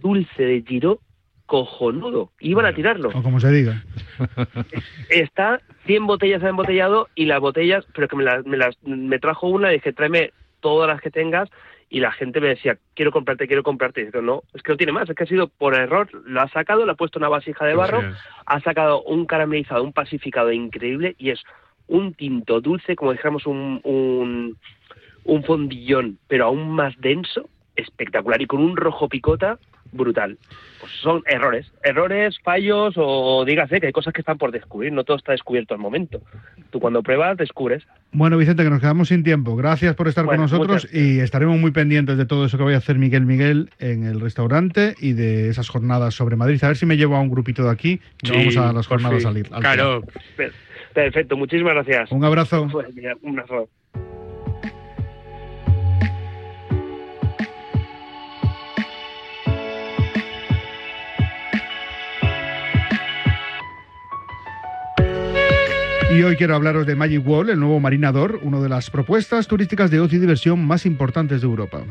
dulce 0.00 0.44
de 0.44 0.62
Giro 0.62 1.00
cojonudo. 1.46 2.30
Iban 2.38 2.66
a 2.66 2.72
tirarlo. 2.72 3.08
O 3.08 3.22
como 3.22 3.40
se 3.40 3.50
diga. 3.50 3.84
Está 5.10 5.60
100 5.86 6.06
botellas 6.06 6.42
embotellado 6.44 7.08
y 7.16 7.26
las 7.26 7.40
botellas, 7.40 7.84
pero 7.94 8.06
que 8.06 8.16
me, 8.16 8.22
las, 8.22 8.46
me, 8.46 8.56
las, 8.56 8.80
me 8.84 9.18
trajo 9.18 9.48
una 9.48 9.70
y 9.70 9.74
dije, 9.74 9.92
tráeme 9.92 10.32
todas 10.60 10.88
las 10.88 11.00
que 11.00 11.10
tengas 11.10 11.50
y 11.92 12.00
la 12.00 12.10
gente 12.10 12.40
me 12.40 12.48
decía, 12.48 12.78
quiero 12.94 13.12
comprarte, 13.12 13.46
quiero 13.46 13.62
comprarte. 13.62 14.00
Y 14.00 14.04
digo, 14.06 14.22
no, 14.22 14.44
es 14.54 14.62
que 14.62 14.72
no 14.72 14.78
tiene 14.78 14.92
más, 14.92 15.10
es 15.10 15.14
que 15.14 15.24
ha 15.24 15.26
sido 15.26 15.48
por 15.48 15.74
error. 15.74 16.08
Lo 16.24 16.40
ha 16.40 16.48
sacado, 16.48 16.86
lo 16.86 16.92
ha 16.92 16.96
puesto 16.96 17.18
una 17.18 17.28
vasija 17.28 17.66
de 17.66 17.74
barro, 17.74 18.00
ha 18.46 18.60
sacado 18.60 19.02
un 19.02 19.26
caramelizado, 19.26 19.84
un 19.84 19.92
pacificado 19.92 20.50
increíble 20.52 21.14
y 21.18 21.30
es 21.30 21.42
un 21.88 22.14
tinto 22.14 22.62
dulce, 22.62 22.96
como 22.96 23.12
dijéramos 23.12 23.46
un, 23.46 23.82
un, 23.84 24.56
un 25.24 25.44
fondillón, 25.44 26.18
pero 26.28 26.46
aún 26.46 26.70
más 26.70 26.98
denso, 26.98 27.50
espectacular 27.76 28.40
y 28.40 28.46
con 28.46 28.62
un 28.62 28.74
rojo 28.74 29.10
picota 29.10 29.58
brutal. 29.92 30.38
Pues 30.80 30.90
son 31.02 31.22
errores, 31.26 31.70
errores, 31.84 32.36
fallos 32.42 32.94
o 32.96 33.44
dígase 33.44 33.80
que 33.80 33.86
hay 33.86 33.92
cosas 33.92 34.12
que 34.12 34.20
están 34.22 34.38
por 34.38 34.50
descubrir, 34.50 34.92
no 34.92 35.04
todo 35.04 35.16
está 35.16 35.32
descubierto 35.32 35.74
al 35.74 35.80
momento. 35.80 36.20
Tú 36.70 36.80
cuando 36.80 37.02
pruebas 37.02 37.36
descubres. 37.36 37.84
Bueno, 38.10 38.36
Vicente, 38.36 38.64
que 38.64 38.70
nos 38.70 38.80
quedamos 38.80 39.08
sin 39.08 39.22
tiempo. 39.22 39.54
Gracias 39.56 39.94
por 39.94 40.08
estar 40.08 40.24
Bueno, 40.24 40.42
con 40.44 40.50
nosotros 40.50 40.84
muchas- 40.84 40.94
y 40.94 41.20
estaremos 41.20 41.58
muy 41.58 41.70
pendientes 41.70 42.18
de 42.18 42.26
todo 42.26 42.46
eso 42.46 42.58
que 42.58 42.64
vaya 42.64 42.76
a 42.76 42.78
hacer 42.78 42.98
Miguel 42.98 43.24
Miguel 43.26 43.70
en 43.78 44.04
el 44.04 44.20
restaurante 44.20 44.94
y 45.00 45.12
de 45.12 45.48
esas 45.50 45.68
jornadas 45.68 46.14
sobre 46.14 46.36
Madrid. 46.36 46.62
A 46.64 46.68
ver 46.68 46.76
si 46.76 46.86
me 46.86 46.96
llevo 46.96 47.16
a 47.16 47.20
un 47.20 47.30
grupito 47.30 47.62
de 47.64 47.70
aquí 47.70 48.00
y 48.22 48.28
nos 48.28 48.36
vamos 48.36 48.56
a 48.56 48.72
las 48.72 48.86
jornadas 48.86 49.18
a 49.18 49.20
salir. 49.20 49.46
al 49.52 49.60
Claro, 49.60 50.02
Per- 50.36 50.52
Perfecto, 50.92 51.38
muchísimas 51.38 51.72
gracias. 51.72 52.12
Un 52.12 52.22
abrazo. 52.22 52.68
Pues, 52.70 52.94
mira, 52.94 53.14
un 53.22 53.38
abrazo. 53.40 53.68
Y 66.14 66.22
hoy 66.22 66.36
quiero 66.36 66.54
hablaros 66.54 66.86
de 66.86 66.94
Magic 66.94 67.26
Wall, 67.26 67.48
el 67.50 67.58
nuevo 67.58 67.80
marinador, 67.80 68.38
una 68.42 68.60
de 68.60 68.68
las 68.68 68.90
propuestas 68.90 69.46
turísticas 69.46 69.90
de 69.90 70.00
ocio 70.00 70.18
y 70.18 70.20
diversión 70.20 70.64
más 70.64 70.84
importantes 70.84 71.40
de 71.40 71.46
Europa. 71.46 71.82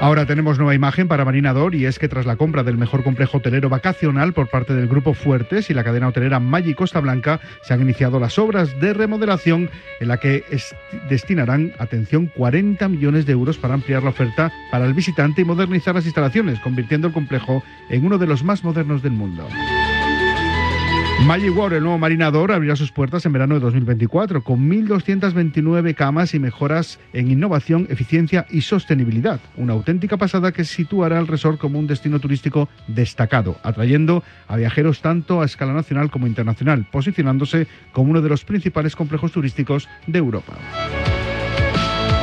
Ahora 0.00 0.26
tenemos 0.26 0.58
nueva 0.58 0.74
imagen 0.74 1.08
para 1.08 1.24
Marinador 1.24 1.74
y 1.74 1.86
es 1.86 1.98
que 1.98 2.08
tras 2.08 2.26
la 2.26 2.36
compra 2.36 2.62
del 2.62 2.76
mejor 2.76 3.02
complejo 3.04 3.38
hotelero 3.38 3.70
vacacional 3.70 4.34
por 4.34 4.48
parte 4.50 4.74
del 4.74 4.86
Grupo 4.86 5.14
Fuertes 5.14 5.70
y 5.70 5.74
la 5.74 5.82
cadena 5.82 6.08
hotelera 6.08 6.40
Magic 6.40 6.76
Costa 6.76 7.00
Blanca, 7.00 7.40
se 7.62 7.72
han 7.72 7.80
iniciado 7.80 8.20
las 8.20 8.38
obras 8.38 8.78
de 8.80 8.92
remodelación 8.92 9.70
en 10.00 10.08
la 10.08 10.18
que 10.18 10.44
es- 10.50 10.74
destinarán, 11.08 11.72
atención, 11.78 12.26
40 12.36 12.86
millones 12.88 13.24
de 13.24 13.32
euros 13.32 13.56
para 13.56 13.74
ampliar 13.74 14.02
la 14.02 14.10
oferta 14.10 14.52
para 14.70 14.84
el 14.84 14.92
visitante 14.94 15.40
y 15.40 15.44
modernizar 15.44 15.94
las 15.94 16.04
instalaciones, 16.04 16.60
convirtiendo 16.60 17.06
el 17.08 17.14
complejo 17.14 17.62
en 17.88 18.04
uno 18.04 18.18
de 18.18 18.26
los 18.26 18.44
más 18.44 18.62
modernos 18.62 19.02
del 19.02 19.12
mundo. 19.12 19.48
Magic 21.26 21.56
World, 21.56 21.76
el 21.76 21.82
nuevo 21.82 21.96
marinador, 21.96 22.52
abrirá 22.52 22.76
sus 22.76 22.92
puertas 22.92 23.24
en 23.24 23.32
verano 23.32 23.54
de 23.54 23.60
2024 23.60 24.44
con 24.44 24.68
1.229 24.68 25.94
camas 25.94 26.34
y 26.34 26.38
mejoras 26.38 27.00
en 27.14 27.30
innovación, 27.30 27.86
eficiencia 27.88 28.44
y 28.50 28.60
sostenibilidad. 28.60 29.40
Una 29.56 29.72
auténtica 29.72 30.18
pasada 30.18 30.52
que 30.52 30.66
situará 30.66 31.18
al 31.18 31.26
resort 31.26 31.58
como 31.58 31.78
un 31.78 31.86
destino 31.86 32.20
turístico 32.20 32.68
destacado, 32.88 33.56
atrayendo 33.62 34.22
a 34.48 34.56
viajeros 34.56 35.00
tanto 35.00 35.40
a 35.40 35.46
escala 35.46 35.72
nacional 35.72 36.10
como 36.10 36.26
internacional, 36.26 36.86
posicionándose 36.92 37.68
como 37.92 38.10
uno 38.10 38.20
de 38.20 38.28
los 38.28 38.44
principales 38.44 38.94
complejos 38.94 39.32
turísticos 39.32 39.88
de 40.06 40.18
Europa. 40.18 40.52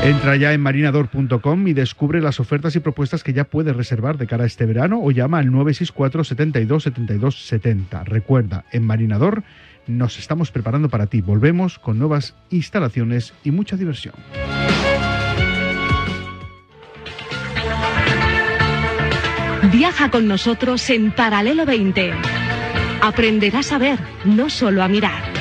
Entra 0.03 0.35
ya 0.35 0.51
en 0.51 0.61
marinador.com 0.61 1.67
y 1.67 1.73
descubre 1.73 2.21
las 2.21 2.39
ofertas 2.39 2.75
y 2.75 2.79
propuestas 2.79 3.23
que 3.23 3.33
ya 3.33 3.43
puedes 3.43 3.75
reservar 3.75 4.17
de 4.17 4.25
cara 4.25 4.45
a 4.45 4.47
este 4.47 4.65
verano 4.65 4.99
o 4.99 5.11
llama 5.11 5.37
al 5.37 5.51
964 5.51 6.23
72 6.23 6.83
72 6.83 7.45
70. 7.45 8.03
Recuerda, 8.05 8.65
en 8.71 8.83
Marinador 8.83 9.43
nos 9.85 10.17
estamos 10.17 10.49
preparando 10.49 10.89
para 10.89 11.05
ti. 11.05 11.21
Volvemos 11.21 11.77
con 11.77 11.99
nuevas 11.99 12.35
instalaciones 12.49 13.33
y 13.43 13.51
mucha 13.51 13.77
diversión. 13.77 14.15
Viaja 19.71 20.09
con 20.09 20.27
nosotros 20.27 20.89
en 20.89 21.11
Paralelo 21.11 21.65
20. 21.67 22.11
Aprenderás 23.03 23.71
a 23.71 23.77
ver, 23.77 23.99
no 24.25 24.49
solo 24.49 24.81
a 24.81 24.87
mirar. 24.87 25.40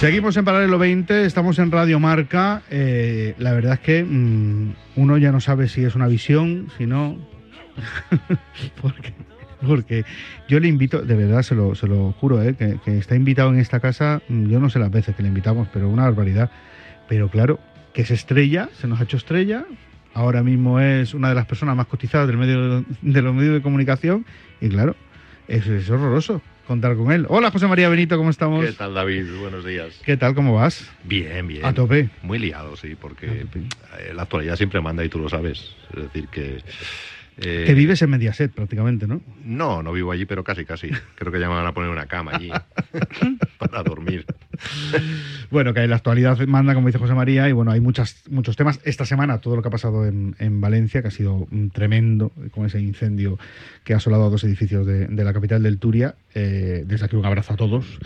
Seguimos 0.00 0.34
en 0.38 0.46
Paralelo 0.46 0.78
20, 0.78 1.26
estamos 1.26 1.58
en 1.58 1.70
Radio 1.70 2.00
Marca. 2.00 2.62
Eh, 2.70 3.34
la 3.36 3.52
verdad 3.52 3.74
es 3.74 3.80
que 3.80 4.02
mm, 4.02 4.72
uno 4.96 5.18
ya 5.18 5.30
no 5.30 5.40
sabe 5.42 5.68
si 5.68 5.84
es 5.84 5.94
una 5.94 6.06
visión, 6.06 6.68
si 6.78 6.86
no. 6.86 7.18
porque, 9.60 10.06
yo 10.48 10.58
le 10.58 10.68
invito, 10.68 11.02
de 11.02 11.14
verdad 11.16 11.42
se 11.42 11.54
lo, 11.54 11.74
se 11.74 11.86
lo 11.86 12.12
juro, 12.12 12.42
eh, 12.42 12.56
que, 12.56 12.96
está 12.96 13.14
invitado 13.14 13.50
en 13.50 13.58
esta 13.58 13.78
casa. 13.80 14.22
mm, 14.26 14.48
Yo 14.48 14.58
no 14.58 14.70
sé 14.70 14.78
las 14.78 14.90
veces 14.90 15.14
que 15.14 15.22
le 15.22 15.28
invitamos, 15.28 15.68
pero 15.70 15.90
una 15.90 16.04
barbaridad. 16.04 16.50
Pero 17.06 17.28
claro, 17.28 17.60
que 17.92 18.00
es 18.00 18.10
estrella, 18.10 18.70
se 18.80 18.88
nos 18.88 19.00
ha 19.00 19.04
hecho 19.04 19.18
estrella. 19.18 19.66
Ahora 20.14 20.42
mismo 20.42 20.80
es 20.80 21.12
una 21.12 21.28
de 21.28 21.34
las 21.34 21.44
personas 21.44 21.76
más 21.76 21.88
cotizadas 21.88 22.26
del 22.26 22.38
medio, 22.38 22.86
de 23.02 23.20
los 23.22 23.34
medios 23.34 23.52
de 23.52 23.60
comunicación. 23.60 24.24
Y 24.62 24.70
claro, 24.70 24.96
es 25.46 25.90
horroroso 25.90 26.40
contar 26.70 26.94
con 26.94 27.10
él. 27.10 27.26
Hola 27.28 27.50
José 27.50 27.66
María 27.66 27.88
Benito, 27.88 28.16
¿cómo 28.16 28.30
estamos? 28.30 28.64
¿Qué 28.64 28.70
tal, 28.70 28.94
David? 28.94 29.24
Buenos 29.40 29.64
días. 29.64 29.88
¿Qué 30.04 30.16
tal? 30.16 30.36
¿Cómo 30.36 30.54
vas? 30.54 30.88
Bien, 31.02 31.44
bien. 31.48 31.64
A 31.64 31.74
tope. 31.74 32.10
Muy 32.22 32.38
liado, 32.38 32.76
sí, 32.76 32.94
porque 32.94 33.26
eh, 33.26 34.12
la 34.14 34.22
actualidad 34.22 34.54
siempre 34.54 34.80
manda 34.80 35.04
y 35.04 35.08
tú 35.08 35.18
lo 35.18 35.28
sabes. 35.28 35.74
Es 35.96 36.02
decir, 36.04 36.28
que... 36.28 36.62
eh, 37.38 37.64
Que 37.66 37.74
vives 37.74 38.00
en 38.02 38.10
Mediaset 38.10 38.52
prácticamente, 38.52 39.08
¿no? 39.08 39.20
No, 39.44 39.82
no 39.82 39.92
vivo 39.92 40.12
allí, 40.12 40.26
pero 40.26 40.44
casi, 40.44 40.64
casi. 40.64 40.90
Creo 41.16 41.32
que 41.32 41.40
ya 41.40 41.48
me 41.48 41.56
van 41.56 41.66
a 41.66 41.74
poner 41.74 41.90
una 41.90 42.06
cama 42.06 42.36
allí 42.36 42.52
para 43.58 43.82
dormir. 43.82 44.24
Bueno, 45.50 45.74
que 45.74 45.86
la 45.88 45.96
actualidad 45.96 46.38
manda, 46.46 46.74
como 46.74 46.86
dice 46.86 46.98
José 46.98 47.14
María, 47.14 47.48
y 47.48 47.52
bueno, 47.52 47.72
hay 47.72 47.80
muchos 47.80 48.22
temas. 48.56 48.78
Esta 48.84 49.04
semana, 49.04 49.38
todo 49.38 49.56
lo 49.56 49.62
que 49.62 49.68
ha 49.68 49.70
pasado 49.72 50.06
en, 50.06 50.36
en 50.38 50.60
Valencia, 50.60 51.02
que 51.02 51.08
ha 51.08 51.10
sido 51.10 51.48
tremendo, 51.72 52.30
con 52.52 52.66
ese 52.66 52.80
incendio 52.80 53.38
que 53.82 53.94
ha 53.94 53.96
asolado 53.96 54.26
a 54.26 54.30
dos 54.30 54.44
edificios 54.44 54.86
de, 54.86 55.06
de 55.06 55.24
la 55.24 55.32
capital 55.32 55.62
del 55.62 55.78
Turia. 55.78 56.14
Eh, 56.34 56.84
desde 56.86 57.06
aquí 57.06 57.16
un 57.16 57.24
abrazo 57.26 57.54
a 57.54 57.56
todos. 57.56 57.98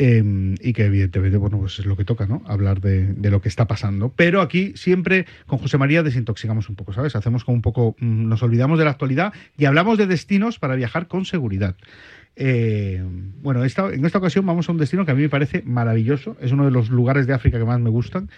Eh, 0.00 0.54
y 0.60 0.72
que 0.74 0.84
evidentemente, 0.84 1.38
bueno, 1.38 1.58
pues 1.58 1.80
es 1.80 1.86
lo 1.86 1.96
que 1.96 2.04
toca, 2.04 2.26
¿no? 2.26 2.42
Hablar 2.46 2.80
de, 2.80 3.14
de 3.14 3.30
lo 3.30 3.40
que 3.40 3.48
está 3.48 3.66
pasando. 3.66 4.12
Pero 4.14 4.40
aquí 4.40 4.72
siempre 4.76 5.26
con 5.46 5.58
José 5.58 5.76
María 5.76 6.04
desintoxicamos 6.04 6.68
un 6.68 6.76
poco, 6.76 6.92
¿sabes? 6.92 7.16
Hacemos 7.16 7.44
como 7.44 7.56
un 7.56 7.62
poco, 7.62 7.96
mm, 7.98 8.28
nos 8.28 8.42
olvidamos 8.44 8.78
de 8.78 8.84
la 8.84 8.92
actualidad 8.92 9.32
y 9.56 9.64
hablamos 9.64 9.98
de 9.98 10.06
destinos 10.06 10.60
para 10.60 10.76
viajar 10.76 11.08
con 11.08 11.24
seguridad. 11.24 11.74
Eh, 12.40 13.02
bueno, 13.42 13.64
en 13.64 14.04
esta 14.06 14.18
ocasión 14.18 14.46
vamos 14.46 14.68
a 14.68 14.72
un 14.72 14.78
destino 14.78 15.04
que 15.04 15.10
a 15.10 15.14
mí 15.14 15.22
me 15.22 15.28
parece 15.28 15.62
maravilloso. 15.62 16.36
Es 16.40 16.52
uno 16.52 16.64
de 16.64 16.70
los 16.70 16.88
lugares 16.88 17.26
de 17.26 17.34
África 17.34 17.58
que 17.58 17.64
más 17.64 17.80
me 17.80 17.90
gustan, 17.90 18.30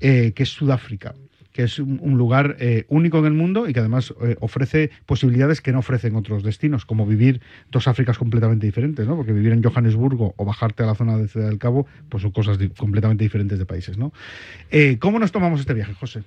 eh, 0.00 0.32
que 0.34 0.42
es 0.42 0.50
Sudáfrica 0.50 1.14
que 1.52 1.62
es 1.62 1.78
un, 1.78 2.18
lugar 2.18 2.56
eh, 2.58 2.84
único 2.88 3.20
en 3.20 3.26
el 3.26 3.32
mundo 3.32 3.68
y 3.68 3.72
que 3.72 3.78
además 3.78 4.12
ofrece 4.40 4.90
posibilidades 5.06 5.60
que 5.60 5.70
no 5.70 5.78
ofrecen 5.78 6.16
otros 6.16 6.42
destinos, 6.42 6.84
como 6.84 7.06
vivir 7.06 7.40
dos 7.70 7.86
Áfricas 7.86 8.18
completamente 8.18 8.66
diferentes, 8.66 9.06
¿no? 9.06 9.14
Porque 9.14 9.32
vivir 9.32 9.52
en 9.52 9.62
Johannesburgo 9.62 10.34
o 10.36 10.44
bajarte 10.44 10.82
a 10.82 10.86
la 10.86 10.96
zona 10.96 11.16
de 11.16 11.28
Ciudad 11.28 11.48
del 11.48 11.60
Cabo, 11.60 11.86
pues 12.08 12.24
son 12.24 12.32
cosas 12.32 12.58
completamente 12.76 13.22
diferentes 13.22 13.56
de 13.56 13.66
países, 13.66 13.96
¿no? 13.96 14.12
¿Cómo 14.98 15.20
nos 15.20 15.30
tomamos 15.30 15.60
este 15.60 15.74
viaje, 15.74 15.94
José? 15.94 16.24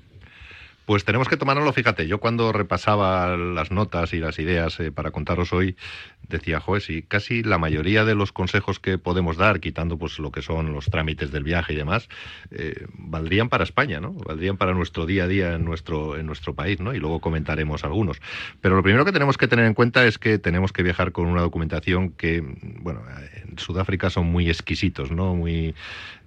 Pues 0.87 1.03
tenemos 1.03 1.27
que 1.27 1.35
tomárnoslo, 1.35 1.73
fíjate, 1.73 2.07
yo 2.07 2.21
cuando 2.21 2.53
repasaba 2.53 3.35
las 3.35 3.71
notas 3.71 4.13
y 4.13 4.19
las 4.19 4.39
ideas 4.39 4.79
eh, 4.79 4.89
para 4.89 5.11
contaros 5.11 5.51
hoy, 5.51 5.75
decía, 6.29 6.61
sí, 6.79 7.03
casi 7.03 7.43
la 7.43 7.57
mayoría 7.57 8.05
de 8.05 8.15
los 8.15 8.31
consejos 8.31 8.79
que 8.79 8.97
podemos 8.97 9.35
dar, 9.35 9.59
quitando 9.59 9.97
pues 9.97 10.17
lo 10.17 10.31
que 10.31 10.41
son 10.41 10.71
los 10.71 10.85
trámites 10.85 11.29
del 11.29 11.43
viaje 11.43 11.73
y 11.73 11.75
demás, 11.75 12.07
eh, 12.51 12.85
valdrían 12.93 13.49
para 13.49 13.65
España, 13.65 13.99
¿no? 13.99 14.13
Valdrían 14.13 14.55
para 14.55 14.73
nuestro 14.73 15.05
día 15.05 15.25
a 15.25 15.27
día 15.27 15.55
en 15.55 15.65
nuestro, 15.65 16.15
en 16.15 16.25
nuestro 16.25 16.55
país, 16.55 16.79
¿no? 16.79 16.95
Y 16.95 16.99
luego 16.99 17.19
comentaremos 17.19 17.83
algunos. 17.83 18.21
Pero 18.61 18.77
lo 18.77 18.81
primero 18.83 19.03
que 19.03 19.11
tenemos 19.11 19.37
que 19.37 19.49
tener 19.49 19.65
en 19.65 19.73
cuenta 19.73 20.05
es 20.05 20.17
que 20.17 20.39
tenemos 20.39 20.71
que 20.71 20.83
viajar 20.83 21.11
con 21.11 21.25
una 21.25 21.41
documentación 21.41 22.11
que, 22.11 22.41
bueno, 22.79 23.01
en 23.43 23.59
Sudáfrica 23.59 24.09
son 24.09 24.27
muy 24.27 24.47
exquisitos, 24.49 25.11
¿no? 25.11 25.35
Muy, 25.35 25.75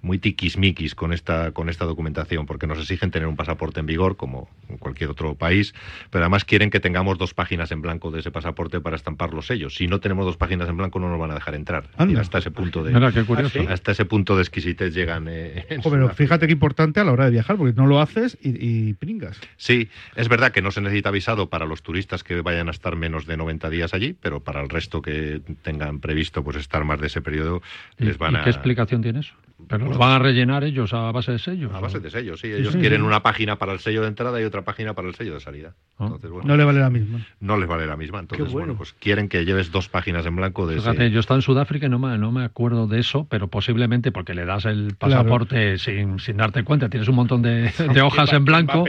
muy 0.01 0.17
tiquismiquis 0.19 0.95
con 0.95 1.13
esta, 1.13 1.51
con 1.51 1.69
esta 1.69 1.85
documentación, 1.85 2.45
porque 2.45 2.67
nos 2.67 2.79
exigen 2.79 3.11
tener 3.11 3.27
un 3.27 3.35
pasaporte 3.35 3.79
en 3.79 3.85
vigor, 3.85 4.17
como 4.17 4.49
en 4.69 4.77
cualquier 4.77 5.09
otro 5.09 5.35
país, 5.35 5.73
pero 6.09 6.23
además 6.23 6.45
quieren 6.45 6.69
que 6.69 6.79
tengamos 6.79 7.17
dos 7.17 7.33
páginas 7.33 7.71
en 7.71 7.81
blanco 7.81 8.11
de 8.11 8.19
ese 8.19 8.31
pasaporte 8.31 8.79
para 8.79 8.95
estampar 8.95 9.33
los 9.33 9.47
sellos. 9.47 9.75
Si 9.75 9.87
no 9.87 9.99
tenemos 9.99 10.25
dos 10.25 10.37
páginas 10.37 10.69
en 10.69 10.77
blanco, 10.77 10.99
no 10.99 11.09
nos 11.09 11.19
van 11.19 11.31
a 11.31 11.35
dejar 11.35 11.55
entrar. 11.55 11.89
Anda. 11.97 12.21
Hasta 12.21 12.39
ese 12.39 12.51
punto 12.51 12.83
de, 12.83 12.93
Mira. 12.93 13.07
¿Ah, 13.07 13.73
hasta 13.73 13.91
ese 13.91 14.05
punto 14.05 14.35
de 14.35 14.41
exquisitez 14.41 14.93
llegan. 14.93 15.27
eh, 15.27 15.65
en 15.69 15.81
pero 15.81 16.09
fíjate 16.09 16.47
qué 16.47 16.53
importante 16.53 16.99
a 16.99 17.03
la 17.03 17.11
hora 17.11 17.25
de 17.25 17.31
viajar, 17.31 17.57
porque 17.57 17.73
no 17.73 17.87
lo 17.87 17.99
haces 17.99 18.37
y, 18.41 18.89
y 18.89 18.93
pringas. 18.93 19.39
Sí, 19.57 19.89
es 20.15 20.29
verdad 20.29 20.51
que 20.51 20.61
no 20.61 20.71
se 20.71 20.81
necesita 20.81 21.11
visado 21.11 21.49
para 21.49 21.65
los 21.65 21.81
turistas 21.83 22.23
que 22.23 22.41
vayan 22.41 22.67
a 22.67 22.71
estar 22.71 22.95
menos 22.95 23.25
de 23.25 23.37
90 23.37 23.69
días 23.69 23.93
allí, 23.93 24.15
pero 24.19 24.39
para 24.39 24.61
el 24.61 24.69
resto 24.69 25.01
que 25.01 25.41
tengan 25.61 25.99
previsto 25.99 26.43
pues 26.43 26.57
estar 26.57 26.83
más 26.83 26.99
de 26.99 27.07
ese 27.07 27.21
periodo, 27.21 27.61
¿Y, 27.99 28.05
les 28.05 28.17
van 28.17 28.33
y 28.33 28.37
a... 28.37 28.43
qué 28.43 28.49
explicación 28.49 29.01
tiene 29.01 29.19
eso? 29.19 29.33
Pero 29.67 29.87
lo 29.89 29.97
van 29.97 30.11
a 30.13 30.19
rellenar 30.19 30.63
ellos 30.63 30.93
a 30.93 31.11
base 31.11 31.31
de 31.33 31.39
sellos. 31.39 31.71
A 31.73 31.79
base 31.79 31.99
de 31.99 32.09
sellos, 32.09 32.39
sí. 32.39 32.47
Ellos 32.51 32.73
sí, 32.73 32.79
quieren 32.79 33.01
sí. 33.01 33.07
una 33.07 33.21
página 33.23 33.57
para 33.57 33.71
el 33.73 33.79
sello 33.79 34.01
de 34.01 34.07
entrada 34.07 34.39
y 34.41 34.43
otra 34.43 34.63
página 34.63 34.93
para 34.93 35.07
el 35.07 35.15
sello 35.15 35.33
de 35.35 35.39
salida. 35.39 35.73
Ah. 35.97 36.05
Entonces, 36.05 36.29
bueno, 36.31 36.47
No 36.47 36.57
le 36.57 36.63
vale 36.65 36.79
la 36.79 36.89
misma. 36.89 37.25
no 37.39 37.57
les 37.57 37.67
vale 37.69 37.85
la 37.87 37.95
misma. 37.97 38.19
Entonces, 38.19 38.45
bueno. 38.51 38.67
bueno. 38.67 38.77
pues 38.77 38.93
quieren 38.93 39.29
que 39.29 39.45
lleves 39.45 39.71
dos 39.71 39.87
páginas 39.89 40.25
en 40.25 40.35
blanco 40.35 40.67
de 40.67 40.75
Fíjate, 40.75 41.05
ese- 41.05 41.11
yo 41.11 41.19
estaba 41.19 41.37
en 41.37 41.41
Sudáfrica 41.43 41.85
y 41.85 41.89
no 41.89 41.99
me, 41.99 42.17
no 42.17 42.31
me 42.31 42.43
acuerdo 42.43 42.87
de 42.87 42.99
eso, 42.99 43.27
pero 43.29 43.47
posiblemente 43.47 44.11
porque 44.11 44.33
le 44.33 44.45
das 44.45 44.65
el 44.65 44.95
pasaporte 44.97 45.77
sin, 45.77 46.19
sin 46.19 46.37
darte 46.37 46.63
cuenta, 46.63 46.89
tienes 46.89 47.07
un 47.09 47.15
montón 47.15 47.41
de, 47.41 47.71
de 47.93 48.01
hojas 48.01 48.29
¿Quién 48.29 48.35
va- 48.45 48.59
en 48.59 48.65
blanco, 48.65 48.85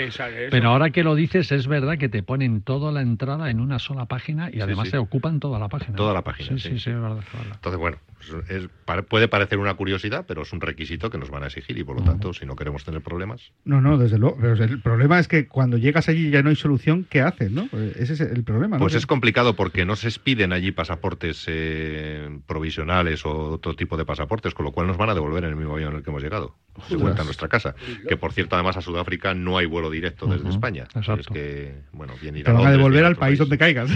pero 0.50 0.70
ahora 0.70 0.90
que 0.90 1.04
lo 1.04 1.14
dices 1.14 1.52
es 1.52 1.66
verdad 1.66 1.98
que 1.98 2.08
te 2.08 2.22
ponen 2.22 2.62
toda 2.62 2.92
la 2.92 3.02
entrada 3.02 3.50
en 3.50 3.60
una 3.60 3.78
sola 3.78 4.06
página 4.06 4.50
y 4.52 4.60
además 4.60 4.86
sí. 4.86 4.92
te 4.92 4.98
ocupan 4.98 5.40
toda 5.40 5.58
la 5.58 5.68
página. 5.68 5.96
Toda 5.96 6.12
la 6.14 6.22
página, 6.22 6.48
Sí, 6.50 6.58
sí. 6.58 6.68
sí, 6.70 6.78
sí, 6.78 6.90
es 6.90 7.00
verdad. 7.00 7.18
es 7.18 7.32
verdad. 7.32 7.52
Entonces, 7.56 7.78
bueno, 7.80 7.96
pues 8.16 8.50
es- 8.50 8.68
pare- 8.84 9.02
puede 9.02 9.28
parecer 9.28 9.58
una 9.58 9.74
curiosidad, 9.74 10.24
pero 10.26 10.42
es 10.42 10.52
un 10.52 10.60
requisito 10.62 11.10
que 11.10 11.18
nos 11.18 11.30
van 11.30 11.42
a 11.42 11.46
exigir 11.46 11.76
y 11.78 11.84
por 11.84 11.96
lo 11.96 12.02
tanto, 12.02 12.32
si 12.32 12.46
no 12.46 12.56
queremos 12.56 12.84
tener 12.84 13.02
problemas, 13.02 13.52
No, 13.64 13.80
no, 13.80 13.98
desde 13.98 14.18
luego. 14.18 14.36
Pero 14.40 14.54
el 14.64 14.80
problema 14.80 15.18
es 15.18 15.28
que 15.28 15.46
cuando 15.46 15.76
llegas 15.76 16.08
allí 16.08 16.30
ya 16.30 16.42
no 16.42 16.48
hay 16.50 16.56
solución, 16.56 17.06
¿qué 17.10 17.20
haces? 17.20 17.50
¿no? 17.50 17.66
Pues 17.68 17.96
Ese 17.96 18.14
es 18.14 18.20
el 18.20 18.42
problema. 18.44 18.76
¿no? 18.76 18.80
Pues 18.80 18.94
es 18.94 19.06
complicado 19.06 19.54
porque 19.56 19.84
no 19.84 19.96
se 19.96 20.08
expiden 20.08 20.52
allí 20.52 20.72
pasaportes 20.72 21.44
eh, 21.48 22.38
provisionales 22.46 23.26
o 23.26 23.50
otro 23.52 23.74
tipo 23.74 23.96
de 23.96 24.04
pasaportes, 24.04 24.54
con 24.54 24.64
lo 24.64 24.72
cual 24.72 24.86
nos 24.86 24.96
van 24.96 25.10
a 25.10 25.14
devolver 25.14 25.44
en 25.44 25.50
el 25.50 25.56
mismo 25.56 25.74
avión 25.74 25.90
en 25.92 25.96
el 25.98 26.02
que 26.04 26.10
hemos 26.10 26.22
llegado, 26.22 26.56
de 26.88 26.96
vuelta 26.96 27.22
a 27.22 27.24
nuestra 27.24 27.48
casa. 27.48 27.74
Que 28.08 28.16
por 28.16 28.32
cierto, 28.32 28.54
además 28.56 28.76
a 28.76 28.80
Sudáfrica 28.80 29.34
no 29.34 29.58
hay 29.58 29.66
vuelo 29.66 29.90
directo 29.90 30.26
desde 30.26 30.48
España. 30.48 30.84
exacto. 30.94 31.20
Es 31.20 31.26
que, 31.26 31.74
bueno, 31.92 32.14
bien 32.20 32.36
ir 32.36 32.44
te 32.44 32.52
van 32.52 32.66
a 32.66 32.70
devolver 32.70 33.04
al 33.04 33.16
país 33.16 33.38
donde 33.38 33.58
caigas. 33.58 33.90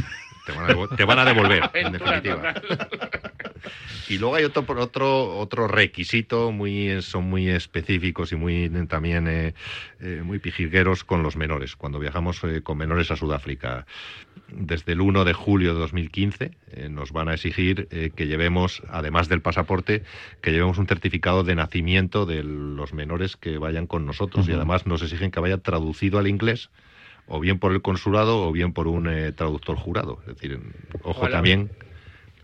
Te 0.47 0.53
van 0.53 0.65
a, 0.65 0.69
devo- 0.69 0.89
te 0.97 1.05
van 1.05 1.19
a 1.19 1.25
devolver, 1.25 1.63
en 1.75 1.93
definitiva. 1.93 2.55
total. 2.55 2.93
Y 4.09 4.19
luego 4.19 4.37
hay 4.37 4.45
otro 4.45 4.65
otro 4.79 5.39
otro 5.39 5.69
requisito 5.69 6.53
muy 6.53 7.03
son 7.03 7.25
muy 7.25 7.49
específicos 7.49 8.33
y 8.33 8.37
muy 8.37 8.71
también 8.89 9.27
eh, 9.29 9.55
eh, 10.01 10.23
muy 10.25 10.39
pijigueros 10.39 11.05
con 11.05 11.23
los 11.23 11.37
menores. 11.37 11.77
Cuando 11.77 11.99
viajamos 11.99 12.43
eh, 12.45 12.63
con 12.63 12.79
menores 12.79 13.11
a 13.11 13.17
Sudáfrica, 13.17 13.87
desde 14.49 14.93
el 14.93 15.01
1 15.01 15.25
de 15.25 15.33
julio 15.33 15.75
de 15.75 15.81
2015 15.81 16.51
eh, 16.73 16.89
nos 16.89 17.13
van 17.13 17.29
a 17.29 17.35
exigir 17.35 17.89
eh, 17.91 18.11
que 18.15 18.27
llevemos, 18.27 18.83
además 18.91 19.29
del 19.29 19.41
pasaporte, 19.41 20.05
que 20.41 20.53
llevemos 20.53 20.79
un 20.79 20.87
certificado 20.87 21.43
de 21.43 21.55
nacimiento 21.55 22.27
de 22.27 22.45
los 22.45 22.93
menores 22.93 23.37
que 23.37 23.59
vayan 23.59 23.87
con 23.87 24.07
nosotros 24.07 24.49
y 24.49 24.53
además 24.53 24.87
nos 24.87 25.03
exigen 25.03 25.31
que 25.31 25.41
vaya 25.41 25.59
traducido 25.59 26.19
al 26.19 26.29
inglés 26.29 26.71
o 27.27 27.41
bien 27.41 27.59
por 27.59 27.73
el 27.73 27.83
consulado 27.83 28.47
o 28.47 28.53
bien 28.53 28.73
por 28.73 28.87
un 28.87 29.05
traductor 29.35 29.77
jurado. 29.77 30.21
Es 30.29 30.37
decir, 30.37 30.61
ojo 31.03 31.29
también 31.29 31.71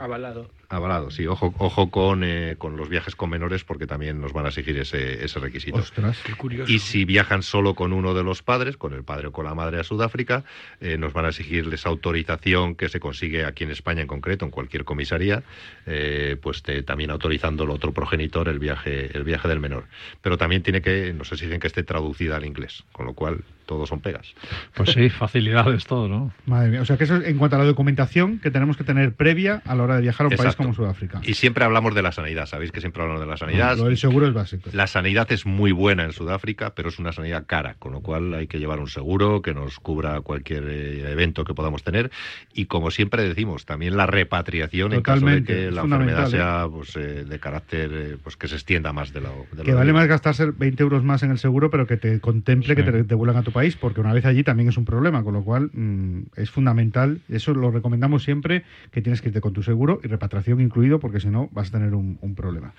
Avalado. 0.03 0.51
Avalado, 0.73 1.11
sí. 1.11 1.27
Ojo, 1.27 1.55
ojo 1.59 1.91
con, 1.91 2.25
eh, 2.25 2.55
con 2.57 2.79
los 2.79 2.89
viajes 2.89 3.15
con 3.15 3.29
menores 3.29 3.63
porque 3.63 3.87
también 3.87 4.21
nos 4.23 4.33
van 4.33 4.47
a 4.47 4.49
exigir 4.49 4.79
ese, 4.79 5.23
ese 5.23 5.39
requisito. 5.39 5.77
Ostras. 5.77 6.19
Qué 6.25 6.33
curioso. 6.35 6.73
Y 6.73 6.79
si 6.79 7.05
viajan 7.05 7.43
solo 7.43 7.75
con 7.75 7.93
uno 7.93 8.15
de 8.15 8.23
los 8.25 8.43
padres, 8.43 8.79
con 8.79 8.95
el 8.95 9.05
padre 9.05 9.27
o 9.27 9.33
con 9.33 9.45
la 9.45 9.55
madre 9.55 9.79
a 9.79 9.85
Sudáfrica, 9.85 10.45
eh, 10.81 10.97
nos 10.97 11.13
van 11.13 11.27
a 11.27 11.29
exigirles 11.29 11.85
autorización 11.85 12.75
que 12.75 12.89
se 12.89 13.01
consigue 13.01 13.45
aquí 13.45 13.65
en 13.65 13.71
España 13.71 14.01
en 14.01 14.07
concreto, 14.07 14.47
en 14.47 14.51
cualquier 14.51 14.85
comisaría, 14.85 15.43
eh, 15.85 16.37
pues 16.41 16.63
te- 16.63 16.83
también 16.83 17.11
autorizando 17.11 17.65
el 17.65 17.71
otro 17.71 17.93
progenitor 17.93 18.49
el 18.49 18.59
viaje, 18.59 19.15
el 19.15 19.25
viaje 19.25 19.49
del 19.49 19.61
menor. 19.61 19.85
Pero 20.23 20.39
también 20.39 20.63
tiene 20.63 20.81
que, 20.81 21.13
nos 21.13 21.31
exigen 21.33 21.61
que 21.61 21.67
esté 21.67 21.83
traducida 21.83 22.37
al 22.37 22.47
inglés, 22.47 22.83
con 22.93 23.05
lo 23.05 23.13
cual 23.13 23.45
todos 23.73 23.89
son 23.89 24.01
pegas. 24.01 24.35
Pues 24.75 24.91
sí, 24.91 25.09
facilidades 25.09 25.87
todo, 25.87 26.09
¿no? 26.09 26.31
Madre 26.47 26.71
mía. 26.71 26.83
O 26.83 26.85
sea 26.85 26.99
que 26.99 27.05
eso 27.05 27.17
es 27.17 27.27
en 27.27 27.39
cuanto 27.39 27.57
a 27.57 27.59
la 27.59 27.65
documentación 27.65 28.39
que 28.39 28.51
tenemos 28.51 28.77
que 28.77 28.85
tener 28.85 29.15
previa 29.15 29.63
a 29.65 29.75
la 29.75 29.85
hora 29.85 29.97
de 29.97 30.03
viajar 30.03 30.27
a 30.27 30.29
un 30.29 30.37
país 30.37 30.55
como 30.57 30.75
Sudáfrica. 30.75 31.21
Y 31.23 31.35
siempre 31.35 31.65
hablamos 31.65 31.95
de 31.95 32.03
la 32.03 32.13
sanidad, 32.13 32.47
sabéis 32.47 32.71
que 32.71 32.81
siempre 32.81 33.03
hablamos 33.03 33.21
de 33.21 33.27
la 33.27 33.37
sanidad. 33.37 33.77
Lo 33.79 33.85
del 33.85 33.97
seguro 33.97 34.27
es 34.27 34.35
básico. 34.35 34.69
La 34.73 34.87
sanidad 34.87 35.31
es 35.33 35.47
muy 35.47 35.73
buena 35.73 36.05
en 36.05 36.13
Sudáfrica, 36.13 36.75
pero 36.75 36.91
es 36.91 36.99
una 36.99 37.13
sanidad 37.13 37.45
cara, 37.47 37.77
con 37.79 37.93
lo 37.93 38.01
cual 38.01 38.35
hay 38.35 38.47
que 38.47 38.59
llevar 38.59 38.79
un 38.79 38.89
seguro 38.89 39.41
que 39.41 39.55
nos 39.55 39.79
cubra 39.81 40.21
cualquier 40.21 40.65
eh, 40.69 41.11
evento 41.11 41.45
que 41.45 41.55
podamos 41.55 41.83
tener. 41.83 42.11
Y 42.53 42.67
como 42.67 42.91
siempre 42.91 43.23
decimos, 43.27 43.65
también 43.65 43.97
la 43.97 44.07
repatriación 44.07 44.93
en 44.93 45.01
caso 45.01 45.25
de 45.25 45.41
Totalmente, 45.41 45.55
que 45.55 45.71
la 45.71 45.83
enfermedad 45.83 46.27
fundamental, 46.27 46.31
sea 46.31 46.69
pues, 46.71 46.97
eh, 46.97 47.25
de 47.25 47.39
carácter 47.39 47.91
eh, 47.93 48.17
pues 48.23 48.37
que 48.37 48.49
se 48.49 48.57
extienda 48.57 48.93
más 48.93 49.13
de 49.13 49.21
lo, 49.21 49.47
de 49.53 49.59
lo 49.59 49.65
Que 49.65 49.73
vale 49.73 49.93
más 49.93 50.07
gastarse 50.07 50.51
20 50.51 50.83
euros 50.83 51.05
más 51.05 51.23
en 51.23 51.31
el 51.31 51.39
seguro, 51.39 51.71
pero 51.71 51.87
que 51.87 51.97
te 51.97 52.21
contemple 52.21 52.77
que 52.77 52.83
te 52.83 53.03
devuelvan 53.05 53.37
a 53.37 53.43
tu 53.43 53.53
país, 53.53 53.62
porque 53.79 54.01
una 54.01 54.13
vez 54.13 54.25
allí 54.25 54.43
también 54.43 54.69
es 54.69 54.77
un 54.77 54.85
problema, 54.85 55.23
con 55.23 55.35
lo 55.35 55.43
cual 55.43 55.71
mm, 55.73 56.23
es 56.37 56.51
fundamental. 56.51 57.21
Eso 57.29 57.55
lo 57.55 57.71
recomendamos 57.71 58.23
siempre, 58.25 58.65
que 58.91 59.03
tienes 59.03 59.21
que 59.23 59.29
irte 59.29 59.41
con 59.41 59.53
tu 59.53 59.63
seguro 59.63 60.01
y 60.03 60.09
repatriación 60.09 60.61
incluido, 60.61 60.99
porque 61.01 61.21
si 61.21 61.29
no 61.29 61.49
vas 61.53 61.69
a 61.69 61.73
tener 61.73 61.95
un, 61.95 62.19
un 62.21 62.35
problema. 62.35 62.75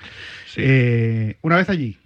Sí. 0.45 0.61
Eh, 0.63 1.38
una 1.41 1.55
vez 1.57 1.69
allí, 1.69 1.97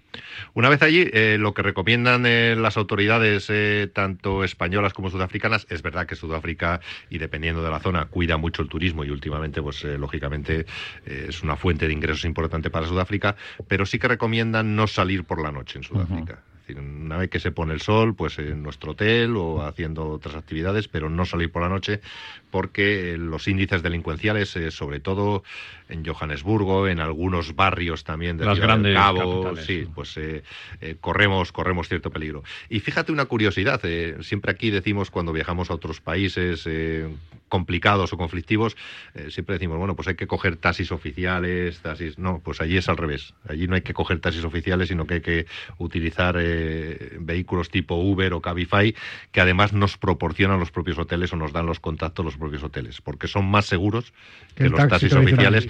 Una 0.53 0.69
vez 0.69 0.81
allí, 0.81 1.07
eh, 1.13 1.37
lo 1.39 1.53
que 1.53 1.61
recomiendan 1.61 2.25
eh, 2.25 2.55
las 2.57 2.77
autoridades, 2.77 3.47
eh, 3.49 3.89
tanto 3.93 4.43
españolas 4.43 4.93
como 4.93 5.09
sudafricanas, 5.09 5.67
es 5.69 5.81
verdad 5.81 6.07
que 6.07 6.15
Sudáfrica, 6.15 6.79
y 7.09 7.17
dependiendo 7.17 7.63
de 7.63 7.69
la 7.69 7.79
zona, 7.79 8.05
cuida 8.05 8.37
mucho 8.37 8.61
el 8.61 8.69
turismo 8.69 9.03
y 9.03 9.09
últimamente, 9.09 9.61
pues 9.61 9.83
lógicamente, 9.83 10.65
es 11.05 11.43
una 11.43 11.55
fuente 11.55 11.87
de 11.87 11.93
ingresos 11.93 12.25
importante 12.25 12.69
para 12.69 12.87
Sudáfrica, 12.87 13.35
pero 13.67 13.85
sí 13.85 13.99
que 13.99 14.07
recomiendan 14.07 14.75
no 14.75 14.87
salir 14.87 15.23
por 15.23 15.41
la 15.41 15.51
noche 15.51 15.79
en 15.79 15.83
Sudáfrica. 15.83 16.39
Una 16.75 17.17
vez 17.17 17.29
que 17.29 17.39
se 17.39 17.51
pone 17.51 17.73
el 17.73 17.81
sol, 17.81 18.15
pues 18.15 18.39
en 18.39 18.63
nuestro 18.63 18.91
hotel 18.91 19.35
o 19.37 19.65
haciendo 19.65 20.09
otras 20.09 20.35
actividades, 20.35 20.87
pero 20.87 21.09
no 21.09 21.25
salir 21.25 21.51
por 21.51 21.61
la 21.61 21.69
noche 21.69 22.01
porque 22.49 23.13
eh, 23.13 23.17
los 23.17 23.47
índices 23.47 23.83
delincuenciales, 23.83 24.55
eh, 24.55 24.71
sobre 24.71 24.99
todo 24.99 25.43
en 25.89 26.05
Johannesburgo, 26.05 26.87
en 26.87 26.99
algunos 26.99 27.55
barrios 27.55 28.03
también 28.03 28.37
de 28.37 28.45
Las 28.45 28.57
Ciudad 28.57 28.77
del 28.79 28.93
Cabo, 28.93 29.43
capitales, 29.43 29.65
sí, 29.65 29.87
pues 29.93 30.17
eh, 30.17 30.43
eh, 30.81 30.95
corremos, 30.99 31.51
corremos 31.51 31.87
cierto 31.87 32.11
peligro. 32.11 32.43
Y 32.69 32.79
fíjate 32.79 33.11
una 33.11 33.25
curiosidad, 33.25 33.79
eh, 33.83 34.17
siempre 34.21 34.51
aquí 34.51 34.69
decimos 34.69 35.11
cuando 35.11 35.33
viajamos 35.33 35.71
a 35.71 35.73
otros 35.73 36.01
países 36.01 36.63
eh, 36.65 37.07
complicados 37.47 38.11
o 38.13 38.17
conflictivos, 38.17 38.75
eh, 39.13 39.27
siempre 39.31 39.53
decimos, 39.53 39.77
bueno, 39.77 39.95
pues 39.95 40.07
hay 40.07 40.15
que 40.15 40.27
coger 40.27 40.57
taxis 40.57 40.91
oficiales, 40.91 41.79
taxis... 41.79 42.17
No, 42.17 42.41
pues 42.43 42.61
allí 42.61 42.77
es 42.77 42.89
al 42.89 42.97
revés. 42.97 43.33
Allí 43.47 43.67
no 43.67 43.75
hay 43.75 43.81
que 43.81 43.93
coger 43.93 44.19
taxis 44.19 44.43
oficiales, 44.43 44.89
sino 44.89 45.07
que 45.07 45.15
hay 45.15 45.21
que 45.21 45.45
utilizar 45.77 46.35
eh, 46.39 47.17
vehículos 47.19 47.69
tipo 47.69 47.95
Uber 47.95 48.33
o 48.33 48.41
Cabify, 48.41 48.93
que 49.31 49.41
además 49.41 49.73
nos 49.73 49.97
proporcionan 49.97 50.59
los 50.59 50.71
propios 50.71 50.97
hoteles 50.97 51.31
o 51.33 51.37
nos 51.37 51.53
dan 51.53 51.65
los 51.65 51.79
contactos 51.79 52.25
los 52.25 52.37
propios 52.37 52.63
hoteles, 52.63 53.01
porque 53.01 53.27
son 53.27 53.45
más 53.45 53.65
seguros 53.65 54.13
Que 54.55 54.63
el 54.65 54.71
los 54.71 54.77
taxi 54.79 55.07
taxis 55.07 55.13
oficiales. 55.13 55.67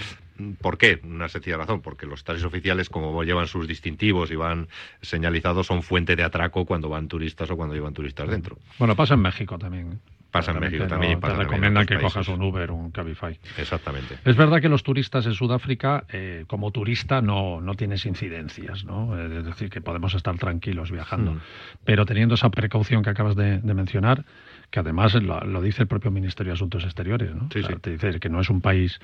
¿Por 0.61 0.77
qué? 0.77 0.99
Una 1.03 1.29
sencilla 1.29 1.57
razón, 1.57 1.81
porque 1.81 2.05
los 2.05 2.23
taxis 2.23 2.45
oficiales, 2.45 2.89
como 2.89 3.23
llevan 3.23 3.47
sus 3.47 3.67
distintivos 3.67 4.31
y 4.31 4.35
van 4.35 4.67
señalizados, 5.01 5.67
son 5.67 5.83
fuente 5.83 6.15
de 6.15 6.23
atraco 6.23 6.65
cuando 6.65 6.89
van 6.89 7.07
turistas 7.07 7.49
o 7.49 7.57
cuando 7.57 7.75
llevan 7.75 7.93
turistas 7.93 8.29
dentro. 8.29 8.57
Bueno, 8.79 8.95
pasa 8.95 9.15
en 9.15 9.21
México 9.21 9.57
también. 9.57 9.99
Pasa 10.31 10.51
en 10.51 10.59
México 10.59 10.85
también 10.87 11.13
y 11.13 11.15
Te 11.15 11.21
pasa 11.21 11.35
recomiendan 11.35 11.85
que 11.85 11.97
cojas 11.99 12.27
un 12.27 12.41
Uber 12.41 12.69
o 12.71 12.75
un 12.75 12.91
Cabify. 12.91 13.39
Exactamente. 13.57 14.17
Es 14.25 14.35
verdad 14.35 14.61
que 14.61 14.67
los 14.69 14.83
turistas 14.83 15.25
en 15.25 15.33
Sudáfrica, 15.33 16.03
eh, 16.09 16.43
como 16.47 16.69
turista, 16.71 17.21
no, 17.21 17.61
no 17.61 17.75
tienes 17.75 18.05
incidencias, 18.05 18.83
¿no? 18.83 19.17
Eh, 19.17 19.39
Es 19.39 19.45
decir, 19.45 19.69
que 19.69 19.79
podemos 19.79 20.13
estar 20.13 20.37
tranquilos 20.37 20.91
viajando. 20.91 21.33
Mm. 21.33 21.39
Pero 21.85 22.05
teniendo 22.05 22.35
esa 22.35 22.49
precaución 22.49 23.03
que 23.03 23.09
acabas 23.09 23.35
de, 23.35 23.59
de 23.59 23.73
mencionar, 23.73 24.25
que 24.69 24.79
además 24.79 25.13
lo, 25.15 25.39
lo 25.41 25.61
dice 25.61 25.83
el 25.83 25.87
propio 25.87 26.11
Ministerio 26.11 26.51
de 26.51 26.55
Asuntos 26.55 26.83
Exteriores, 26.83 27.33
¿no? 27.33 27.49
Sí, 27.51 27.59
O 27.59 27.63
sea, 27.63 27.75
sí. 27.75 27.81
Te 27.81 27.91
dice 27.91 28.19
que 28.19 28.29
no 28.29 28.41
es 28.41 28.49
un 28.49 28.61
país 28.61 28.99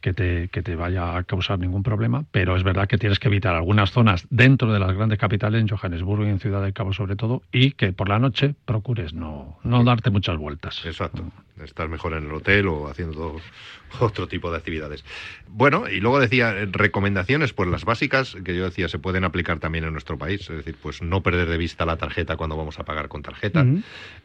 que 0.00 0.12
te, 0.12 0.48
que 0.48 0.62
te 0.62 0.76
vaya 0.76 1.16
a 1.16 1.24
causar 1.24 1.58
ningún 1.58 1.82
problema, 1.82 2.24
pero 2.30 2.56
es 2.56 2.62
verdad 2.62 2.86
que 2.86 2.98
tienes 2.98 3.18
que 3.18 3.28
evitar 3.28 3.54
algunas 3.54 3.90
zonas 3.90 4.26
dentro 4.30 4.72
de 4.72 4.78
las 4.78 4.94
grandes 4.94 5.18
capitales, 5.18 5.60
en 5.60 5.68
Johannesburgo 5.68 6.24
y 6.24 6.28
en 6.28 6.40
Ciudad 6.40 6.62
del 6.62 6.72
Cabo 6.72 6.92
sobre 6.92 7.16
todo, 7.16 7.42
y 7.52 7.72
que 7.72 7.92
por 7.92 8.08
la 8.08 8.18
noche 8.18 8.54
procures 8.64 9.12
no, 9.12 9.58
no 9.64 9.84
darte 9.84 10.10
muchas 10.10 10.36
vueltas. 10.36 10.84
Exacto. 10.84 11.24
Estás 11.62 11.88
mejor 11.88 12.14
en 12.14 12.26
el 12.26 12.32
hotel 12.32 12.68
o 12.68 12.88
haciendo 12.88 13.40
otro 14.00 14.28
tipo 14.28 14.50
de 14.50 14.58
actividades. 14.58 15.04
Bueno, 15.48 15.88
y 15.88 16.00
luego 16.00 16.20
decía, 16.20 16.50
eh, 16.56 16.68
recomendaciones, 16.70 17.52
pues 17.52 17.68
las 17.68 17.84
básicas 17.84 18.36
que 18.44 18.54
yo 18.54 18.64
decía 18.64 18.88
se 18.88 18.98
pueden 18.98 19.24
aplicar 19.24 19.58
también 19.58 19.84
en 19.84 19.92
nuestro 19.92 20.18
país. 20.18 20.42
Es 20.42 20.56
decir, 20.56 20.76
pues 20.80 21.02
no 21.02 21.22
perder 21.22 21.48
de 21.48 21.58
vista 21.58 21.86
la 21.86 21.96
tarjeta 21.96 22.36
cuando 22.36 22.56
vamos 22.56 22.78
a 22.78 22.84
pagar 22.84 23.08
con 23.08 23.22
tarjeta, 23.22 23.66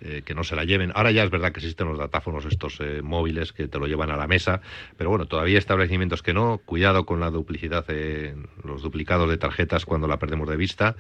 eh, 0.02 0.22
que 0.26 0.36
no 0.36 0.44
se 0.44 0.56
la 0.56 0.66
lleven. 0.66 0.92
Ahora 0.96 1.12
ya 1.12 1.24
es 1.24 1.30
verdad 1.30 1.52
que 1.52 1.60
existen 1.60 1.88
los 1.88 1.98
datáfonos 1.98 2.46
estos 2.46 2.80
eh, 2.80 3.02
móviles 3.02 3.54
que 3.54 3.68
te 3.68 3.80
lo 3.80 3.88
llevan 3.88 4.12
a 4.12 4.18
la 4.18 4.28
mesa, 4.28 4.62
pero 4.98 5.10
bueno, 5.10 5.26
todavía 5.26 5.54
hay 5.54 5.58
establecimientos 5.58 6.22
que 6.22 6.34
no. 6.34 6.60
Cuidado 6.66 7.06
con 7.06 7.20
la 7.20 7.30
duplicidad, 7.30 7.86
eh, 7.88 8.36
los 8.64 8.82
duplicados 8.82 9.30
de 9.30 9.38
tarjetas 9.38 9.86
cuando 9.86 10.08
la 10.08 10.20
perdemos 10.20 10.50
de 10.50 10.58
vista. 10.58 10.96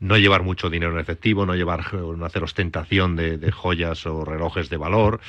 No 0.00 0.16
llevar 0.16 0.42
mucho 0.42 0.70
dinero 0.70 0.92
en 0.92 0.98
efectivo, 0.98 1.46
no 1.46 1.54
llevar, 1.54 1.94
no 1.94 2.24
hacer 2.24 2.42
ostentación 2.42 3.16
de, 3.16 3.38
de 3.38 3.52
joyas 3.52 4.06
o 4.06 4.24
relojes 4.24 4.68
de 4.70 4.76
valor. 4.76 5.20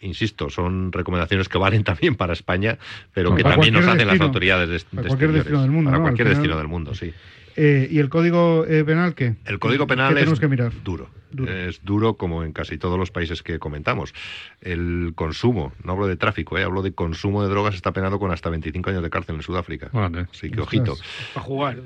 Insisto, 0.00 0.48
son 0.50 0.92
recomendaciones 0.92 1.48
que 1.48 1.58
valen 1.58 1.84
también 1.84 2.14
para 2.14 2.32
España, 2.32 2.78
pero 3.12 3.34
que 3.34 3.42
también 3.42 3.74
nos 3.74 3.86
hacen 3.86 4.06
las 4.06 4.20
autoridades 4.20 4.68
de, 4.68 4.80
Para 4.90 5.02
de 5.02 5.08
cualquier 5.08 5.32
destino 5.32 5.62
del 5.62 5.70
mundo, 5.70 5.90
Para 5.90 6.02
cualquier 6.02 6.28
final- 6.28 6.42
destino 6.42 6.58
del 6.58 6.68
mundo, 6.68 6.94
sí. 6.94 7.12
Eh, 7.60 7.88
¿Y 7.90 7.98
el 7.98 8.08
código 8.08 8.64
eh, 8.68 8.84
penal 8.84 9.16
qué? 9.16 9.34
El 9.44 9.58
código 9.58 9.86
¿Qué 9.86 9.94
penal 9.94 10.12
es 10.12 10.20
tenemos 10.20 10.38
que 10.38 10.46
mirar? 10.46 10.72
duro. 10.84 11.10
Duro. 11.32 11.52
Es 11.52 11.84
duro 11.84 12.14
como 12.14 12.44
en 12.44 12.52
casi 12.52 12.78
todos 12.78 12.96
los 12.98 13.10
países 13.10 13.42
que 13.42 13.58
comentamos. 13.58 14.14
El 14.60 15.12
consumo, 15.16 15.72
no 15.82 15.92
hablo 15.92 16.06
de 16.06 16.16
tráfico, 16.16 16.56
¿eh? 16.56 16.62
hablo 16.62 16.82
de 16.82 16.92
consumo 16.92 17.42
de 17.42 17.48
drogas, 17.50 17.74
está 17.74 17.92
penado 17.92 18.18
con 18.20 18.30
hasta 18.30 18.48
25 18.48 18.90
años 18.90 19.02
de 19.02 19.10
cárcel 19.10 19.34
en 19.34 19.42
Sudáfrica. 19.42 19.90
Así 20.32 20.50
que 20.50 20.60
ojito. 20.60 20.96
Para 21.34 21.44
jugar. 21.44 21.78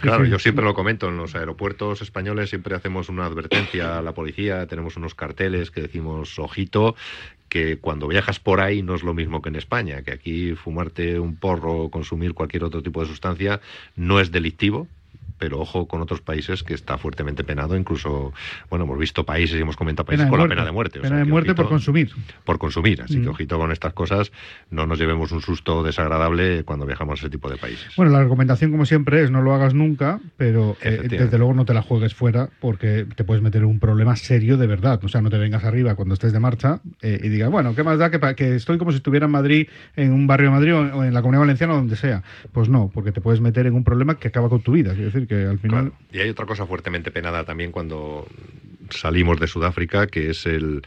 Claro, 0.00 0.24
yo 0.24 0.38
siempre 0.38 0.64
lo 0.64 0.72
comento, 0.74 1.08
en 1.08 1.18
los 1.18 1.34
aeropuertos 1.36 2.00
españoles 2.02 2.48
siempre 2.50 2.74
hacemos 2.74 3.08
una 3.10 3.26
advertencia 3.26 3.98
a 3.98 4.02
la 4.02 4.12
policía, 4.12 4.66
tenemos 4.66 4.96
unos 4.96 5.14
carteles 5.14 5.70
que 5.70 5.82
decimos, 5.82 6.38
ojito, 6.38 6.96
que 7.50 7.78
cuando 7.78 8.08
viajas 8.08 8.40
por 8.40 8.60
ahí 8.60 8.82
no 8.82 8.94
es 8.94 9.02
lo 9.02 9.12
mismo 9.12 9.42
que 9.42 9.50
en 9.50 9.56
España, 9.56 10.02
que 10.02 10.12
aquí 10.12 10.54
fumarte 10.54 11.18
un 11.18 11.36
porro 11.36 11.74
o 11.74 11.90
consumir 11.90 12.32
cualquier 12.32 12.64
otro 12.64 12.82
tipo 12.82 13.00
de 13.02 13.08
sustancia 13.08 13.60
no 13.96 14.20
es 14.20 14.30
delictivo, 14.30 14.86
pero 15.40 15.58
ojo 15.58 15.88
con 15.88 16.02
otros 16.02 16.20
países 16.20 16.62
que 16.62 16.74
está 16.74 16.98
fuertemente 16.98 17.42
penado, 17.42 17.74
incluso, 17.76 18.32
bueno, 18.68 18.84
hemos 18.84 18.98
visto 18.98 19.24
países 19.24 19.56
y 19.58 19.62
hemos 19.62 19.74
comentado 19.74 20.04
países 20.06 20.26
con 20.28 20.38
la 20.38 20.46
pena 20.46 20.64
de 20.64 20.70
muerte. 20.70 20.98
o 20.98 21.02
Pena 21.02 21.08
sea 21.16 21.18
de 21.20 21.24
que 21.24 21.30
muerte 21.30 21.54
por 21.54 21.68
consumir. 21.68 22.10
por 22.44 22.58
consumir, 22.58 23.00
así 23.02 23.14
que 23.20 23.26
Mm. 23.26 23.30
ojito 23.30 23.58
con 23.58 23.72
estas 23.72 23.94
cosas, 23.94 24.30
no 24.70 24.86
nos 24.86 24.98
llevemos 24.98 25.32
un 25.32 25.40
susto 25.40 25.82
desagradable 25.82 26.62
cuando 26.64 26.84
viajamos 26.86 27.18
a 27.18 27.22
ese 27.22 27.30
tipo 27.30 27.48
de 27.50 27.56
países. 27.56 27.92
Bueno, 27.96 28.12
la 28.12 28.22
recomendación, 28.22 28.70
como 28.70 28.84
siempre, 28.84 29.22
es 29.24 29.30
no 29.30 29.40
lo 29.40 29.54
hagas 29.54 29.72
nunca, 29.74 30.20
pero 30.36 30.76
eh, 30.82 31.06
desde 31.08 31.38
luego 31.38 31.54
no 31.54 31.64
te 31.64 31.72
la 31.74 31.80
juegues 31.82 32.14
fuera 32.14 32.50
porque 32.60 33.06
te 33.16 33.24
puedes 33.24 33.42
meter 33.42 33.62
en 33.62 33.68
un 33.68 33.80
problema 33.80 34.14
serio 34.16 34.58
de 34.58 34.66
verdad. 34.66 35.00
O 35.02 35.08
sea, 35.08 35.22
no 35.22 35.30
te 35.30 35.38
vengas 35.38 35.64
arriba 35.64 35.94
cuando 35.94 36.12
estés 36.14 36.32
de 36.34 36.40
marcha 36.40 36.80
eh, 37.00 37.18
y 37.22 37.28
digas, 37.30 37.50
bueno, 37.50 37.74
¿qué 37.74 37.82
más 37.82 37.98
da 37.98 38.10
que, 38.10 38.20
que 38.36 38.54
estoy 38.56 38.76
como 38.76 38.90
si 38.90 38.98
estuviera 38.98 39.24
en 39.26 39.32
Madrid, 39.32 39.68
en 39.96 40.12
un 40.12 40.26
barrio 40.26 40.50
de 40.50 40.54
Madrid 40.54 40.74
o 40.74 41.04
en 41.04 41.14
la 41.14 41.20
Comunidad 41.22 41.40
Valenciana 41.40 41.72
o 41.72 41.76
donde 41.76 41.96
sea? 41.96 42.22
Pues 42.52 42.68
no, 42.68 42.90
porque 42.92 43.12
te 43.12 43.20
puedes 43.22 43.40
meter 43.40 43.66
en 43.66 43.74
un 43.74 43.84
problema 43.84 44.16
que 44.18 44.28
acaba 44.28 44.48
con 44.50 44.60
tu 44.60 44.72
vida. 44.72 44.90
Quiero 44.92 45.06
decir 45.06 45.26
Y 46.12 46.18
hay 46.18 46.28
otra 46.28 46.46
cosa 46.46 46.66
fuertemente 46.66 47.10
penada 47.10 47.44
también 47.44 47.72
cuando 47.72 48.26
salimos 48.90 49.38
de 49.38 49.46
Sudáfrica, 49.46 50.06
que 50.06 50.30
es 50.30 50.46
el, 50.46 50.82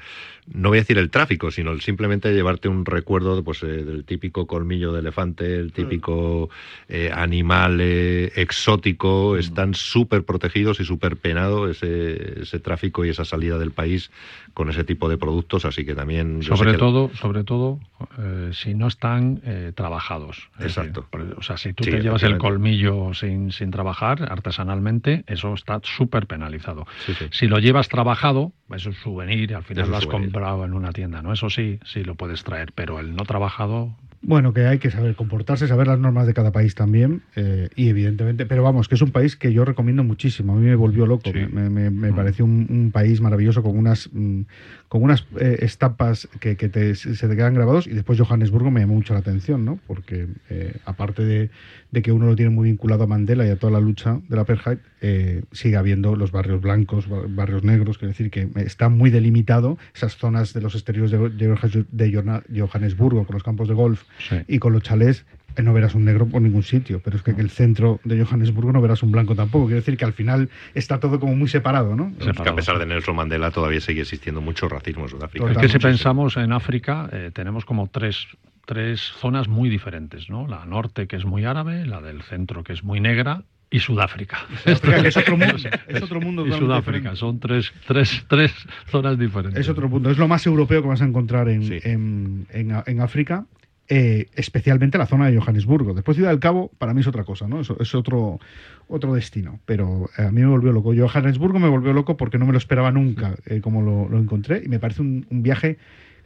no 0.52 0.70
voy 0.70 0.78
a 0.80 0.82
decir 0.82 0.98
el 0.98 1.10
tráfico, 1.10 1.52
sino 1.52 1.72
el 1.72 1.82
simplemente 1.82 2.34
llevarte 2.34 2.68
un 2.68 2.86
recuerdo 2.86 3.44
pues, 3.44 3.64
eh, 3.64 3.68
del 3.68 4.04
típico 4.06 4.46
colmillo 4.48 4.92
de 4.92 5.00
elefante, 5.00 5.56
el 5.56 5.72
típico 5.72 6.50
eh, 6.90 7.12
animal 7.14 7.80
eh, 7.82 8.32
exótico. 8.36 9.38
Están 9.38 9.74
súper 9.74 10.24
protegidos 10.24 10.80
y 10.80 10.86
súper 10.86 11.18
penado 11.18 11.70
ese, 11.70 12.42
ese 12.42 12.60
tráfico 12.60 13.06
y 13.06 13.10
esa 13.10 13.26
salida 13.26 13.58
del 13.58 13.72
país 13.72 14.12
con 14.54 14.70
ese 14.70 14.84
tipo 14.84 15.10
de 15.10 15.18
productos, 15.18 15.66
así 15.66 15.84
que 15.86 15.96
también... 15.96 16.42
yo 16.42 16.54
sé 16.56 16.58
Sobre 16.58 16.72
que- 16.74 16.78
todo, 16.78 17.10
sobre 17.16 17.44
todo 17.44 17.80
eh, 18.20 18.52
si 18.54 18.76
no 18.76 18.88
están 18.88 19.42
eh, 19.46 19.72
trabajados. 19.76 20.50
Es 20.60 20.66
Exacto. 20.78 21.08
decir, 21.12 21.34
o 21.38 21.42
sea, 21.42 21.58
si 21.58 21.74
tú 21.74 21.84
Sí, 21.86 21.92
te 21.92 22.02
llevas 22.02 22.22
el 22.24 22.38
colmillo 22.38 23.14
sin, 23.14 23.52
sin 23.52 23.72
trabajar 23.72 24.28
artesanalmente, 24.32 25.24
eso 25.28 25.54
está 25.54 25.80
súper 25.84 26.28
penalizado. 26.28 26.86
Sí, 27.06 27.14
sí. 27.16 27.26
Si 27.32 27.48
lo 27.48 27.58
llevas 27.60 27.90
trabajado, 27.90 28.52
es 28.76 28.86
un 28.86 28.94
souvenir 28.94 29.52
y 29.52 29.54
al 29.54 29.64
final 29.64 29.90
lo 29.90 29.98
has 29.98 30.04
souvenir. 30.04 30.28
Comprado 30.34 30.66
en 30.66 30.74
una 30.74 30.92
tienda, 30.92 31.22
¿no? 31.22 31.32
Eso 31.32 31.50
sí, 31.52 31.80
sí 31.86 32.04
lo 32.04 32.16
puedes 32.16 32.44
traer, 32.44 32.72
pero 32.74 33.00
el 33.00 33.16
no 33.16 33.24
trabajado, 33.24 33.96
Bueno, 34.26 34.54
que 34.54 34.66
hay 34.66 34.80
que 34.80 34.90
saber 34.90 35.16
comportarse, 35.16 35.68
saber 35.68 35.86
las 35.88 36.00
normas 36.00 36.26
de 36.26 36.34
cada 36.34 36.52
país 36.54 36.76
también, 36.76 37.22
eh, 37.36 37.68
y 37.76 37.90
evidentemente, 37.90 38.46
pero 38.46 38.64
vamos, 38.64 38.88
que 38.88 38.96
es 38.96 39.02
un 39.02 39.12
país 39.12 39.36
que 39.36 39.52
yo 39.52 39.66
recomiendo 39.66 40.02
muchísimo. 40.06 40.54
A 40.54 40.56
mí 40.56 40.66
me 40.66 40.76
volvió 40.76 41.06
loco, 41.06 41.30
Sí. 41.32 41.40
me, 41.52 41.70
me- 41.70 41.90
me 41.92 42.12
Mm. 42.12 42.16
pareció 42.16 42.46
un, 42.46 42.66
un 42.70 42.92
país 42.92 43.20
maravilloso 43.20 43.62
con 43.62 43.78
unas 43.78 44.10
mm, 44.14 44.42
con 44.88 45.04
unas 45.04 45.28
eh, 45.40 45.58
estampas 45.62 46.30
que, 46.40 46.56
que 46.56 46.70
te- 46.70 46.96
se 46.96 47.28
te 47.28 47.36
quedan 47.36 47.54
grabados. 47.54 47.86
Y 47.86 47.92
después 47.92 48.18
Johannesburgo 48.20 48.72
me 48.72 48.80
llamó 48.80 48.94
mucho 48.94 49.14
la 49.14 49.20
atención, 49.20 49.66
¿no? 49.66 49.78
Porque 49.88 50.28
eh, 50.50 50.78
aparte 50.86 51.26
de, 51.26 51.50
de 51.92 52.02
que 52.02 52.12
uno 52.14 52.26
lo 52.28 52.36
tiene 52.38 52.50
muy 52.52 52.70
vinculado 52.70 53.04
a 53.04 53.08
Mandela 53.08 53.46
y 53.46 53.50
a 53.50 53.58
toda 53.58 53.74
la 53.74 53.80
lucha 53.82 54.20
de 54.30 54.36
la 54.38 54.44
apartheid, 54.44 54.78
eh, 55.06 55.44
sigue 55.52 55.76
habiendo 55.76 56.16
los 56.16 56.32
barrios 56.32 56.62
blancos, 56.62 57.10
ba- 57.10 57.24
barrios 57.28 57.64
negros, 57.64 57.98
quiero 57.98 58.14
decir 58.14 58.32
que 58.32 58.48
está 58.56 58.88
muy 58.88 59.10
delimitado 59.10 59.78
esas 59.94 60.16
zonas 60.16 60.54
de 60.54 60.62
los 60.62 60.76
exteriores 60.76 61.12
de, 61.12 62.58
Johannesburgo, 62.60 63.26
con 63.26 63.34
los 63.34 63.44
campos 63.44 63.68
de 63.68 63.74
golf 63.74 64.04
sí. 64.30 64.38
y 64.48 64.60
con 64.60 64.72
los 64.72 64.82
chalés 64.84 65.26
eh, 65.58 65.62
no 65.62 65.74
verás 65.74 65.94
un 65.94 66.06
negro 66.06 66.26
por 66.26 66.42
ningún 66.42 66.64
sitio, 66.64 67.02
pero 67.04 67.18
es 67.18 67.22
que 67.24 67.32
en 67.32 67.40
el 67.42 67.50
centro 67.50 68.00
de 68.06 68.24
Johannesburgo 68.24 68.72
no 68.72 68.82
verás 68.82 69.04
un 69.04 69.12
blanco 69.12 69.36
tampoco. 69.36 69.66
Quiero 69.66 69.82
decir 69.82 69.98
que 69.98 70.06
al 70.06 70.14
final 70.14 70.50
está 70.74 71.00
todo 71.00 71.20
como 71.20 71.36
muy 71.36 71.50
separado, 71.50 71.96
¿no? 71.98 72.14
que 72.18 72.50
a 72.50 72.56
pesar 72.56 72.80
de 72.80 72.86
Nelson 72.86 73.16
Mandela 73.16 73.52
todavía 73.52 73.82
sigue 73.82 74.02
existiendo 74.02 74.40
mucho 74.40 74.70
racismo 74.70 75.04
en 75.04 75.10
Sudáfrica. 75.10 75.52
Es 75.52 75.58
que 75.58 75.68
si 75.68 75.80
pensamos 75.80 76.38
en 76.38 76.54
África, 76.54 77.10
eh, 77.12 77.30
tenemos 77.34 77.66
como 77.66 77.88
tres, 77.88 78.26
tres 78.66 79.02
zonas 79.02 79.48
muy 79.50 79.70
diferentes, 79.70 80.30
¿no? 80.30 80.48
La 80.48 80.66
norte, 80.66 81.08
que 81.08 81.18
es 81.18 81.26
muy 81.26 81.44
árabe, 81.44 81.86
la 81.86 82.02
del 82.02 82.22
centro, 82.24 82.64
que 82.64 82.72
es 82.74 82.84
muy 82.84 83.00
negra, 83.02 83.44
y 83.74 83.80
Sudáfrica. 83.80 84.38
Sudáfrica, 84.64 85.02
que 85.02 85.08
es 85.10 85.18
otro 85.18 85.36
mundo, 85.38 85.56
es 85.88 86.02
otro 86.02 86.22
mundo 86.22 86.48
Y 86.48 86.52
Sudáfrica, 86.54 86.78
diferente. 87.12 87.16
son 87.20 87.40
tres, 87.40 87.74
tres, 87.88 88.24
tres 88.28 88.54
zonas 88.90 89.18
diferentes. 89.20 89.60
Es 89.60 89.68
otro 89.70 89.90
punto. 89.90 90.10
Es 90.12 90.18
lo 90.18 90.28
más 90.28 90.46
europeo 90.46 90.82
que 90.82 90.88
vas 90.88 91.02
a 91.02 91.06
encontrar 91.06 91.50
en, 91.50 91.64
en, 91.84 92.48
en- 92.52 92.84
en 92.86 93.02
África, 93.02 93.46
eh, 93.90 94.28
especialmente 94.36 94.98
la 94.98 95.08
zona 95.08 95.28
de 95.30 95.38
Johannesburgo. 95.38 95.94
Después 95.94 96.16
Ciudad 96.16 96.30
del 96.30 96.40
Cabo, 96.40 96.72
para 96.78 96.94
mí 96.94 97.02
es 97.02 97.08
otra 97.08 97.24
cosa, 97.24 97.48
¿no? 97.48 97.60
Es, 97.62 97.70
es 97.80 97.96
otro, 97.96 98.40
otro 98.88 99.14
destino. 99.16 99.60
Pero 99.66 100.10
eh, 100.18 100.22
a 100.24 100.32
mí 100.32 100.42
me 100.42 100.48
volvió 100.48 100.72
loco. 100.72 100.94
Johannesburgo 100.96 101.60
me 101.60 101.68
volvió 101.68 101.92
loco 101.94 102.16
porque 102.16 102.38
no 102.38 102.46
me 102.46 102.52
lo 102.54 102.58
esperaba 102.60 102.92
nunca 102.92 103.36
eh, 103.46 103.60
como 103.60 103.82
lo, 103.82 104.08
lo 104.08 104.20
encontré. 104.20 104.62
Y 104.66 104.70
me 104.70 104.80
parece 104.80 105.02
un, 105.02 105.26
un 105.30 105.44
viaje 105.44 105.78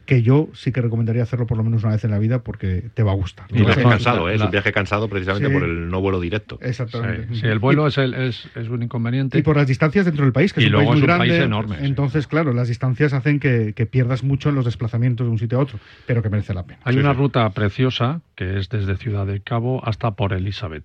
que 0.08 0.22
yo 0.22 0.48
sí 0.54 0.72
que 0.72 0.80
recomendaría 0.80 1.22
hacerlo 1.22 1.46
por 1.46 1.58
lo 1.58 1.64
menos 1.64 1.82
una 1.84 1.92
vez 1.92 2.02
en 2.02 2.10
la 2.10 2.18
vida 2.18 2.42
porque 2.42 2.82
te 2.94 3.02
va 3.02 3.12
a 3.12 3.14
gustar. 3.14 3.44
Y 3.50 3.58
un 3.60 3.66
viaje 3.66 3.82
cansado, 3.82 4.30
¿eh? 4.30 4.36
es 4.36 4.40
un 4.40 4.50
viaje 4.50 4.72
cansado 4.72 5.06
precisamente 5.08 5.48
Sí. 5.48 5.52
por 5.54 5.62
el 5.62 5.90
no 5.90 6.00
vuelo 6.00 6.18
directo. 6.18 6.58
Exactamente. 6.62 7.34
Sí, 7.34 7.46
el 7.46 7.58
vuelo 7.58 7.86
es, 7.86 7.98
el, 7.98 8.14
es, 8.14 8.48
es 8.56 8.68
un 8.70 8.82
inconveniente. 8.82 9.38
Y 9.38 9.42
por 9.42 9.56
las 9.58 9.66
distancias 9.66 10.06
dentro 10.06 10.24
del 10.24 10.32
país, 10.32 10.54
que 10.54 10.62
Y 10.62 10.64
es 10.64 10.68
un 10.68 10.72
luego 10.72 10.90
país 10.92 10.94
muy 10.94 10.98
es 10.98 11.02
un 11.02 11.06
grande. 11.18 11.28
país 11.34 11.44
enorme, 11.44 11.76
sí. 11.78 11.84
Entonces, 11.84 12.26
claro, 12.26 12.54
las 12.54 12.68
distancias 12.68 13.12
hacen 13.12 13.38
que, 13.38 13.74
que 13.76 13.84
pierdas 13.84 14.24
mucho 14.24 14.48
en 14.48 14.54
los 14.54 14.64
desplazamientos 14.64 15.26
de 15.26 15.30
un 15.30 15.38
sitio 15.38 15.58
a 15.58 15.60
otro, 15.60 15.78
pero 16.06 16.22
que 16.22 16.30
merece 16.30 16.54
la 16.54 16.62
pena. 16.64 16.80
Hay 16.84 16.96
una 16.96 17.12
ruta 17.12 17.50
preciosa 17.50 18.22
que 18.34 18.58
es 18.58 18.70
desde 18.70 18.96
Ciudad 18.96 19.26
del 19.26 19.42
Cabo 19.42 19.86
hasta 19.86 20.12
por 20.12 20.32
Elizabeth 20.32 20.84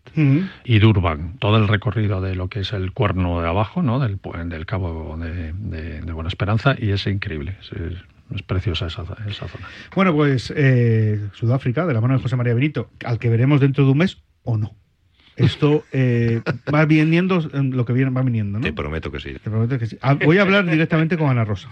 y 0.66 0.80
Durban. 0.80 1.38
Todo 1.40 1.56
el 1.56 1.70
recorrido 1.70 2.20
de 2.20 2.36
lo 2.36 2.50
que 2.50 2.60
es 2.60 2.74
el 2.74 2.92
cuerno 2.92 3.42
de 3.42 3.48
abajo, 3.48 3.82
¿no? 3.82 4.00
Del, 4.00 4.20
del 4.48 4.66
Cabo 4.66 5.16
de, 5.18 5.54
de- 5.54 6.02
de 6.02 6.12
Buena 6.12 6.28
Esperanza 6.28 6.76
y 6.78 6.90
es 6.90 7.08
increíble. 7.08 7.56
Es, 7.62 7.72
es- 8.36 8.44
preciosa 8.44 8.88
esa, 8.88 9.04
esa 9.28 9.48
zona. 9.48 9.68
Bueno, 9.96 10.14
pues 10.14 10.54
eh, 10.56 11.20
Sudáfrica, 11.34 11.86
de 11.86 11.94
la 11.94 12.02
mano 12.02 12.16
de 12.16 12.22
José 12.22 12.36
María 12.36 12.54
Benito, 12.54 12.90
al 13.06 13.20
que 13.20 13.30
veremos 13.30 13.60
dentro 13.62 13.86
de 13.86 13.92
un 13.92 13.98
mes 13.98 14.22
o 14.44 14.58
no. 14.58 14.76
Esto 15.36 15.84
eh, 15.92 16.42
va 16.74 16.86
viniendo 16.86 17.48
en 17.54 17.76
lo 17.76 17.86
que 17.86 17.94
viene, 17.94 18.12
va 18.12 18.22
viniendo, 18.22 18.60
¿no? 18.60 18.64
Te 18.66 18.74
prometo 18.74 19.12
que 19.12 19.20
sí. 19.20 19.34
Te 19.34 19.50
prometo 19.50 19.80
que 19.80 19.88
sí. 19.88 19.98
Ah, 20.02 20.14
voy 20.24 20.38
a 20.38 20.44
hablar 20.44 20.66
directamente 20.70 21.18
con 21.18 21.30
Ana 21.30 21.44
Rosa. 21.46 21.70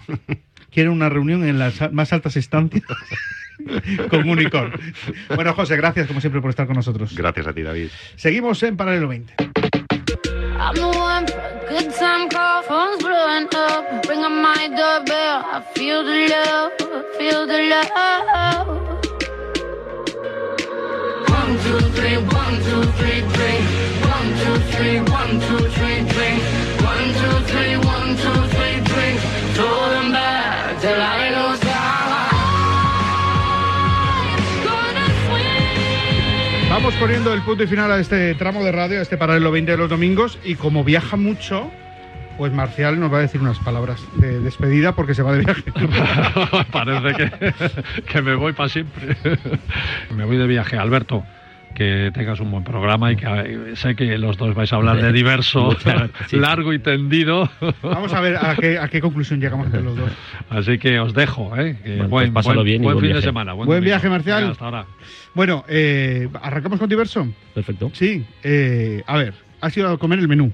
Quiere 0.70 0.88
una 0.88 1.08
reunión 1.08 1.44
en 1.44 1.58
las 1.58 1.92
más 1.92 2.12
altas 2.12 2.34
instancias 2.36 2.82
con 4.10 4.28
Unicorn. 4.28 4.72
Bueno, 5.34 5.52
José, 5.54 5.76
gracias 5.76 6.06
como 6.06 6.20
siempre 6.20 6.40
por 6.40 6.50
estar 6.50 6.66
con 6.66 6.74
nosotros. 6.76 7.14
Gracias 7.14 7.46
a 7.46 7.52
ti, 7.52 7.62
David. 7.62 7.88
Seguimos 8.16 8.62
en 8.62 8.76
Paralelo 8.76 9.08
20. 9.08 9.34
I'm 10.64 10.76
the 10.76 10.86
one 10.86 11.26
for 11.26 11.40
a 11.40 11.66
good 11.68 11.92
time 11.94 12.28
call, 12.28 12.62
phone's 12.62 13.02
blowing 13.02 13.48
up. 13.52 14.06
Ring 14.08 14.20
on 14.20 14.40
my 14.42 14.68
doorbell. 14.68 15.42
I 15.54 15.60
feel 15.74 16.04
the 16.04 16.18
love, 16.32 16.70
feel 17.18 17.46
the 17.48 17.60
love. 17.72 18.68
One, 21.36 21.52
two, 21.64 21.80
three, 21.96 22.16
one, 22.40 22.56
two, 22.66 22.82
three, 22.98 23.20
three. 23.34 23.58
One, 24.14 24.28
two, 24.40 24.56
three, 24.72 24.98
one, 25.18 25.32
two, 25.46 25.62
three, 25.76 25.98
three. 26.12 26.36
One, 26.90 27.06
two, 27.20 27.36
three, 27.50 27.74
one, 27.94 28.10
two, 28.22 28.40
three, 28.54 28.76
three. 28.90 29.14
Throw 29.56 29.90
them 29.90 30.12
back 30.12 30.80
till 30.80 31.00
I 31.00 31.50
lose 31.50 31.61
Vamos 36.82 36.98
poniendo 36.98 37.32
el 37.32 37.42
punto 37.42 37.62
y 37.62 37.68
final 37.68 37.92
a 37.92 38.00
este 38.00 38.34
tramo 38.34 38.64
de 38.64 38.72
radio, 38.72 38.98
a 38.98 39.02
este 39.02 39.16
paralelo 39.16 39.52
20 39.52 39.70
de 39.70 39.78
los 39.78 39.88
domingos. 39.88 40.40
Y 40.42 40.56
como 40.56 40.82
viaja 40.82 41.16
mucho, 41.16 41.70
pues 42.36 42.52
Marcial 42.52 42.98
nos 42.98 43.12
va 43.12 43.18
a 43.18 43.20
decir 43.20 43.40
unas 43.40 43.60
palabras 43.60 44.04
de 44.16 44.40
despedida 44.40 44.92
porque 44.96 45.14
se 45.14 45.22
va 45.22 45.32
de 45.32 45.44
viaje. 45.44 45.62
Parece 46.72 47.14
que, 47.14 48.02
que 48.02 48.22
me 48.22 48.34
voy 48.34 48.52
para 48.52 48.68
siempre. 48.68 49.16
me 50.16 50.24
voy 50.24 50.36
de 50.36 50.48
viaje. 50.48 50.76
Alberto, 50.76 51.22
que 51.72 52.10
tengas 52.14 52.40
un 52.40 52.50
buen 52.50 52.64
programa 52.64 53.10
y 53.12 53.16
que 53.16 53.26
eh, 53.26 53.76
sé 53.76 53.94
que 53.96 54.16
los 54.18 54.36
dos 54.36 54.54
vais 54.54 54.72
a 54.72 54.76
hablar 54.76 55.00
de 55.02 55.12
diverso, 55.12 55.76
sí. 56.28 56.36
largo 56.38 56.72
y 56.72 56.78
tendido. 56.78 57.50
Vamos 57.82 58.12
a 58.12 58.20
ver 58.20 58.36
a 58.36 58.54
qué, 58.56 58.78
a 58.78 58.88
qué 58.88 59.00
conclusión 59.00 59.40
llegamos 59.40 59.66
entre 59.66 59.82
los 59.82 59.96
dos. 59.96 60.10
Así 60.50 60.78
que 60.78 60.98
os 61.00 61.14
dejo. 61.14 61.56
¿eh? 61.56 61.76
Bueno, 61.84 62.08
buen 62.08 62.32
pues 62.32 62.44
pásalo 62.44 62.56
buen- 62.60 62.64
bien 62.66 62.82
y 62.82 62.84
buen 62.84 62.96
buen 62.96 63.06
fin 63.06 63.14
de 63.16 63.22
semana. 63.22 63.52
Buen, 63.52 63.66
domingo. 63.68 63.84
viaje, 63.84 64.08
Marcial. 64.08 64.40
Venga, 64.40 64.52
hasta 64.52 64.64
ahora. 64.64 64.86
Bueno, 65.34 65.64
eh, 65.68 66.28
¿arrancamos 66.42 66.78
con 66.78 66.88
diverso? 66.88 67.26
Perfecto. 67.54 67.90
Sí. 67.94 68.24
eh, 68.42 69.02
a 69.06 69.16
ver, 69.16 69.34
has 69.60 69.76
ido 69.76 69.90
a 69.90 69.98
comer 69.98 70.18
el 70.18 70.28
menú. 70.28 70.52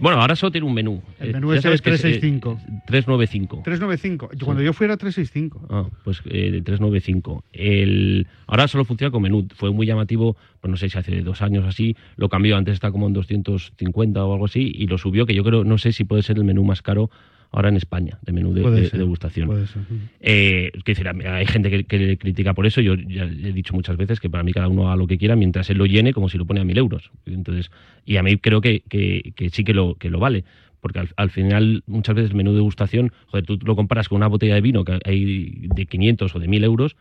Bueno, 0.00 0.20
ahora 0.20 0.36
solo 0.36 0.52
tiene 0.52 0.66
un 0.66 0.74
menú. 0.74 1.02
El 1.18 1.30
Eh, 1.30 1.32
menú 1.32 1.52
es 1.52 1.62
sabes 1.62 1.80
el 1.80 1.82
que 1.84 1.90
es, 1.90 2.04
eh, 2.04 2.18
365. 2.20 2.58
395. 2.86 3.62
395. 3.64 4.30
Yo 4.36 4.44
Cuando 4.46 4.62
yo 4.62 4.72
fui 4.72 4.84
era 4.84 4.96
365. 4.96 5.66
Ah, 5.70 5.86
pues 6.04 6.20
eh, 6.26 6.50
de 6.50 6.62
395. 6.62 7.44
El, 7.52 8.26
ahora 8.46 8.68
solo 8.68 8.84
funciona 8.84 9.10
con 9.10 9.22
menú. 9.22 9.46
Fue 9.54 9.70
muy 9.72 9.86
llamativo, 9.86 10.36
pues 10.60 10.70
no 10.70 10.76
sé 10.76 10.88
si 10.88 10.98
hace 10.98 11.20
dos 11.22 11.42
años 11.42 11.64
así, 11.66 11.96
lo 12.16 12.28
cambió, 12.28 12.56
antes 12.56 12.74
está 12.74 12.90
como 12.90 13.06
en 13.06 13.12
250 13.12 14.24
o 14.24 14.32
algo 14.32 14.44
así, 14.46 14.70
y 14.74 14.86
lo 14.86 14.98
subió, 14.98 15.26
que 15.26 15.34
yo 15.34 15.44
creo, 15.44 15.64
no 15.64 15.78
sé 15.78 15.92
si 15.92 16.04
puede 16.04 16.22
ser 16.22 16.36
el 16.38 16.44
menú 16.44 16.64
más 16.64 16.82
caro 16.82 17.10
ahora 17.50 17.68
en 17.70 17.76
España, 17.76 18.18
de 18.22 18.32
menú 18.32 18.52
de, 18.52 18.62
Puede 18.62 18.82
de- 18.82 18.90
ser, 18.90 18.98
degustación. 18.98 19.46
puede 19.48 19.66
ser. 19.66 19.82
Eh, 20.20 20.70
es 20.74 20.84
decir, 20.84 21.08
hay 21.08 21.46
gente 21.46 21.70
que, 21.70 21.84
que 21.84 21.98
le 21.98 22.18
critica 22.18 22.54
por 22.54 22.66
eso. 22.66 22.80
Yo 22.80 22.94
ya 22.94 23.24
he 23.24 23.52
dicho 23.52 23.72
muchas 23.74 23.96
veces 23.96 24.20
que 24.20 24.28
para 24.28 24.42
mí 24.44 24.52
cada 24.52 24.68
uno 24.68 24.86
haga 24.88 24.96
lo 24.96 25.06
que 25.06 25.18
quiera 25.18 25.34
mientras 25.36 25.68
él 25.70 25.78
lo 25.78 25.86
llene 25.86 26.12
como 26.12 26.28
si 26.28 26.36
lo 26.38 26.44
pone 26.46 26.60
a 26.60 26.64
mil 26.64 26.76
euros. 26.78 27.10
Entonces, 27.26 27.70
y 28.04 28.16
a 28.16 28.22
mí 28.22 28.36
creo 28.36 28.60
que, 28.60 28.82
que- 28.88 29.32
que 29.34 29.50
sí 29.50 29.64
que 29.64 29.74
lo, 29.74 29.94
que 29.94 30.10
lo 30.10 30.18
vale. 30.20 30.44
Porque 30.80 31.00
al, 31.00 31.08
al 31.16 31.30
final, 31.30 31.82
muchas 31.86 32.14
veces 32.14 32.30
el 32.30 32.36
menú 32.36 32.50
de 32.50 32.56
degustación, 32.58 33.12
joder, 33.26 33.44
tú 33.44 33.58
lo 33.64 33.74
comparas 33.74 34.08
con 34.08 34.16
una 34.16 34.28
botella 34.28 34.54
de 34.54 34.60
vino 34.60 34.84
que 34.84 34.98
hay 35.04 35.66
de 35.74 35.86
500 35.86 36.34
o 36.36 36.38
de 36.38 36.46
1000 36.48 36.62
euros. 36.64 36.96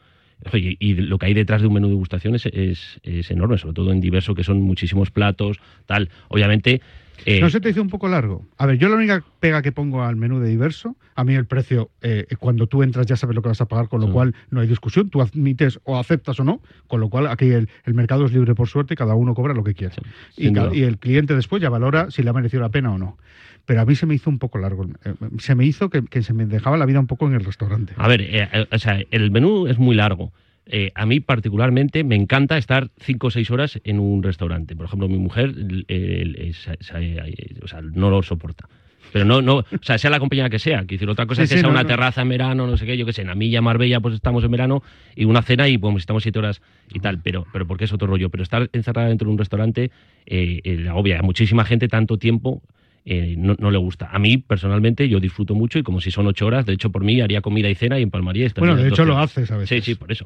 oye, 0.53 0.77
y 0.79 0.93
lo 0.95 1.17
que 1.19 1.25
hay 1.27 1.33
detrás 1.33 1.61
de 1.61 1.67
un 1.67 1.73
menú 1.73 1.87
de 1.87 1.93
degustación 1.93 2.35
es, 2.35 2.45
es- 2.47 2.99
es 3.03 3.29
enorme, 3.31 3.57
sobre 3.57 3.73
todo 3.75 3.91
en 3.91 3.99
diverso, 4.01 4.33
que 4.33 4.43
son 4.43 4.61
muchísimos 4.61 5.11
platos, 5.11 5.57
tal. 5.85 6.09
Obviamente. 6.29 6.81
Eh, 7.25 7.39
¿No 7.41 7.49
se 7.49 7.59
te 7.59 7.69
hizo 7.69 7.81
un 7.81 7.89
poco 7.89 8.07
largo? 8.07 8.45
A 8.57 8.65
ver, 8.65 8.77
yo 8.77 8.89
la 8.89 8.95
única 8.95 9.23
pega 9.39 9.61
que 9.61 9.71
pongo 9.71 10.03
al 10.03 10.15
menú 10.15 10.39
de 10.39 10.49
diverso, 10.49 10.95
a 11.15 11.23
mí 11.23 11.33
el 11.35 11.45
precio, 11.45 11.89
eh, 12.01 12.25
cuando 12.39 12.67
tú 12.67 12.83
entras 12.83 13.05
ya 13.05 13.15
sabes 13.15 13.35
lo 13.35 13.41
que 13.41 13.49
vas 13.49 13.61
a 13.61 13.67
pagar, 13.67 13.89
con 13.89 14.01
lo 14.01 14.11
cual 14.11 14.35
no 14.49 14.61
hay 14.61 14.67
discusión, 14.67 15.09
tú 15.09 15.21
admites 15.21 15.79
o 15.83 15.97
aceptas 15.97 16.39
o 16.39 16.43
no, 16.43 16.61
con 16.87 16.99
lo 16.99 17.09
cual 17.09 17.27
aquí 17.27 17.49
el, 17.49 17.69
el 17.85 17.93
mercado 17.93 18.25
es 18.25 18.33
libre 18.33 18.55
por 18.55 18.67
suerte 18.67 18.93
y 18.93 18.97
cada 18.97 19.15
uno 19.15 19.33
cobra 19.33 19.53
lo 19.53 19.63
que 19.63 19.73
quiere. 19.73 19.95
y, 20.35 20.47
el 20.83 20.97
cliente 20.97 21.35
después 21.35 21.61
ya 21.61 21.69
valora 21.69 22.11
si 22.11 22.23
le 22.23 22.29
ha 22.29 22.33
merecido 22.33 22.61
la 22.61 22.69
pena 22.69 22.91
o 22.93 22.97
no. 22.97 23.17
Pero 23.65 23.81
a 23.81 23.85
mí 23.85 23.95
se 23.95 24.05
me 24.05 24.15
hizo 24.15 24.29
un 24.29 24.39
poco 24.39 24.59
largo. 24.59 24.85
eh, 25.03 25.13
Se 25.39 25.53
me 25.53 25.65
hizo 25.65 25.89
que, 25.89 26.01
que 26.03 26.23
se 26.23 26.33
me 26.33 26.45
dejaba 26.45 26.77
la 26.77 26.85
vida 26.85 26.99
un 26.99 27.07
poco 27.07 27.27
en 27.27 27.33
el 27.33 27.43
restaurante. 27.43 27.93
A 27.97 28.07
ver, 28.07 28.67
o 28.71 28.79
sea, 28.79 29.01
el 29.11 29.31
menú 29.31 29.67
es 29.67 29.77
muy 29.77 29.95
largo. 29.95 30.31
Eh, 30.69 30.91
a 30.95 31.05
mí 31.05 31.19
particularmente 31.21 32.03
me 32.03 32.15
encanta 32.15 32.57
estar 32.57 32.89
cinco 32.99 33.27
o 33.27 33.31
seis 33.31 33.49
horas 33.51 33.79
en 33.83 33.99
un 33.99 34.21
restaurante. 34.21 34.75
Por 34.75 34.85
ejemplo, 34.85 35.07
mi 35.07 35.17
mujer 35.17 35.53
es- 35.87 36.67
es- 36.67 36.91
eh, 36.95 37.55
o 37.63 37.67
sea, 37.67 37.81
no 37.81 38.09
lo 38.09 38.21
soporta. 38.23 38.67
Pero 39.13 39.23
no, 39.23 39.41
no, 39.41 39.59
o 39.59 39.65
sea, 39.81 39.97
sea 39.97 40.09
la 40.09 40.19
compañía 40.19 40.49
que 40.49 40.59
sea. 40.59 40.79
Quiero 40.79 40.87
decir, 40.99 41.09
otra 41.09 41.25
cosa 41.25 41.41
Sí, 41.41 41.43
es 41.45 41.49
que 41.51 41.55
sí, 41.55 41.59
sea 41.61 41.67
no, 41.69 41.73
una 41.73 41.83
no. 41.83 41.87
terraza 41.87 42.21
en 42.23 42.27
verano, 42.29 42.67
no 42.67 42.75
sé 42.75 42.85
qué, 42.85 42.97
yo 42.97 43.05
qué 43.05 43.13
sé, 43.13 43.21
en 43.21 43.29
Amilla, 43.29 43.61
Marbella, 43.61 44.01
pues 44.01 44.13
estamos 44.15 44.43
en 44.43 44.51
verano, 44.51 44.83
y 45.15 45.23
una 45.23 45.41
cena 45.41 45.69
y 45.69 45.77
pues 45.77 45.95
estamos 45.95 46.23
siete 46.23 46.39
horas 46.39 46.61
y 46.93 46.99
tal, 46.99 47.19
pero, 47.21 47.45
pero 47.53 47.65
porque 47.65 47.85
es 47.85 47.93
otro 47.93 48.07
rollo. 48.07 48.29
Pero 48.29 48.43
estar 48.43 48.69
encerrada 48.73 49.07
dentro 49.07 49.27
de 49.27 49.31
un 49.31 49.37
restaurante 49.37 49.91
eh, 50.25 50.59
eh, 50.65 50.75
la 50.81 50.91
agobia. 50.91 51.19
A 51.19 51.21
muchísima 51.21 51.63
gente 51.63 51.87
tanto 51.87 52.17
tiempo 52.17 52.61
eh, 53.09 53.35
no, 53.37 53.55
no 53.57 53.71
le 53.71 53.77
gusta. 53.77 54.09
A 54.11 54.19
mí, 54.19 54.37
personalmente, 54.37 55.07
yo 55.07 55.21
disfruto 55.21 55.55
mucho 55.55 55.79
y 55.79 55.83
como 55.83 56.01
si 56.01 56.11
son 56.11 56.27
ocho 56.27 56.45
horas, 56.45 56.65
de 56.65 56.73
hecho, 56.73 56.91
por 56.91 57.05
mí 57.05 57.21
haría 57.21 57.39
comida 57.39 57.69
y 57.69 57.75
cena 57.75 57.97
y 57.97 58.03
empalmaría. 58.03 58.51
Bueno, 58.57 58.75
de 58.75 58.89
hecho 58.89 59.05
12 59.05 59.05
lo 59.05 59.17
haces 59.17 59.49
a 59.49 59.55
veces. 59.55 59.85
Sí, 59.85 59.93
sí, 59.93 59.95
por 59.95 60.11
eso. 60.11 60.25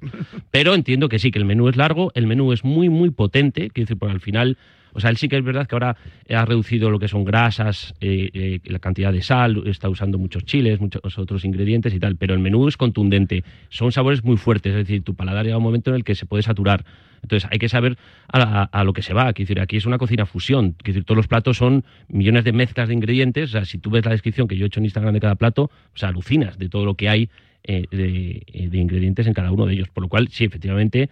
Pero 0.50 0.74
entiendo 0.74 1.08
que 1.08 1.20
sí, 1.20 1.30
que 1.30 1.38
el 1.38 1.46
menú 1.46 1.70
es 1.70 1.76
largo, 1.76 2.12
el 2.16 2.26
menú 2.26 2.52
es 2.54 2.64
muy, 2.64 2.90
muy 2.90 3.12
potente, 3.12 3.70
quiero 3.70 3.86
decir, 3.86 3.98
porque 3.98 4.14
al 4.14 4.20
final, 4.20 4.58
o 4.94 5.00
sea, 5.00 5.10
él 5.10 5.18
sí 5.18 5.28
que 5.28 5.38
es 5.38 5.44
verdad 5.44 5.68
que 5.68 5.76
ahora 5.76 5.96
ha 6.30 6.46
reducido 6.46 6.90
lo 6.90 7.00
que 7.00 7.08
son 7.08 7.24
grasas, 7.24 7.94
eh, 8.02 8.30
eh, 8.34 8.60
la 8.66 8.80
cantidad 8.80 9.12
de 9.12 9.22
sal, 9.22 9.64
está 9.66 9.90
usando 9.90 10.18
muchos 10.18 10.46
chiles, 10.46 10.80
muchos 10.80 11.18
otros 11.18 11.46
ingredientes 11.46 11.94
y 11.94 12.00
tal, 12.00 12.16
pero 12.16 12.34
el 12.34 12.40
menú 12.40 12.68
es 12.68 12.78
contundente, 12.78 13.44
son 13.70 13.92
sabores 13.92 14.24
muy 14.24 14.38
fuertes, 14.38 14.72
es 14.72 14.78
decir, 14.80 15.04
tu 15.04 15.16
paladar 15.16 15.46
llega 15.46 15.56
a 15.56 15.58
un 15.58 15.64
momento 15.64 15.92
en 15.92 15.98
el 15.98 16.04
que 16.04 16.16
se 16.16 16.26
puede 16.26 16.44
saturar. 16.44 16.86
Entonces 17.24 17.48
hay 17.52 17.60
que 17.60 17.70
saber 17.70 17.98
a, 18.32 18.84
lo 18.84 18.94
que 18.94 19.02
se 19.02 19.14
va. 19.14 19.32
Decir, 19.32 19.60
aquí 19.60 19.78
es 19.78 19.86
una 19.86 19.98
cocina 19.98 20.26
fusión. 20.26 20.72
Quiero 20.72 20.96
decir, 20.96 21.04
todos 21.04 21.18
los 21.18 21.28
platos 21.28 21.58
son 21.58 21.84
millones 22.08 22.44
de 22.44 22.52
mezclas 22.52 22.88
de 22.88 22.96
ingredientes. 22.96 23.50
O 23.50 23.52
sea, 23.52 23.66
si 23.66 23.78
tú 23.78 23.92
ves 23.92 24.04
la 24.06 24.12
descripción 24.12 24.48
que 24.48 24.58
yo 24.58 24.66
he 24.66 24.68
hecho 24.68 24.80
en 24.80 24.86
Instagram 24.86 25.14
de 25.14 25.20
cada 25.20 25.36
plato, 25.36 25.66
o 25.66 25.98
sea, 25.98 26.10
alucinas 26.10 26.58
de 26.58 26.70
todo 26.70 26.86
lo 26.86 26.96
que 26.96 27.10
hay 27.10 27.30
eh, 27.64 27.86
eh, 27.92 28.70
de 28.70 28.78
ingredientes 28.78 29.28
en 29.28 29.34
cada 29.34 29.52
uno 29.52 29.68
de 29.68 29.74
ellos. 29.74 29.90
Por 29.90 30.04
lo 30.04 30.08
cual, 30.10 30.30
sí, 30.30 30.46
efectivamente, 30.46 31.10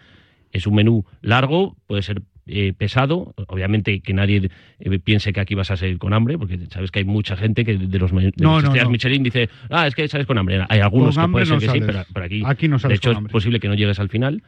es 0.51 0.67
un 0.67 0.75
menú 0.75 1.05
largo, 1.21 1.75
puede 1.87 2.01
ser 2.01 2.21
eh, 2.47 2.73
pesado. 2.75 3.33
Obviamente 3.47 3.99
que 4.01 4.13
nadie 4.13 4.49
eh, 4.79 4.99
piense 4.99 5.31
que 5.33 5.39
aquí 5.39 5.53
vas 5.55 5.69
a 5.71 5.77
salir 5.77 5.97
con 5.99 6.13
hambre, 6.13 6.37
porque 6.37 6.59
sabes 6.71 6.89
que 6.91 6.99
hay 6.99 7.05
mucha 7.05 7.35
gente 7.37 7.63
que 7.63 7.77
de 7.77 7.99
los, 7.99 8.11
de 8.11 8.31
No, 8.37 8.61
no, 8.61 8.73
no. 8.73 8.89
Michelin 8.89 9.21
dice, 9.23 9.49
ah, 9.69 9.85
es 9.87 9.93
que 9.95 10.07
sales 10.07 10.25
con 10.25 10.37
hambre. 10.37 10.65
Hay 10.69 10.79
algunos 10.79 11.15
Con 11.15 11.25
que 11.27 11.31
puede 11.31 11.45
ser 11.45 11.59
que 11.59 11.69
sí, 11.69 11.79
pero, 11.85 12.03
pero 12.13 12.25
aquí, 12.25 12.41
Aquí 12.45 12.67
no 12.67 12.77
de 12.77 12.93
hecho, 12.95 13.09
con 13.09 13.11
es 13.11 13.17
hambre. 13.17 13.31
posible 13.31 13.59
que 13.59 13.67
no 13.67 13.75
llegues 13.75 13.99
al 13.99 14.09
final. 14.09 14.41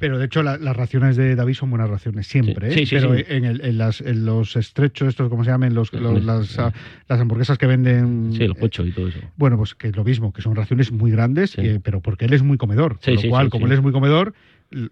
Pero 0.00 0.16
de 0.16 0.26
hecho 0.26 0.44
la- 0.44 0.58
las 0.58 0.76
raciones 0.76 1.16
de 1.16 1.34
David 1.34 1.54
son 1.54 1.70
buenas 1.70 1.90
raciones 1.90 2.28
siempre, 2.28 2.68
¿eh? 2.68 2.70
Sí, 2.70 2.86
sí, 2.86 2.94
pero 2.94 3.16
sí. 3.16 3.24
En, 3.28 3.44
el- 3.44 3.60
en 3.64 3.78
las- 3.78 4.00
en 4.00 4.24
los 4.26 4.54
estrechos, 4.54 5.08
estos 5.08 5.28
como 5.28 5.42
se 5.42 5.50
llaman, 5.50 5.74
los, 5.74 5.92
los- 5.92 6.24
las, 6.24 6.56
ah, 6.60 6.72
las 7.08 7.20
hamburguesas 7.20 7.58
que 7.58 7.66
venden... 7.66 8.32
Sí, 8.32 8.44
el 8.44 8.54
pocho 8.54 8.86
y 8.86 8.92
todo 8.92 9.08
eso. 9.08 9.18
Bueno, 9.36 9.56
pues 9.56 9.74
que 9.74 9.88
es 9.88 9.96
lo 9.96 10.04
mismo, 10.04 10.32
que 10.32 10.40
son 10.40 10.54
raciones 10.54 10.92
muy 10.92 11.10
grandes, 11.10 11.58
eh, 11.58 11.80
pero 11.82 12.00
porque 12.00 12.26
él 12.26 12.32
es 12.32 12.44
muy 12.44 12.58
comedor. 12.58 12.98
Sí, 13.00 13.06
con 13.06 13.14
lo 13.16 13.20
sí, 13.22 13.28
cual, 13.28 13.46
sí, 13.46 13.50
como 13.50 13.66
sí. 13.66 13.72
él 13.72 13.78
es 13.78 13.82
muy 13.82 13.90
comedor, 13.90 14.34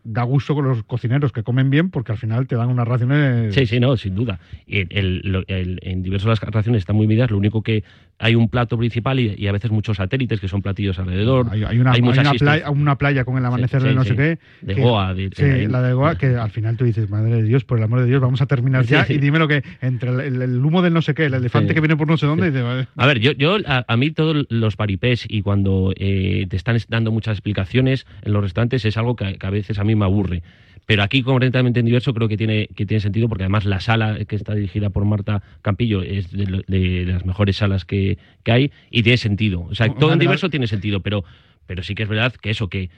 da 0.05 0.23
gusto 0.23 0.55
con 0.55 0.65
los 0.67 0.83
cocineros 0.85 1.33
que 1.33 1.43
comen 1.43 1.69
bien 1.69 1.91
porque 1.91 2.13
al 2.13 2.19
final 2.19 2.47
te 2.47 2.57
dan 2.57 2.71
unas 2.71 2.89
raciones... 2.89 3.55
Sí, 3.55 3.67
sí, 3.67 3.79
no, 3.79 3.97
sin 3.97 4.15
duda. 4.15 4.41
El- 4.67 5.45
el- 5.49 5.79
en 5.83 6.03
diversas 6.03 6.41
raciones 6.41 6.81
están 6.81 6.97
muy 6.97 7.07
medidas, 7.07 7.31
lo 7.31 7.37
único 7.37 7.63
que 7.63 7.85
hay 8.19 8.35
un 8.35 8.49
plato 8.49 8.79
principal 8.79 9.21
y, 9.21 9.35
y 9.37 9.47
a 9.47 9.53
veces 9.53 9.71
muchos 9.71 9.99
satélites 9.99 10.41
que 10.41 10.49
son 10.49 10.63
platillos 10.63 10.99
alrededor. 10.99 11.49
Hay, 11.51 11.65
hay 11.65 11.79
una, 11.79 11.93
hay 11.93 12.01
una 12.01 12.33
playa, 12.33 12.71
una 12.71 12.97
playa 12.97 13.25
con 13.25 13.37
el 13.37 13.45
amanecer 13.45 13.83
Sí, 13.83 13.89
de 13.89 13.95
no 13.95 14.03
sí, 14.05 14.09
sé 14.11 14.17
qué. 14.17 14.39
de 14.63 14.75
que- 14.75 14.81
Goa, 14.81 15.13
de- 15.15 15.31
sí, 15.35 15.67
la 15.67 15.83
de 15.83 15.93
Goa, 15.93 16.17
que 16.17 16.29
al 16.37 16.51
final 16.51 16.77
tú 16.77 16.85
dices, 16.87 17.11
madre 17.11 17.35
de 17.37 17.43
Dios, 17.43 17.65
por 17.65 17.77
el 17.79 17.85
amor 17.85 18.01
de 18.01 18.07
Dios, 18.07 18.21
vamos 18.21 18.41
a 18.41 18.47
terminar 18.47 18.85
ya. 18.87 19.05
Y 19.09 19.19
dime 19.19 19.39
lo 19.39 19.49
que, 19.49 19.63
entre 19.81 20.11
el, 20.11 20.21
el- 20.21 20.43
el 20.43 20.65
humo 20.65 20.81
del 20.83 20.95
no 20.95 21.03
sé 21.03 21.13
qué, 21.15 21.27
el 21.27 21.35
elefante 21.35 21.75
que 21.75 21.81
viene 21.81 21.97
por 21.97 22.09
no 22.09 22.17
sé 22.17 22.27
dónde, 22.27 22.47
y 22.47 22.51
dices, 22.51 22.65
"Vale". 22.65 22.89
A 22.97 23.07
ver, 23.07 23.19
yo, 23.21 23.33
yo 23.33 23.57
a, 23.67 23.85
a 23.87 23.97
mí 23.97 24.11
todos 24.11 24.47
los 24.49 24.77
paripés 24.77 25.27
y 25.29 25.43
cuando 25.43 25.93
eh, 25.97 26.47
te 26.49 26.57
están 26.57 26.79
dando 26.89 27.11
muchas 27.13 27.35
explicaciones 27.37 28.07
en 28.23 28.33
los 28.33 28.43
restaurantes 28.43 28.85
es 28.85 28.97
algo 28.97 29.15
que, 29.17 29.35
que 29.37 29.47
a 29.47 29.51
veces 29.51 29.79
a 29.79 29.85
mí 29.85 29.95
me 29.95 30.05
aburre. 30.07 30.43
Pero 30.87 31.03
aquí, 31.03 31.23
concretamente 31.23 31.81
en 31.81 31.87
Diverso, 31.87 32.15
creo 32.15 32.29
que 32.29 32.37
tiene, 32.37 32.69
que 32.69 32.87
tiene 32.87 33.01
sentido 33.01 33.29
porque 33.29 33.43
además 33.43 33.65
la 33.65 33.81
sala 33.81 34.19
que 34.25 34.37
está 34.37 34.55
dirigida 34.55 34.89
por 34.91 35.05
Marta 35.05 35.43
Campillo 35.63 36.03
es 36.03 36.31
de, 36.31 36.47
lo- 36.47 36.63
de 36.67 37.05
las 37.07 37.27
mejores 37.27 37.57
salas 37.57 37.85
que, 37.85 38.19
que 38.45 38.53
hay 38.53 38.73
y 38.91 39.03
tiene 39.03 39.17
sentido. 39.17 39.63
O 39.63 39.75
sea, 39.75 39.87
todo 39.99 40.13
en 40.13 40.19
Diverso 40.21 40.49
tiene 40.49 40.69
sentido, 40.69 41.01
pero, 41.01 41.25
pero 41.67 41.83
sí 41.83 41.95
que 41.97 42.05
es 42.05 42.09
verdad 42.09 42.33
que 42.33 42.51
eso, 42.51 42.69
que 42.69 42.89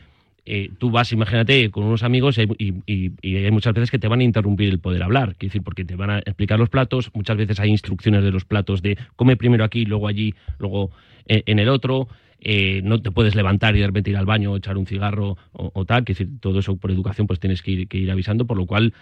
eh, 0.44 0.70
tú 0.78 0.90
vas, 0.90 1.12
imagínate, 1.12 1.70
con 1.70 1.84
unos 1.84 2.02
amigos 2.02 2.36
y, 2.36 2.42
hay- 2.42 2.48
y- 2.58 2.74
y- 2.86 3.12
y 3.22 3.36
hay 3.36 3.50
muchas 3.50 3.72
veces 3.72 3.90
que 3.90 3.98
te 3.98 4.08
van 4.08 4.20
a 4.20 4.24
interrumpir 4.24 4.68
el 4.68 4.78
poder 4.80 5.02
hablar, 5.02 5.34
quiero 5.36 5.50
decir, 5.50 5.62
porque 5.62 5.84
te 5.86 5.96
van 5.96 6.10
a 6.10 6.18
explicar 6.18 6.58
los 6.58 6.68
platos, 6.68 7.10
muchas 7.14 7.36
veces 7.38 7.58
hay 7.58 7.70
instrucciones 7.70 8.22
de 8.22 8.30
los 8.30 8.44
platos 8.44 8.82
de 8.82 8.98
come 9.16 9.36
primero 9.36 9.64
aquí, 9.64 9.84
luego 9.86 10.08
allí, 10.08 10.34
luego 10.58 10.90
eh, 11.26 11.42
en 11.46 11.58
el 11.58 11.68
otro, 11.70 12.08
eh, 12.40 12.80
no 12.84 13.00
te 13.02 13.10
puedes 13.10 13.34
levantar 13.34 13.74
y 13.76 13.80
de 13.80 13.86
repente 13.86 14.10
ir 14.10 14.16
al 14.16 14.26
baño, 14.26 14.56
echar 14.56 14.76
un 14.78 14.86
cigarro 14.86 15.36
o, 15.52 15.70
o 15.74 15.84
tal, 15.84 16.04
que 16.04 16.12
decir, 16.12 16.28
todo 16.40 16.60
eso 16.60 16.76
por 16.76 16.90
educación 16.90 17.26
pues 17.26 17.40
tienes 17.40 17.62
que 17.62 17.70
ir, 17.72 17.88
que 17.88 17.98
ir 17.98 18.10
avisando, 18.10 18.46
por 18.46 18.56
lo 18.56 18.66
cual 18.66 18.94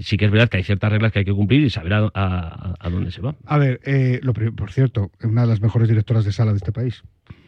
sí 0.00 0.16
que 0.16 0.24
es 0.26 0.30
verdad 0.30 0.48
que 0.48 0.58
hay 0.58 0.62
ciertas 0.64 0.90
reglas 0.92 1.12
que 1.12 1.18
hay 1.20 1.24
que 1.24 1.32
cumplir 1.32 1.62
y 1.62 1.70
saber 1.70 1.92
a, 1.94 2.10
a- 2.14 2.74
a 2.78 2.90
dónde 2.90 3.10
se 3.10 3.20
va. 3.20 3.34
A 3.46 3.58
ver, 3.58 3.80
eh, 3.84 4.20
lo 4.22 4.32
por 4.32 4.70
cierto, 4.70 5.10
una 5.22 5.42
de 5.42 5.48
las 5.48 5.60
mejores 5.60 5.88
directoras 5.88 6.24
de 6.24 6.32
sala 6.32 6.52
de 6.52 6.58
este 6.58 6.72
país. 6.72 7.02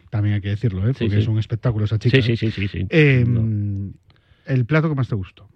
También 0.09 0.35
hay 0.35 0.41
que 0.41 0.49
decirlo, 0.49 0.81
¿eh? 0.87 0.93
Porque 0.93 1.09
sí. 1.15 1.17
es 1.19 1.27
un 1.27 1.37
espectáculo 1.39 1.83
esa 1.85 1.99
chica. 1.99 2.21
Sí, 2.21 2.31
¿eh? 2.33 2.37
sí, 2.37 2.51
sí, 2.51 2.67
sí. 2.67 2.85
Eh, 2.89 3.25
El 4.45 4.65
plato 4.65 4.87
que 4.89 4.95
más 4.95 5.09
te 5.09 5.15
gustó. 5.15 5.49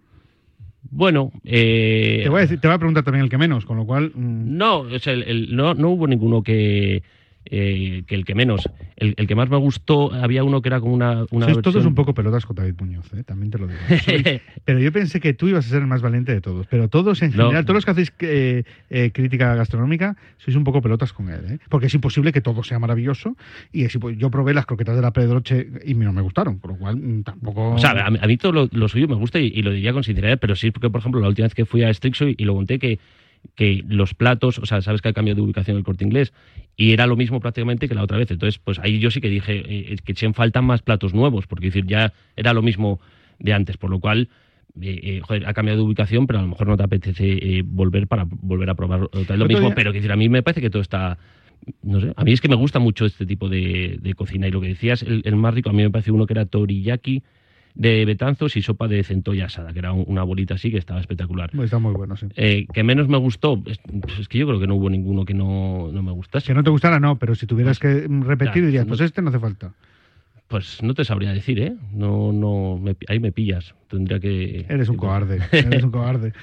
Bueno, 0.90 1.32
eh, 1.46 2.22
Te 2.24 2.30
voy, 2.30 2.40
a 2.40 2.42
decir- 2.42 2.60
te 2.60 2.68
voy 2.68 2.76
a 2.76 2.80
preguntar 2.80 3.04
también 3.04 3.24
el 3.24 3.30
que 3.30 3.38
menos, 3.38 3.66
con 3.66 3.78
lo 3.78 3.86
cual. 3.86 4.12
mm, 4.14 4.58
No, 4.58 4.80
o 4.80 5.00
sea, 5.00 5.14
el- 5.14 5.24
el- 5.24 5.56
no, 5.56 5.74
no 5.74 5.90
hubo 5.90 6.08
ninguno 6.08 6.44
que, 6.44 7.04
eh, 7.46 8.04
que 8.08 8.16
el 8.16 8.26
que 8.26 8.36
menos. 8.36 8.70
El, 8.96 9.16
el 9.18 9.28
que 9.28 9.36
más 9.36 9.50
me 9.50 9.58
gustó, 9.58 10.14
había 10.14 10.44
uno 10.44 10.62
que 10.62 10.70
era 10.70 10.80
como 10.80 10.94
una, 10.94 11.26
una 11.32 11.46
sois 11.48 11.58
todos 11.62 11.76
versión- 11.76 11.88
un 11.88 11.96
poco 11.96 12.14
pelotas 12.14 12.46
con 12.46 12.56
David 12.56 12.76
Muñoz, 12.80 13.12
¿eh? 13.14 13.24
también 13.24 13.50
te 13.52 13.58
lo 13.58 13.68
digo. 13.68 13.80
Sois- 13.90 14.42
pero 14.66 14.80
yo 14.80 14.92
pensé 14.92 15.20
que 15.20 15.34
tú 15.34 15.48
ibas 15.48 15.66
a 15.66 15.70
ser 15.70 15.82
el 15.82 15.88
más 15.88 16.02
valiente 16.02 16.32
de 16.34 16.42
todos. 16.42 16.68
Pero 16.68 16.88
todos 16.88 17.22
en 17.24 17.32
No. 17.32 17.46
general, 17.46 17.66
todos 17.66 17.76
los 17.76 17.86
que 17.86 17.92
hacéis 17.92 18.14
eh, 18.20 18.64
eh, 18.90 19.12
crítica 19.14 19.56
gastronómica, 19.56 20.16
sois 20.38 20.56
un 20.56 20.64
poco 20.64 20.82
pelotas 20.82 21.14
con 21.14 21.30
él. 21.30 21.42
¿eh? 21.50 21.60
Porque 21.70 21.88
es 21.88 21.94
imposible 21.94 22.32
que 22.32 22.42
todo 22.42 22.64
sea 22.64 22.80
maravilloso. 22.80 23.36
Y 23.72 23.84
es 23.86 23.98
yo 24.18 24.30
probé 24.30 24.54
las 24.54 24.66
croquetas 24.66 24.96
de 24.96 25.02
la 25.02 25.12
Pedroche 25.12 25.68
y 25.86 25.94
no 25.96 26.14
me 26.14 26.22
gustaron. 26.22 26.60
Por 26.60 26.72
lo 26.72 26.78
cual 26.78 26.98
mm, 26.98 27.24
tampoco. 27.24 27.72
O 27.72 27.78
sea, 27.80 28.06
a 28.06 28.10
mí, 28.12 28.20
a 28.22 28.28
mí 28.28 28.38
todo 28.38 28.52
lo, 28.52 28.70
lo 28.72 28.88
suyo 28.88 29.08
me 29.08 29.16
gusta 29.16 29.40
y, 29.40 29.48
y 29.48 29.62
lo 29.64 29.72
diría 29.72 29.94
con 29.94 30.04
sinceridad, 30.04 30.38
pero 30.40 30.56
sí 30.56 30.72
porque, 30.72 30.90
por 30.90 31.00
ejemplo, 31.00 31.20
la 31.22 31.28
última 31.28 31.46
vez 31.48 31.56
que 31.56 31.66
fui 31.66 31.84
a 31.84 31.94
Strixo 31.94 32.28
y, 32.28 32.36
y 32.38 32.46
lo 32.46 32.54
conté 32.54 32.78
que, 32.80 33.00
que 33.56 33.84
los 33.88 34.14
platos, 34.14 34.60
o 34.60 34.66
sea, 34.66 34.82
sabes 34.82 35.02
que 35.02 35.10
ha 35.10 35.14
cambiado 35.14 35.38
de 35.38 35.42
ubicación 35.44 35.78
el 35.78 35.84
corte 35.84 36.04
inglés 36.06 36.34
y 36.78 36.92
era 36.94 37.06
lo 37.08 37.16
mismo 37.16 37.40
prácticamente 37.40 37.88
que 37.90 37.96
la 37.96 38.04
otra 38.04 38.18
vez. 38.18 38.32
Entonces, 38.32 38.60
pues 38.60 38.80
ahí 38.80 39.00
yo 39.00 39.12
sí 39.12 39.20
que 39.22 39.30
dije 39.30 39.64
eh, 39.66 39.96
que 40.04 40.12
echen 40.14 40.34
faltan 40.34 40.66
más 40.66 40.82
platos 40.82 41.14
nuevos, 41.14 41.48
porque 41.48 41.68
es 41.68 41.74
decir, 41.74 41.88
ya 41.90 42.14
era 42.36 42.54
lo 42.54 42.62
mismo 42.62 43.00
de 43.40 43.54
antes, 43.54 43.78
por 43.78 43.90
lo 43.90 44.00
cual. 44.00 44.30
eh, 44.82 45.00
eh, 45.04 45.20
joder, 45.22 45.46
ha 45.48 45.54
cambiado 45.54 45.80
de 45.80 45.86
ubicación, 45.86 46.28
pero 46.28 46.40
a 46.40 46.44
lo 46.44 46.48
mejor 46.48 46.68
no 46.68 46.78
te 46.78 46.84
apetece 46.84 47.58
eh, 47.58 47.62
volver 47.66 48.08
para 48.08 48.26
volver 48.30 48.70
a 48.70 48.76
probar 48.76 49.04
otra 49.04 49.20
vez 49.20 49.38
lo 49.40 49.46
mismo. 49.48 49.68
día- 49.68 49.76
Pero 49.76 49.92
decir, 49.92 50.12
a 50.12 50.16
mí 50.16 50.30
me 50.30 50.44
parece 50.44 50.62
que 50.62 50.70
todo 50.70 50.82
está 50.82 51.18
no 51.84 52.00
sé, 52.02 52.12
a 52.16 52.24
mí 52.24 52.32
es 52.32 52.42
que 52.42 52.48
me 52.48 52.56
gusta 52.56 52.80
mucho 52.80 53.06
este 53.06 53.26
tipo 53.26 53.48
de, 53.50 53.98
de 54.02 54.14
cocina 54.16 54.48
y 54.48 54.52
lo 54.52 54.62
que 54.62 54.70
decías, 54.70 55.04
el, 55.04 55.22
el 55.26 55.36
más 55.36 55.54
rico, 55.54 55.70
a 55.70 55.74
mí 55.74 55.84
me 55.84 55.90
parece 55.92 56.12
uno 56.12 56.26
que 56.26 56.34
era 56.34 56.46
toriyaki, 56.46 57.22
de 57.76 58.06
betanzos 58.06 58.56
y 58.58 58.62
sopa 58.62 58.88
de 58.88 59.04
centolla 59.04 59.46
asada, 59.46 59.74
que 59.74 59.80
era 59.80 59.94
un- 59.94 60.06
una 60.08 60.24
bolita 60.24 60.56
así 60.56 60.72
que 60.72 60.78
estaba 60.78 61.00
espectacular. 61.00 61.50
Está 61.64 61.80
muy 61.80 61.94
bueno, 61.94 62.18
sí. 62.18 62.28
Eh, 62.36 62.66
que 62.74 62.84
menos 62.84 63.08
me 63.08 63.18
gustó, 63.18 63.62
es, 63.66 63.80
pues 64.02 64.20
es 64.20 64.28
que 64.28 64.38
yo 64.40 64.48
creo 64.48 64.60
que 64.60 64.68
no 64.68 64.76
hubo 64.76 64.90
ninguno 64.90 65.26
que 65.26 65.34
no, 65.34 65.90
no 65.92 66.04
me 66.04 66.12
gustase. 66.12 66.48
Que 66.48 66.54
no 66.54 66.64
te 66.64 66.70
gustara, 66.70 67.00
no, 67.00 67.18
pero 67.18 67.36
si 67.36 67.46
tuvieras 67.46 67.80
que 67.80 68.08
mm, 68.10 68.24
repetir, 68.24 68.52
Claro, 68.54 68.66
dirías, 68.68 68.86
no- 68.86 68.90
pues 68.90 69.02
este 69.02 69.22
no 69.22 69.30
hace 69.30 69.40
falta. 69.40 69.74
Pues 70.48 70.84
no 70.84 70.94
te 70.94 71.06
sabría 71.06 71.32
decir, 71.32 71.60
¿eh? 71.62 71.74
No, 71.94 72.34
no, 72.34 72.78
me- 72.78 72.98
ahí 73.08 73.22
me 73.22 73.32
pillas. 73.32 73.74
Tendría 73.90 74.20
que. 74.20 74.66
Eres 74.68 74.90
un 74.90 74.98
cobarde, 74.98 75.40
eres 75.54 75.82
un 75.86 75.92
cobarde. 75.92 76.34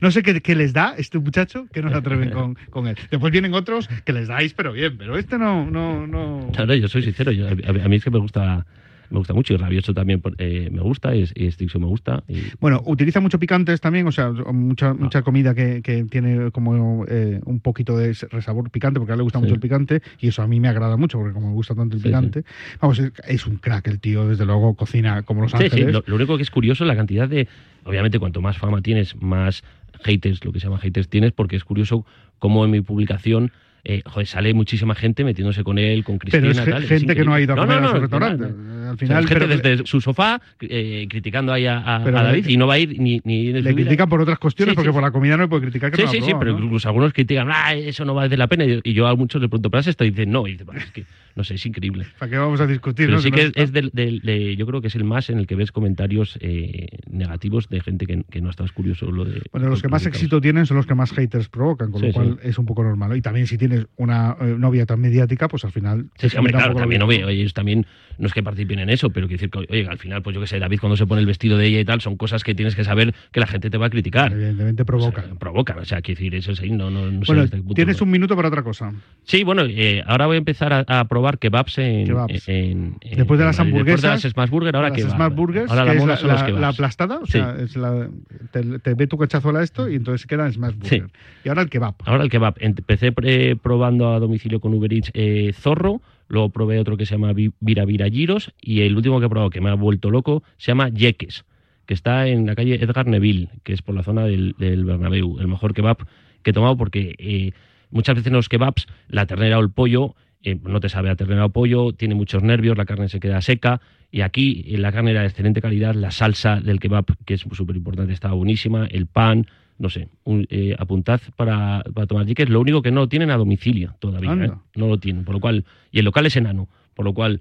No 0.00 0.12
sé 0.12 0.22
qué, 0.22 0.40
qué 0.40 0.54
les 0.54 0.72
da 0.72 0.94
este 0.96 1.18
muchacho 1.18 1.66
que 1.72 1.82
no 1.82 1.90
se 1.90 1.96
atreven 1.96 2.30
con, 2.30 2.54
con 2.70 2.86
él. 2.86 2.96
Después 3.10 3.32
vienen 3.32 3.52
otros 3.54 3.88
que 4.04 4.12
les 4.12 4.28
dais, 4.28 4.54
pero 4.54 4.72
bien, 4.72 4.96
pero 4.96 5.18
este 5.18 5.38
no, 5.38 5.68
no, 5.68 6.06
no. 6.06 6.50
No, 6.56 6.74
yo 6.74 6.86
soy 6.86 7.02
sincero. 7.02 7.32
yo- 7.32 7.48
a, 7.48 7.50
a 7.84 7.88
mí 7.88 7.96
es 7.96 8.04
que 8.04 8.10
me 8.12 8.20
gusta, 8.20 8.64
me 9.12 9.18
gusta 9.18 9.34
mucho 9.34 9.54
y 9.54 9.56
rabioso 9.58 9.94
también 9.94 10.20
eh, 10.38 10.68
me 10.72 10.80
gusta 10.80 11.14
y, 11.14 11.28
y 11.34 11.50
Strixo 11.50 11.78
me 11.78 11.86
gusta. 11.86 12.24
y- 12.28 12.38
Bueno, 12.60 12.82
utiliza 12.86 13.20
mucho 13.20 13.38
picantes 13.38 13.80
también, 13.80 14.06
o 14.06 14.12
sea, 14.12 14.32
Ah. 14.44 14.52
mucha, 14.52 14.94
mucha 14.94 15.22
comida 15.22 15.54
que, 15.54 15.82
que 15.82 16.04
tiene 16.04 16.50
como 16.50 17.04
eh, 17.08 17.40
un 17.44 17.60
poquito 17.60 17.96
de 17.96 18.14
resabor 18.30 18.70
picante, 18.70 18.98
porque 18.98 19.12
a 19.12 19.14
él 19.14 19.18
le 19.18 19.24
gusta 19.24 19.38
Sí. 19.38 19.42
mucho 19.44 19.54
el 19.54 19.60
picante, 19.60 20.02
y 20.20 20.28
eso 20.28 20.42
a 20.42 20.46
mí 20.48 20.58
me 20.58 20.68
agrada 20.68 20.96
mucho, 20.96 21.18
porque 21.18 21.34
como 21.34 21.48
me 21.48 21.54
gusta 21.54 21.74
tanto 21.74 21.96
el 21.96 22.02
Sí, 22.02 22.08
picante. 22.08 22.44
Vamos, 22.80 22.98
es, 22.98 23.12
es 23.28 23.46
un 23.46 23.56
crack 23.56 23.86
el 23.88 24.00
tío, 24.00 24.26
desde 24.28 24.46
luego 24.46 24.74
cocina 24.74 25.22
como 25.22 25.42
Los 25.42 25.52
Sí, 25.52 25.58
sí, 25.58 25.64
Ángeles. 25.64 25.92
lo, 25.92 26.02
lo 26.06 26.16
único 26.16 26.36
que 26.36 26.42
es 26.42 26.50
curioso 26.50 26.84
es 26.84 26.88
la 26.88 26.96
cantidad 26.96 27.28
de. 27.28 27.46
Obviamente, 27.84 28.18
cuanto 28.18 28.40
más 28.40 28.56
fama 28.58 28.80
tienes, 28.80 29.14
más 29.20 29.62
haters, 30.04 30.44
lo 30.44 30.52
que 30.52 30.60
se 30.60 30.66
llama 30.66 30.78
haters 30.78 31.08
tienes, 31.08 31.32
porque 31.32 31.56
es 31.56 31.64
curioso 31.64 32.06
cómo 32.38 32.64
en 32.64 32.70
mi 32.70 32.80
publicación. 32.80 33.52
eh, 33.84 34.00
joder, 34.06 34.28
sale 34.28 34.54
muchísima 34.54 34.94
gente 34.94 35.24
metiéndose 35.24 35.64
con 35.64 35.76
él, 35.76 36.04
con 36.04 36.16
Cristina. 36.18 36.52
Pero 36.64 36.78
es 36.78 36.86
gente 36.88 37.16
que 37.16 37.24
no 37.24 37.34
ha 37.34 37.40
ido 37.40 37.54
a 37.54 37.56
No, 37.56 37.66
no, 37.66 37.72
a 37.72 37.88
su 37.88 37.94
no, 37.94 38.00
restaurante. 38.00 38.44
Al 38.92 38.96
O 38.96 38.98
sea, 38.98 39.06
final, 39.08 39.24
es 39.24 39.28
gente 39.30 39.46
pero- 39.48 39.62
desde 39.76 39.86
su 39.86 40.00
sofá 40.00 40.40
eh, 40.60 41.06
criticando 41.08 41.52
ahí 41.52 41.66
a, 41.66 41.78
a- 41.96 42.04
Pero 42.04 42.18
a 42.18 42.22
le- 42.22 42.28
David 42.28 42.46
y 42.48 42.56
no 42.56 42.66
va 42.66 42.74
a 42.74 42.78
ir 42.78 43.00
ni, 43.00 43.20
ni 43.24 43.52
le 43.52 43.74
critican 43.74 44.08
por 44.08 44.20
otras 44.20 44.38
cuestiones, 44.38 44.72
Sí, 44.72 44.76
porque 44.76 44.90
sí, 44.90 44.92
por 44.92 45.02
la 45.02 45.10
comida 45.10 45.36
no 45.36 45.44
le 45.44 45.48
puede 45.48 45.62
criticar 45.62 45.90
que 45.90 45.96
Sí, 45.96 46.02
no 46.04 46.10
sí, 46.12 46.20
sí, 46.20 46.32
pero 46.38 46.58
¿no? 46.58 46.64
incluso 46.64 46.88
algunos 46.88 47.12
critican, 47.12 47.48
ah, 47.50 47.74
eso 47.74 48.04
no 48.04 48.14
vale 48.14 48.36
la 48.36 48.46
pena. 48.48 48.64
Y 48.64 48.80
y 48.84 48.92
yo 48.94 49.06
a 49.06 49.16
muchos 49.16 49.40
le 49.40 49.48
pregunto, 49.48 49.70
¿pero 49.70 49.80
has 49.80 49.86
esto? 49.86 50.04
Dicen, 50.04 50.30
no. 50.30 50.46
Y 50.46 50.52
dice, 50.52 50.64
"Bah, 50.64 50.74
es 50.76 50.90
que, 50.90 51.04
no 51.36 51.44
sé, 51.44 51.54
es 51.54 51.64
increíble. 51.66 52.06
¿Para 52.18 52.30
qué 52.30 52.36
vamos 52.38 52.60
a 52.60 52.66
discutir? 52.66 53.06
Pero 53.06 53.16
no? 53.16 53.22
sí 53.22 53.30
que 53.30 53.42
es, 53.44 53.52
es 53.54 53.72
del, 53.72 53.90
del- 53.94 54.20
de- 54.20 54.56
yo 54.56 54.66
creo 54.66 54.80
que 54.82 54.88
es 54.88 54.94
el 54.96 55.04
más 55.04 55.30
en 55.30 55.38
el 55.38 55.46
que 55.46 55.54
ves 55.54 55.72
comentarios 55.72 56.36
eh, 56.42 56.88
negativos 57.10 57.68
de 57.68 57.80
gente 57.80 58.06
que, 58.06 58.22
que 58.30 58.40
no 58.40 58.50
estás 58.50 58.72
curioso 58.72 59.10
lo 59.10 59.24
de. 59.24 59.40
Bueno, 59.52 59.68
los 59.68 59.80
que 59.82 59.88
más 59.88 60.04
éxito 60.06 60.40
tienen 60.40 60.66
son 60.66 60.76
los 60.76 60.86
que 60.86 60.94
más 60.94 61.12
haters 61.12 61.48
provocan, 61.48 61.90
con 61.90 62.02
lo 62.02 62.12
cual 62.12 62.38
es 62.42 62.58
un 62.58 62.66
poco 62.66 62.82
normal. 62.82 63.16
Y 63.16 63.22
también 63.22 63.46
si 63.46 63.56
tienes 63.56 63.86
una 63.96 64.36
eh, 64.40 64.54
novia 64.58 64.84
tan 64.86 65.00
mediática, 65.00 65.48
pues 65.48 65.64
al 65.64 65.72
final... 65.72 66.06
Sí, 66.16 66.28
hombre, 66.36 66.52
claro, 66.52 66.74
también, 66.74 67.02
oye, 67.02 67.24
ellos 67.30 67.54
también 67.54 67.86
no 68.18 68.26
es 68.26 68.32
que 68.34 68.42
participen 68.42 68.78
en 68.82 68.90
eso, 68.90 69.10
pero 69.10 69.26
quiero 69.26 69.40
decir 69.40 69.50
que, 69.50 69.58
oye, 69.72 69.86
al 69.88 69.98
final, 69.98 70.22
pues 70.22 70.34
yo 70.34 70.40
que 70.40 70.46
sé, 70.46 70.58
David 70.58 70.78
cuando 70.80 70.96
se 70.96 71.06
pone 71.06 71.20
el 71.20 71.26
vestido 71.26 71.56
de 71.58 71.66
ella 71.66 71.80
y 71.80 71.84
tal, 71.84 72.00
son 72.00 72.16
cosas 72.16 72.44
que 72.44 72.54
tienes 72.54 72.74
que 72.76 72.84
saber 72.84 73.14
que 73.32 73.40
la 73.40 73.46
gente 73.46 73.70
te 73.70 73.78
va 73.78 73.86
a 73.86 73.90
criticar. 73.90 74.32
Evidentemente 74.32 74.84
provoca. 74.84 75.24
provocan, 75.38 75.78
o 75.78 75.84
sea, 75.84 76.02
quiero 76.02 76.18
decir, 76.18 76.34
eso 76.34 76.54
sí, 76.54 76.70
no, 76.70 76.90
no, 76.90 77.10
no 77.10 77.24
sé 77.24 77.32
Bueno, 77.32 77.48
qué 77.50 77.56
punto 77.58 77.74
tienes 77.74 78.00
un 78.00 78.10
minuto 78.10 78.36
para 78.36 78.48
otra 78.48 78.62
cosa. 78.62 78.92
Sí, 79.24 79.44
bueno, 79.44 79.62
eh, 79.66 80.02
ahora 80.06 80.26
voy 80.26 80.34
a 80.36 80.38
empezar 80.38 80.72
a, 80.72 80.84
a 81.00 81.04
probar 81.06 81.38
kebabs 81.38 81.78
en. 81.78 82.06
Kebabs. 82.06 82.48
en- 82.48 82.96
en- 83.00 83.16
Después 83.16 83.38
de 83.38 83.44
las 83.46 83.58
en 83.58 83.66
Madrid. 83.70 83.84
Después 83.84 84.02
de 84.02 84.08
hamburguesas. 84.08 84.24
las 84.24 84.32
Smash 84.32 84.50
Burger, 84.50 84.76
ahora 84.76 84.88
las 84.88 84.96
kebab. 84.98 85.14
Smart 85.14 85.34
Burgers, 85.34 85.70
Ahora 85.70 85.84
la 85.84 85.90
que 85.92 85.96
es 85.96 86.02
moda 86.02 86.12
la, 86.14 86.18
son 86.20 86.28
los 86.30 86.40
la- 86.40 86.46
kebabs. 86.46 86.60
la 86.62 86.68
aplastada, 86.68 87.18
o 87.18 87.26
Sí. 87.26 87.32
sea, 87.32 87.56
es 87.60 87.76
la- 87.76 88.08
te, 88.50 88.78
te 88.80 88.94
ve 88.94 89.06
tu 89.06 89.16
cachazuela 89.18 89.62
esto 89.62 89.88
y 89.88 89.96
entonces 89.96 90.26
queda 90.26 90.46
en 90.46 90.52
Smash 90.52 90.72
Sí. 90.82 90.98
Burger. 91.00 91.10
Y 91.44 91.48
ahora 91.48 91.62
el 91.62 91.70
kebab. 91.70 91.94
Ahora 92.04 92.24
el 92.24 92.30
kebab. 92.30 92.54
Empecé 92.60 93.12
eh, 93.22 93.56
probando 93.62 94.12
a 94.12 94.18
domicilio 94.18 94.60
con 94.60 94.74
Uber 94.74 94.92
Eats 94.92 95.10
eh, 95.14 95.52
zorro, 95.54 96.00
luego 96.32 96.48
probé 96.48 96.78
otro 96.78 96.96
que 96.96 97.04
se 97.04 97.14
llama 97.14 97.32
Vi- 97.34 97.52
Vira 97.60 97.84
Vira 97.84 98.08
Giros 98.08 98.52
y 98.60 98.80
el 98.80 98.96
último 98.96 99.20
que 99.20 99.26
he 99.26 99.28
probado 99.28 99.50
que 99.50 99.60
me 99.60 99.68
ha 99.68 99.74
vuelto 99.74 100.10
loco 100.10 100.42
se 100.56 100.68
llama 100.72 100.88
Yeques, 100.88 101.44
que 101.84 101.92
está 101.92 102.26
en 102.26 102.46
la 102.46 102.54
calle 102.54 102.82
Edgar 102.82 103.06
Neville, 103.06 103.50
que 103.64 103.74
es 103.74 103.82
por 103.82 103.94
la 103.94 104.02
zona 104.02 104.24
del, 104.24 104.54
del 104.58 104.84
Bernabéu. 104.86 105.38
El 105.38 105.48
mejor 105.48 105.74
kebab 105.74 105.98
que 106.42 106.50
he 106.50 106.52
tomado 106.54 106.76
porque 106.78 107.14
eh, 107.18 107.52
muchas 107.90 108.14
veces 108.16 108.28
en 108.28 108.32
los 108.32 108.48
kebabs 108.48 108.86
la 109.08 109.26
ternera 109.26 109.58
o 109.58 109.60
el 109.60 109.70
pollo 109.70 110.14
eh, 110.42 110.58
no 110.64 110.80
te 110.80 110.88
sabe 110.88 111.10
a 111.10 111.16
ternera 111.16 111.44
o 111.44 111.50
pollo, 111.50 111.92
tiene 111.92 112.14
muchos 112.14 112.42
nervios, 112.42 112.76
la 112.78 112.86
carne 112.86 113.08
se 113.10 113.20
queda 113.20 113.40
seca. 113.42 113.80
Y 114.10 114.22
aquí 114.22 114.64
eh, 114.68 114.78
la 114.78 114.90
carne 114.90 115.10
era 115.10 115.20
de 115.20 115.26
excelente 115.28 115.60
calidad, 115.60 115.94
la 115.94 116.10
salsa 116.10 116.60
del 116.60 116.80
kebab, 116.80 117.04
que 117.26 117.34
es 117.34 117.40
súper 117.52 117.76
importante, 117.76 118.12
estaba 118.14 118.34
buenísima, 118.34 118.86
el 118.86 119.06
pan, 119.06 119.46
no 119.82 119.90
sé, 119.90 120.08
un, 120.22 120.46
eh, 120.48 120.76
apuntad 120.78 121.20
para, 121.34 121.82
para 121.92 122.06
tomar 122.06 122.24
jiques. 122.24 122.48
Lo 122.48 122.60
único 122.60 122.82
que 122.82 122.92
no 122.92 123.00
lo 123.00 123.08
tienen 123.08 123.30
a 123.32 123.36
domicilio 123.36 123.96
todavía. 123.98 124.32
¿eh? 124.32 124.50
no 124.76 124.86
lo 124.86 124.98
tienen. 124.98 125.24
Por 125.24 125.34
lo 125.34 125.40
cual, 125.40 125.64
y 125.90 125.98
el 125.98 126.04
local 126.04 126.24
es 126.24 126.36
enano, 126.36 126.68
por 126.94 127.04
lo 127.04 127.12
cual 127.12 127.40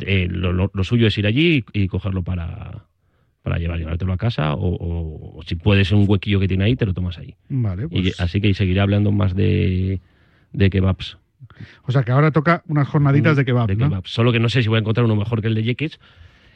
eh, 0.00 0.26
lo, 0.30 0.54
lo- 0.54 0.70
lo 0.72 0.84
suyo 0.84 1.06
es 1.06 1.18
ir 1.18 1.26
allí 1.26 1.64
y, 1.74 1.82
y 1.82 1.88
cogerlo 1.88 2.22
para, 2.22 2.84
para 3.42 3.58
llevar, 3.58 3.78
llevártelo 3.78 4.14
a 4.14 4.16
casa 4.16 4.54
o, 4.54 4.66
o- 4.74 5.38
o 5.38 5.42
si 5.42 5.54
puedes 5.56 5.92
un 5.92 6.06
huequillo 6.08 6.40
que 6.40 6.48
tiene 6.48 6.64
ahí, 6.64 6.76
te 6.76 6.86
lo 6.86 6.94
tomas 6.94 7.18
ahí. 7.18 7.34
Vale, 7.50 7.84
Y 7.90 8.02
pues. 8.04 8.20
así 8.20 8.40
que 8.40 8.54
seguiré 8.54 8.80
hablando 8.80 9.12
más 9.12 9.34
de, 9.36 10.00
de 10.54 10.70
kebabs. 10.70 11.18
O 11.84 11.92
sea 11.92 12.02
que 12.04 12.10
ahora 12.10 12.30
toca 12.30 12.62
unas 12.68 12.88
jornaditas 12.88 13.36
de 13.36 13.44
kebab, 13.44 13.68
de 13.68 13.76
¿no? 13.76 14.00
Solo 14.06 14.32
que 14.32 14.40
no 14.40 14.48
sé 14.48 14.62
si 14.62 14.68
voy 14.70 14.76
a 14.76 14.80
encontrar 14.80 15.04
uno 15.04 15.14
mejor 15.14 15.42
que 15.42 15.48
el 15.48 15.54
de 15.54 15.62
Yeques, 15.62 16.00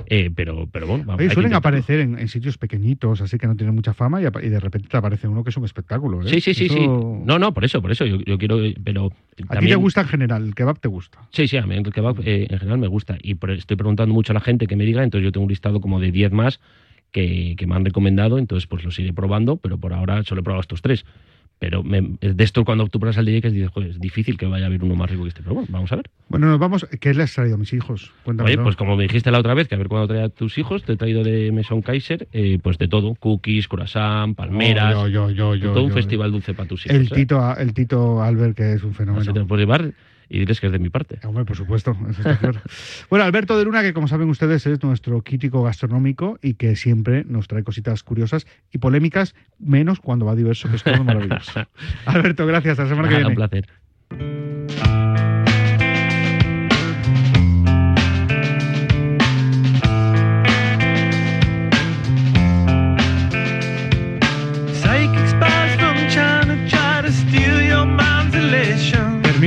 eh, 0.07 0.31
pero, 0.35 0.69
pero 0.71 0.87
bueno, 0.87 1.05
vamos, 1.05 1.21
Oye, 1.21 1.31
suelen 1.31 1.55
aparecer 1.55 2.01
en, 2.01 2.19
en 2.19 2.29
sitios 2.29 2.59
pequeñitos, 2.59 3.21
así 3.21 3.39
que 3.39 3.47
no 3.47 3.57
tienen 3.57 3.75
mucha 3.75 3.95
fama, 3.95 4.21
y, 4.21 4.25
y 4.25 4.49
de 4.49 4.61
repente 4.61 4.89
te 4.89 4.97
aparece 4.97 5.29
uno 5.29 5.43
que 5.45 5.51
es 5.51 5.57
un 5.57 5.65
espectáculo. 5.65 6.23
¿eh? 6.23 6.29
Sí, 6.31 6.41
sí, 6.41 6.55
sí, 6.55 6.65
Eso- 6.67 6.75
sí. 6.75 7.23
No, 7.25 7.39
no, 7.39 7.53
por 7.55 7.65
eso, 7.65 7.81
por 7.83 7.91
eso. 7.93 8.07
Yo, 8.07 8.19
yo 8.21 8.39
quiero, 8.39 8.59
pero 8.83 9.13
A 9.49 9.59
ti 9.59 9.67
te 9.69 9.75
gusta 9.77 10.01
en 10.03 10.09
general, 10.09 10.45
el 10.47 10.55
kebab 10.55 10.79
te 10.81 10.89
gusta. 10.89 11.19
Sí, 11.31 11.47
sí, 11.49 11.57
a 11.57 11.67
mí 11.67 11.75
el 11.77 11.93
kebab 11.93 12.21
eh, 12.25 12.47
en 12.51 12.59
general 12.59 12.79
me 12.79 12.89
gusta. 12.89 13.17
Y 13.23 13.37
estoy 13.53 13.77
preguntando 13.77 14.15
mucho 14.15 14.33
a 14.33 14.35
la 14.35 14.41
gente 14.41 14.67
que 14.67 14.77
me 14.77 14.85
diga, 14.85 15.03
entonces 15.03 15.25
yo 15.25 15.33
tengo 15.33 15.45
un 15.45 15.51
listado 15.51 15.81
como 15.81 16.01
de 16.01 16.11
10 16.13 16.33
más 16.33 16.61
que, 17.13 17.55
que 17.59 17.67
me 17.67 17.75
han 17.75 17.85
recomendado, 17.85 18.39
entonces 18.39 18.67
pues 18.67 18.85
los 18.85 18.99
iré 18.99 19.13
probando, 19.13 19.57
pero 19.57 19.79
por 19.79 19.93
ahora 19.93 20.23
solo 20.25 20.41
he 20.41 20.45
probado 20.45 20.61
estos 20.63 20.83
tres. 20.83 21.05
Pero 21.61 21.83
me- 21.83 22.01
de 22.21 22.43
esto 22.43 22.65
cuando 22.65 22.89
tú 22.89 22.99
el 23.05 23.25
de 23.27 23.33
Yeques 23.33 23.53
dices, 23.53 23.69
joder, 23.69 23.91
es 23.91 24.01
difícil 24.01 24.39
que 24.39 24.47
vaya 24.47 24.65
a 24.65 24.69
haber 24.69 24.83
uno 24.83 24.95
más 24.95 25.11
rico 25.11 25.25
que 25.25 25.29
este. 25.29 25.43
Pero 25.43 25.57
bueno, 25.57 25.69
vamos 25.71 25.93
a 25.93 25.97
ver. 25.97 26.07
Bueno, 26.31 26.47
nos 26.47 26.59
vamos. 26.59 26.87
¿Qué 27.01 27.11
les 27.13 27.25
has 27.25 27.35
traído 27.35 27.57
a 27.57 27.59
mis 27.59 27.75
hijos? 27.75 28.13
Cuéntame. 28.25 28.49
Oye, 28.49 28.59
pues 28.63 28.77
como 28.77 28.97
me 28.97 29.03
dijiste 29.03 29.31
la 29.31 29.39
otra 29.41 29.53
vez, 29.53 29.69
que 29.69 29.75
a 29.75 29.79
ver 29.79 29.89
cuándo 29.89 30.09
trae 30.09 30.23
a 30.23 30.31
tus 30.31 30.57
hijos, 30.57 30.83
te 30.85 30.95
he 30.95 30.97
traído 30.97 31.23
de 31.23 31.53
Maison 31.53 31.83
Kaiser, 31.83 32.29
eh, 32.33 32.59
pues 32.63 32.79
de 32.79 32.89
todo, 32.89 33.15
cookies, 33.15 33.69
croissant, 33.69 34.35
palmeras, 34.35 34.95
yo, 34.95 35.09
yo, 35.09 35.31
yo, 35.31 35.55
yo, 35.55 35.73
todo 35.75 35.85
un 35.85 35.93
festival 35.93 36.33
dulce 36.33 36.55
para 36.55 36.67
tus 36.67 36.87
hijos. 36.87 36.97
el, 36.97 37.07
¿eh? 37.09 37.11
tito, 37.15 37.55
el 37.59 37.75
Tito 37.75 38.23
Albert, 38.23 38.57
que 38.57 38.73
es 38.73 38.83
un 38.83 38.95
fenómeno. 38.95 39.31
Te 39.31 39.45
puedes 39.45 39.67
llevar 39.67 39.93
y 40.31 40.39
diles 40.39 40.61
que 40.61 40.67
es 40.67 40.73
de 40.73 40.79
mi 40.79 40.89
parte. 40.89 41.19
Hombre, 41.25 41.45
por 41.45 41.57
supuesto, 41.57 41.95
eso 42.09 42.21
está 42.21 42.39
claro. 42.39 42.61
bueno, 43.11 43.25
Alberto 43.25 43.59
de 43.59 43.65
Luna, 43.65 43.83
que 43.83 43.93
como 43.93 44.07
saben 44.07 44.31
ustedes 44.31 44.65
es 44.65 44.83
nuestro 44.83 45.23
crítico 45.23 45.63
gastronómico 45.63 46.39
y 46.41 46.55
que 46.55 46.77
siempre 46.77 47.25
nos 47.27 47.49
trae 47.49 47.65
cositas 47.65 48.05
curiosas 48.05 48.47
y 48.73 48.79
polémicas, 48.79 49.35
menos 49.59 49.99
cuando 49.99 50.27
va 50.27 50.37
diverso, 50.37 50.71
que 50.71 50.77
es 50.77 50.85
todo 50.85 51.03
maravilloso. 51.03 51.67
Alberto, 52.07 52.47
gracias, 52.47 52.79
hasta 52.79 52.85
la 52.85 52.89
semana 52.89 53.09
que 53.09 53.17
viene. 53.17 53.31
un 53.31 53.35
placer. 53.35 55.00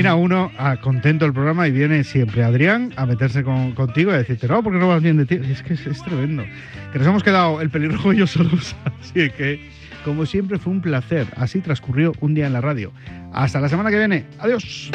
Termina 0.03 0.21
uno 0.21 0.51
ah, 0.57 0.75
contento 0.81 1.25
el 1.25 1.31
programa 1.31 1.65
y 1.65 1.71
viene 1.71 2.03
siempre 2.03 2.43
Adrián 2.43 2.91
a 2.97 3.05
meterse 3.05 3.41
con- 3.41 3.71
contigo 3.71 4.11
y 4.11 4.15
a 4.15 4.17
decirte, 4.17 4.49
no, 4.49 4.61
porque 4.61 4.77
no 4.77 4.89
vas 4.89 5.01
bien 5.01 5.15
de 5.15 5.25
ti. 5.25 5.39
Y 5.41 5.49
es 5.53 5.63
que 5.63 5.75
es, 5.75 5.87
es 5.87 6.03
tremendo. 6.03 6.43
Que 6.91 6.99
nos 6.99 7.07
hemos 7.07 7.23
quedado 7.23 7.61
el 7.61 7.69
pelirrojo 7.69 8.11
y 8.11 8.17
yo 8.17 8.27
solos. 8.27 8.75
Así 8.99 9.29
que, 9.29 9.65
como 10.03 10.25
siempre, 10.25 10.59
fue 10.59 10.73
un 10.73 10.81
placer. 10.81 11.27
Así 11.37 11.61
transcurrió 11.61 12.11
un 12.19 12.33
día 12.33 12.47
en 12.47 12.51
la 12.53 12.59
radio. 12.59 12.91
Hasta 13.31 13.61
la 13.61 13.69
semana 13.69 13.91
que 13.91 13.97
viene. 13.97 14.25
Adiós. 14.39 14.91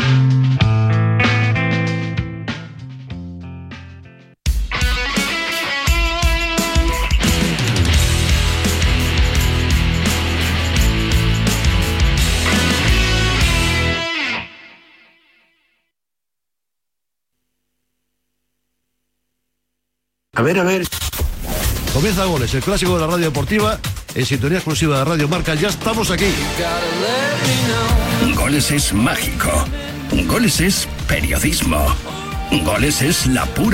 A 20.38 20.42
ver, 20.42 20.56
a 20.60 20.62
ver. 20.62 20.86
Comienza 21.92 22.24
Goles, 22.24 22.54
el 22.54 22.62
clásico 22.62 22.94
de 22.94 23.00
la 23.00 23.08
radio 23.08 23.24
deportiva, 23.24 23.76
en 24.14 24.24
sintonía 24.24 24.58
exclusiva 24.58 24.98
de 24.98 25.04
Radio 25.04 25.26
Marca. 25.26 25.56
Ya 25.56 25.66
estamos 25.66 26.12
aquí. 26.12 26.26
Goles 28.36 28.70
es 28.70 28.92
mágico. 28.92 29.50
Goles 30.28 30.60
es 30.60 30.86
periodismo. 31.08 31.84
Goles 32.64 33.02
es 33.02 33.26
la 33.26 33.46
pura 33.46 33.66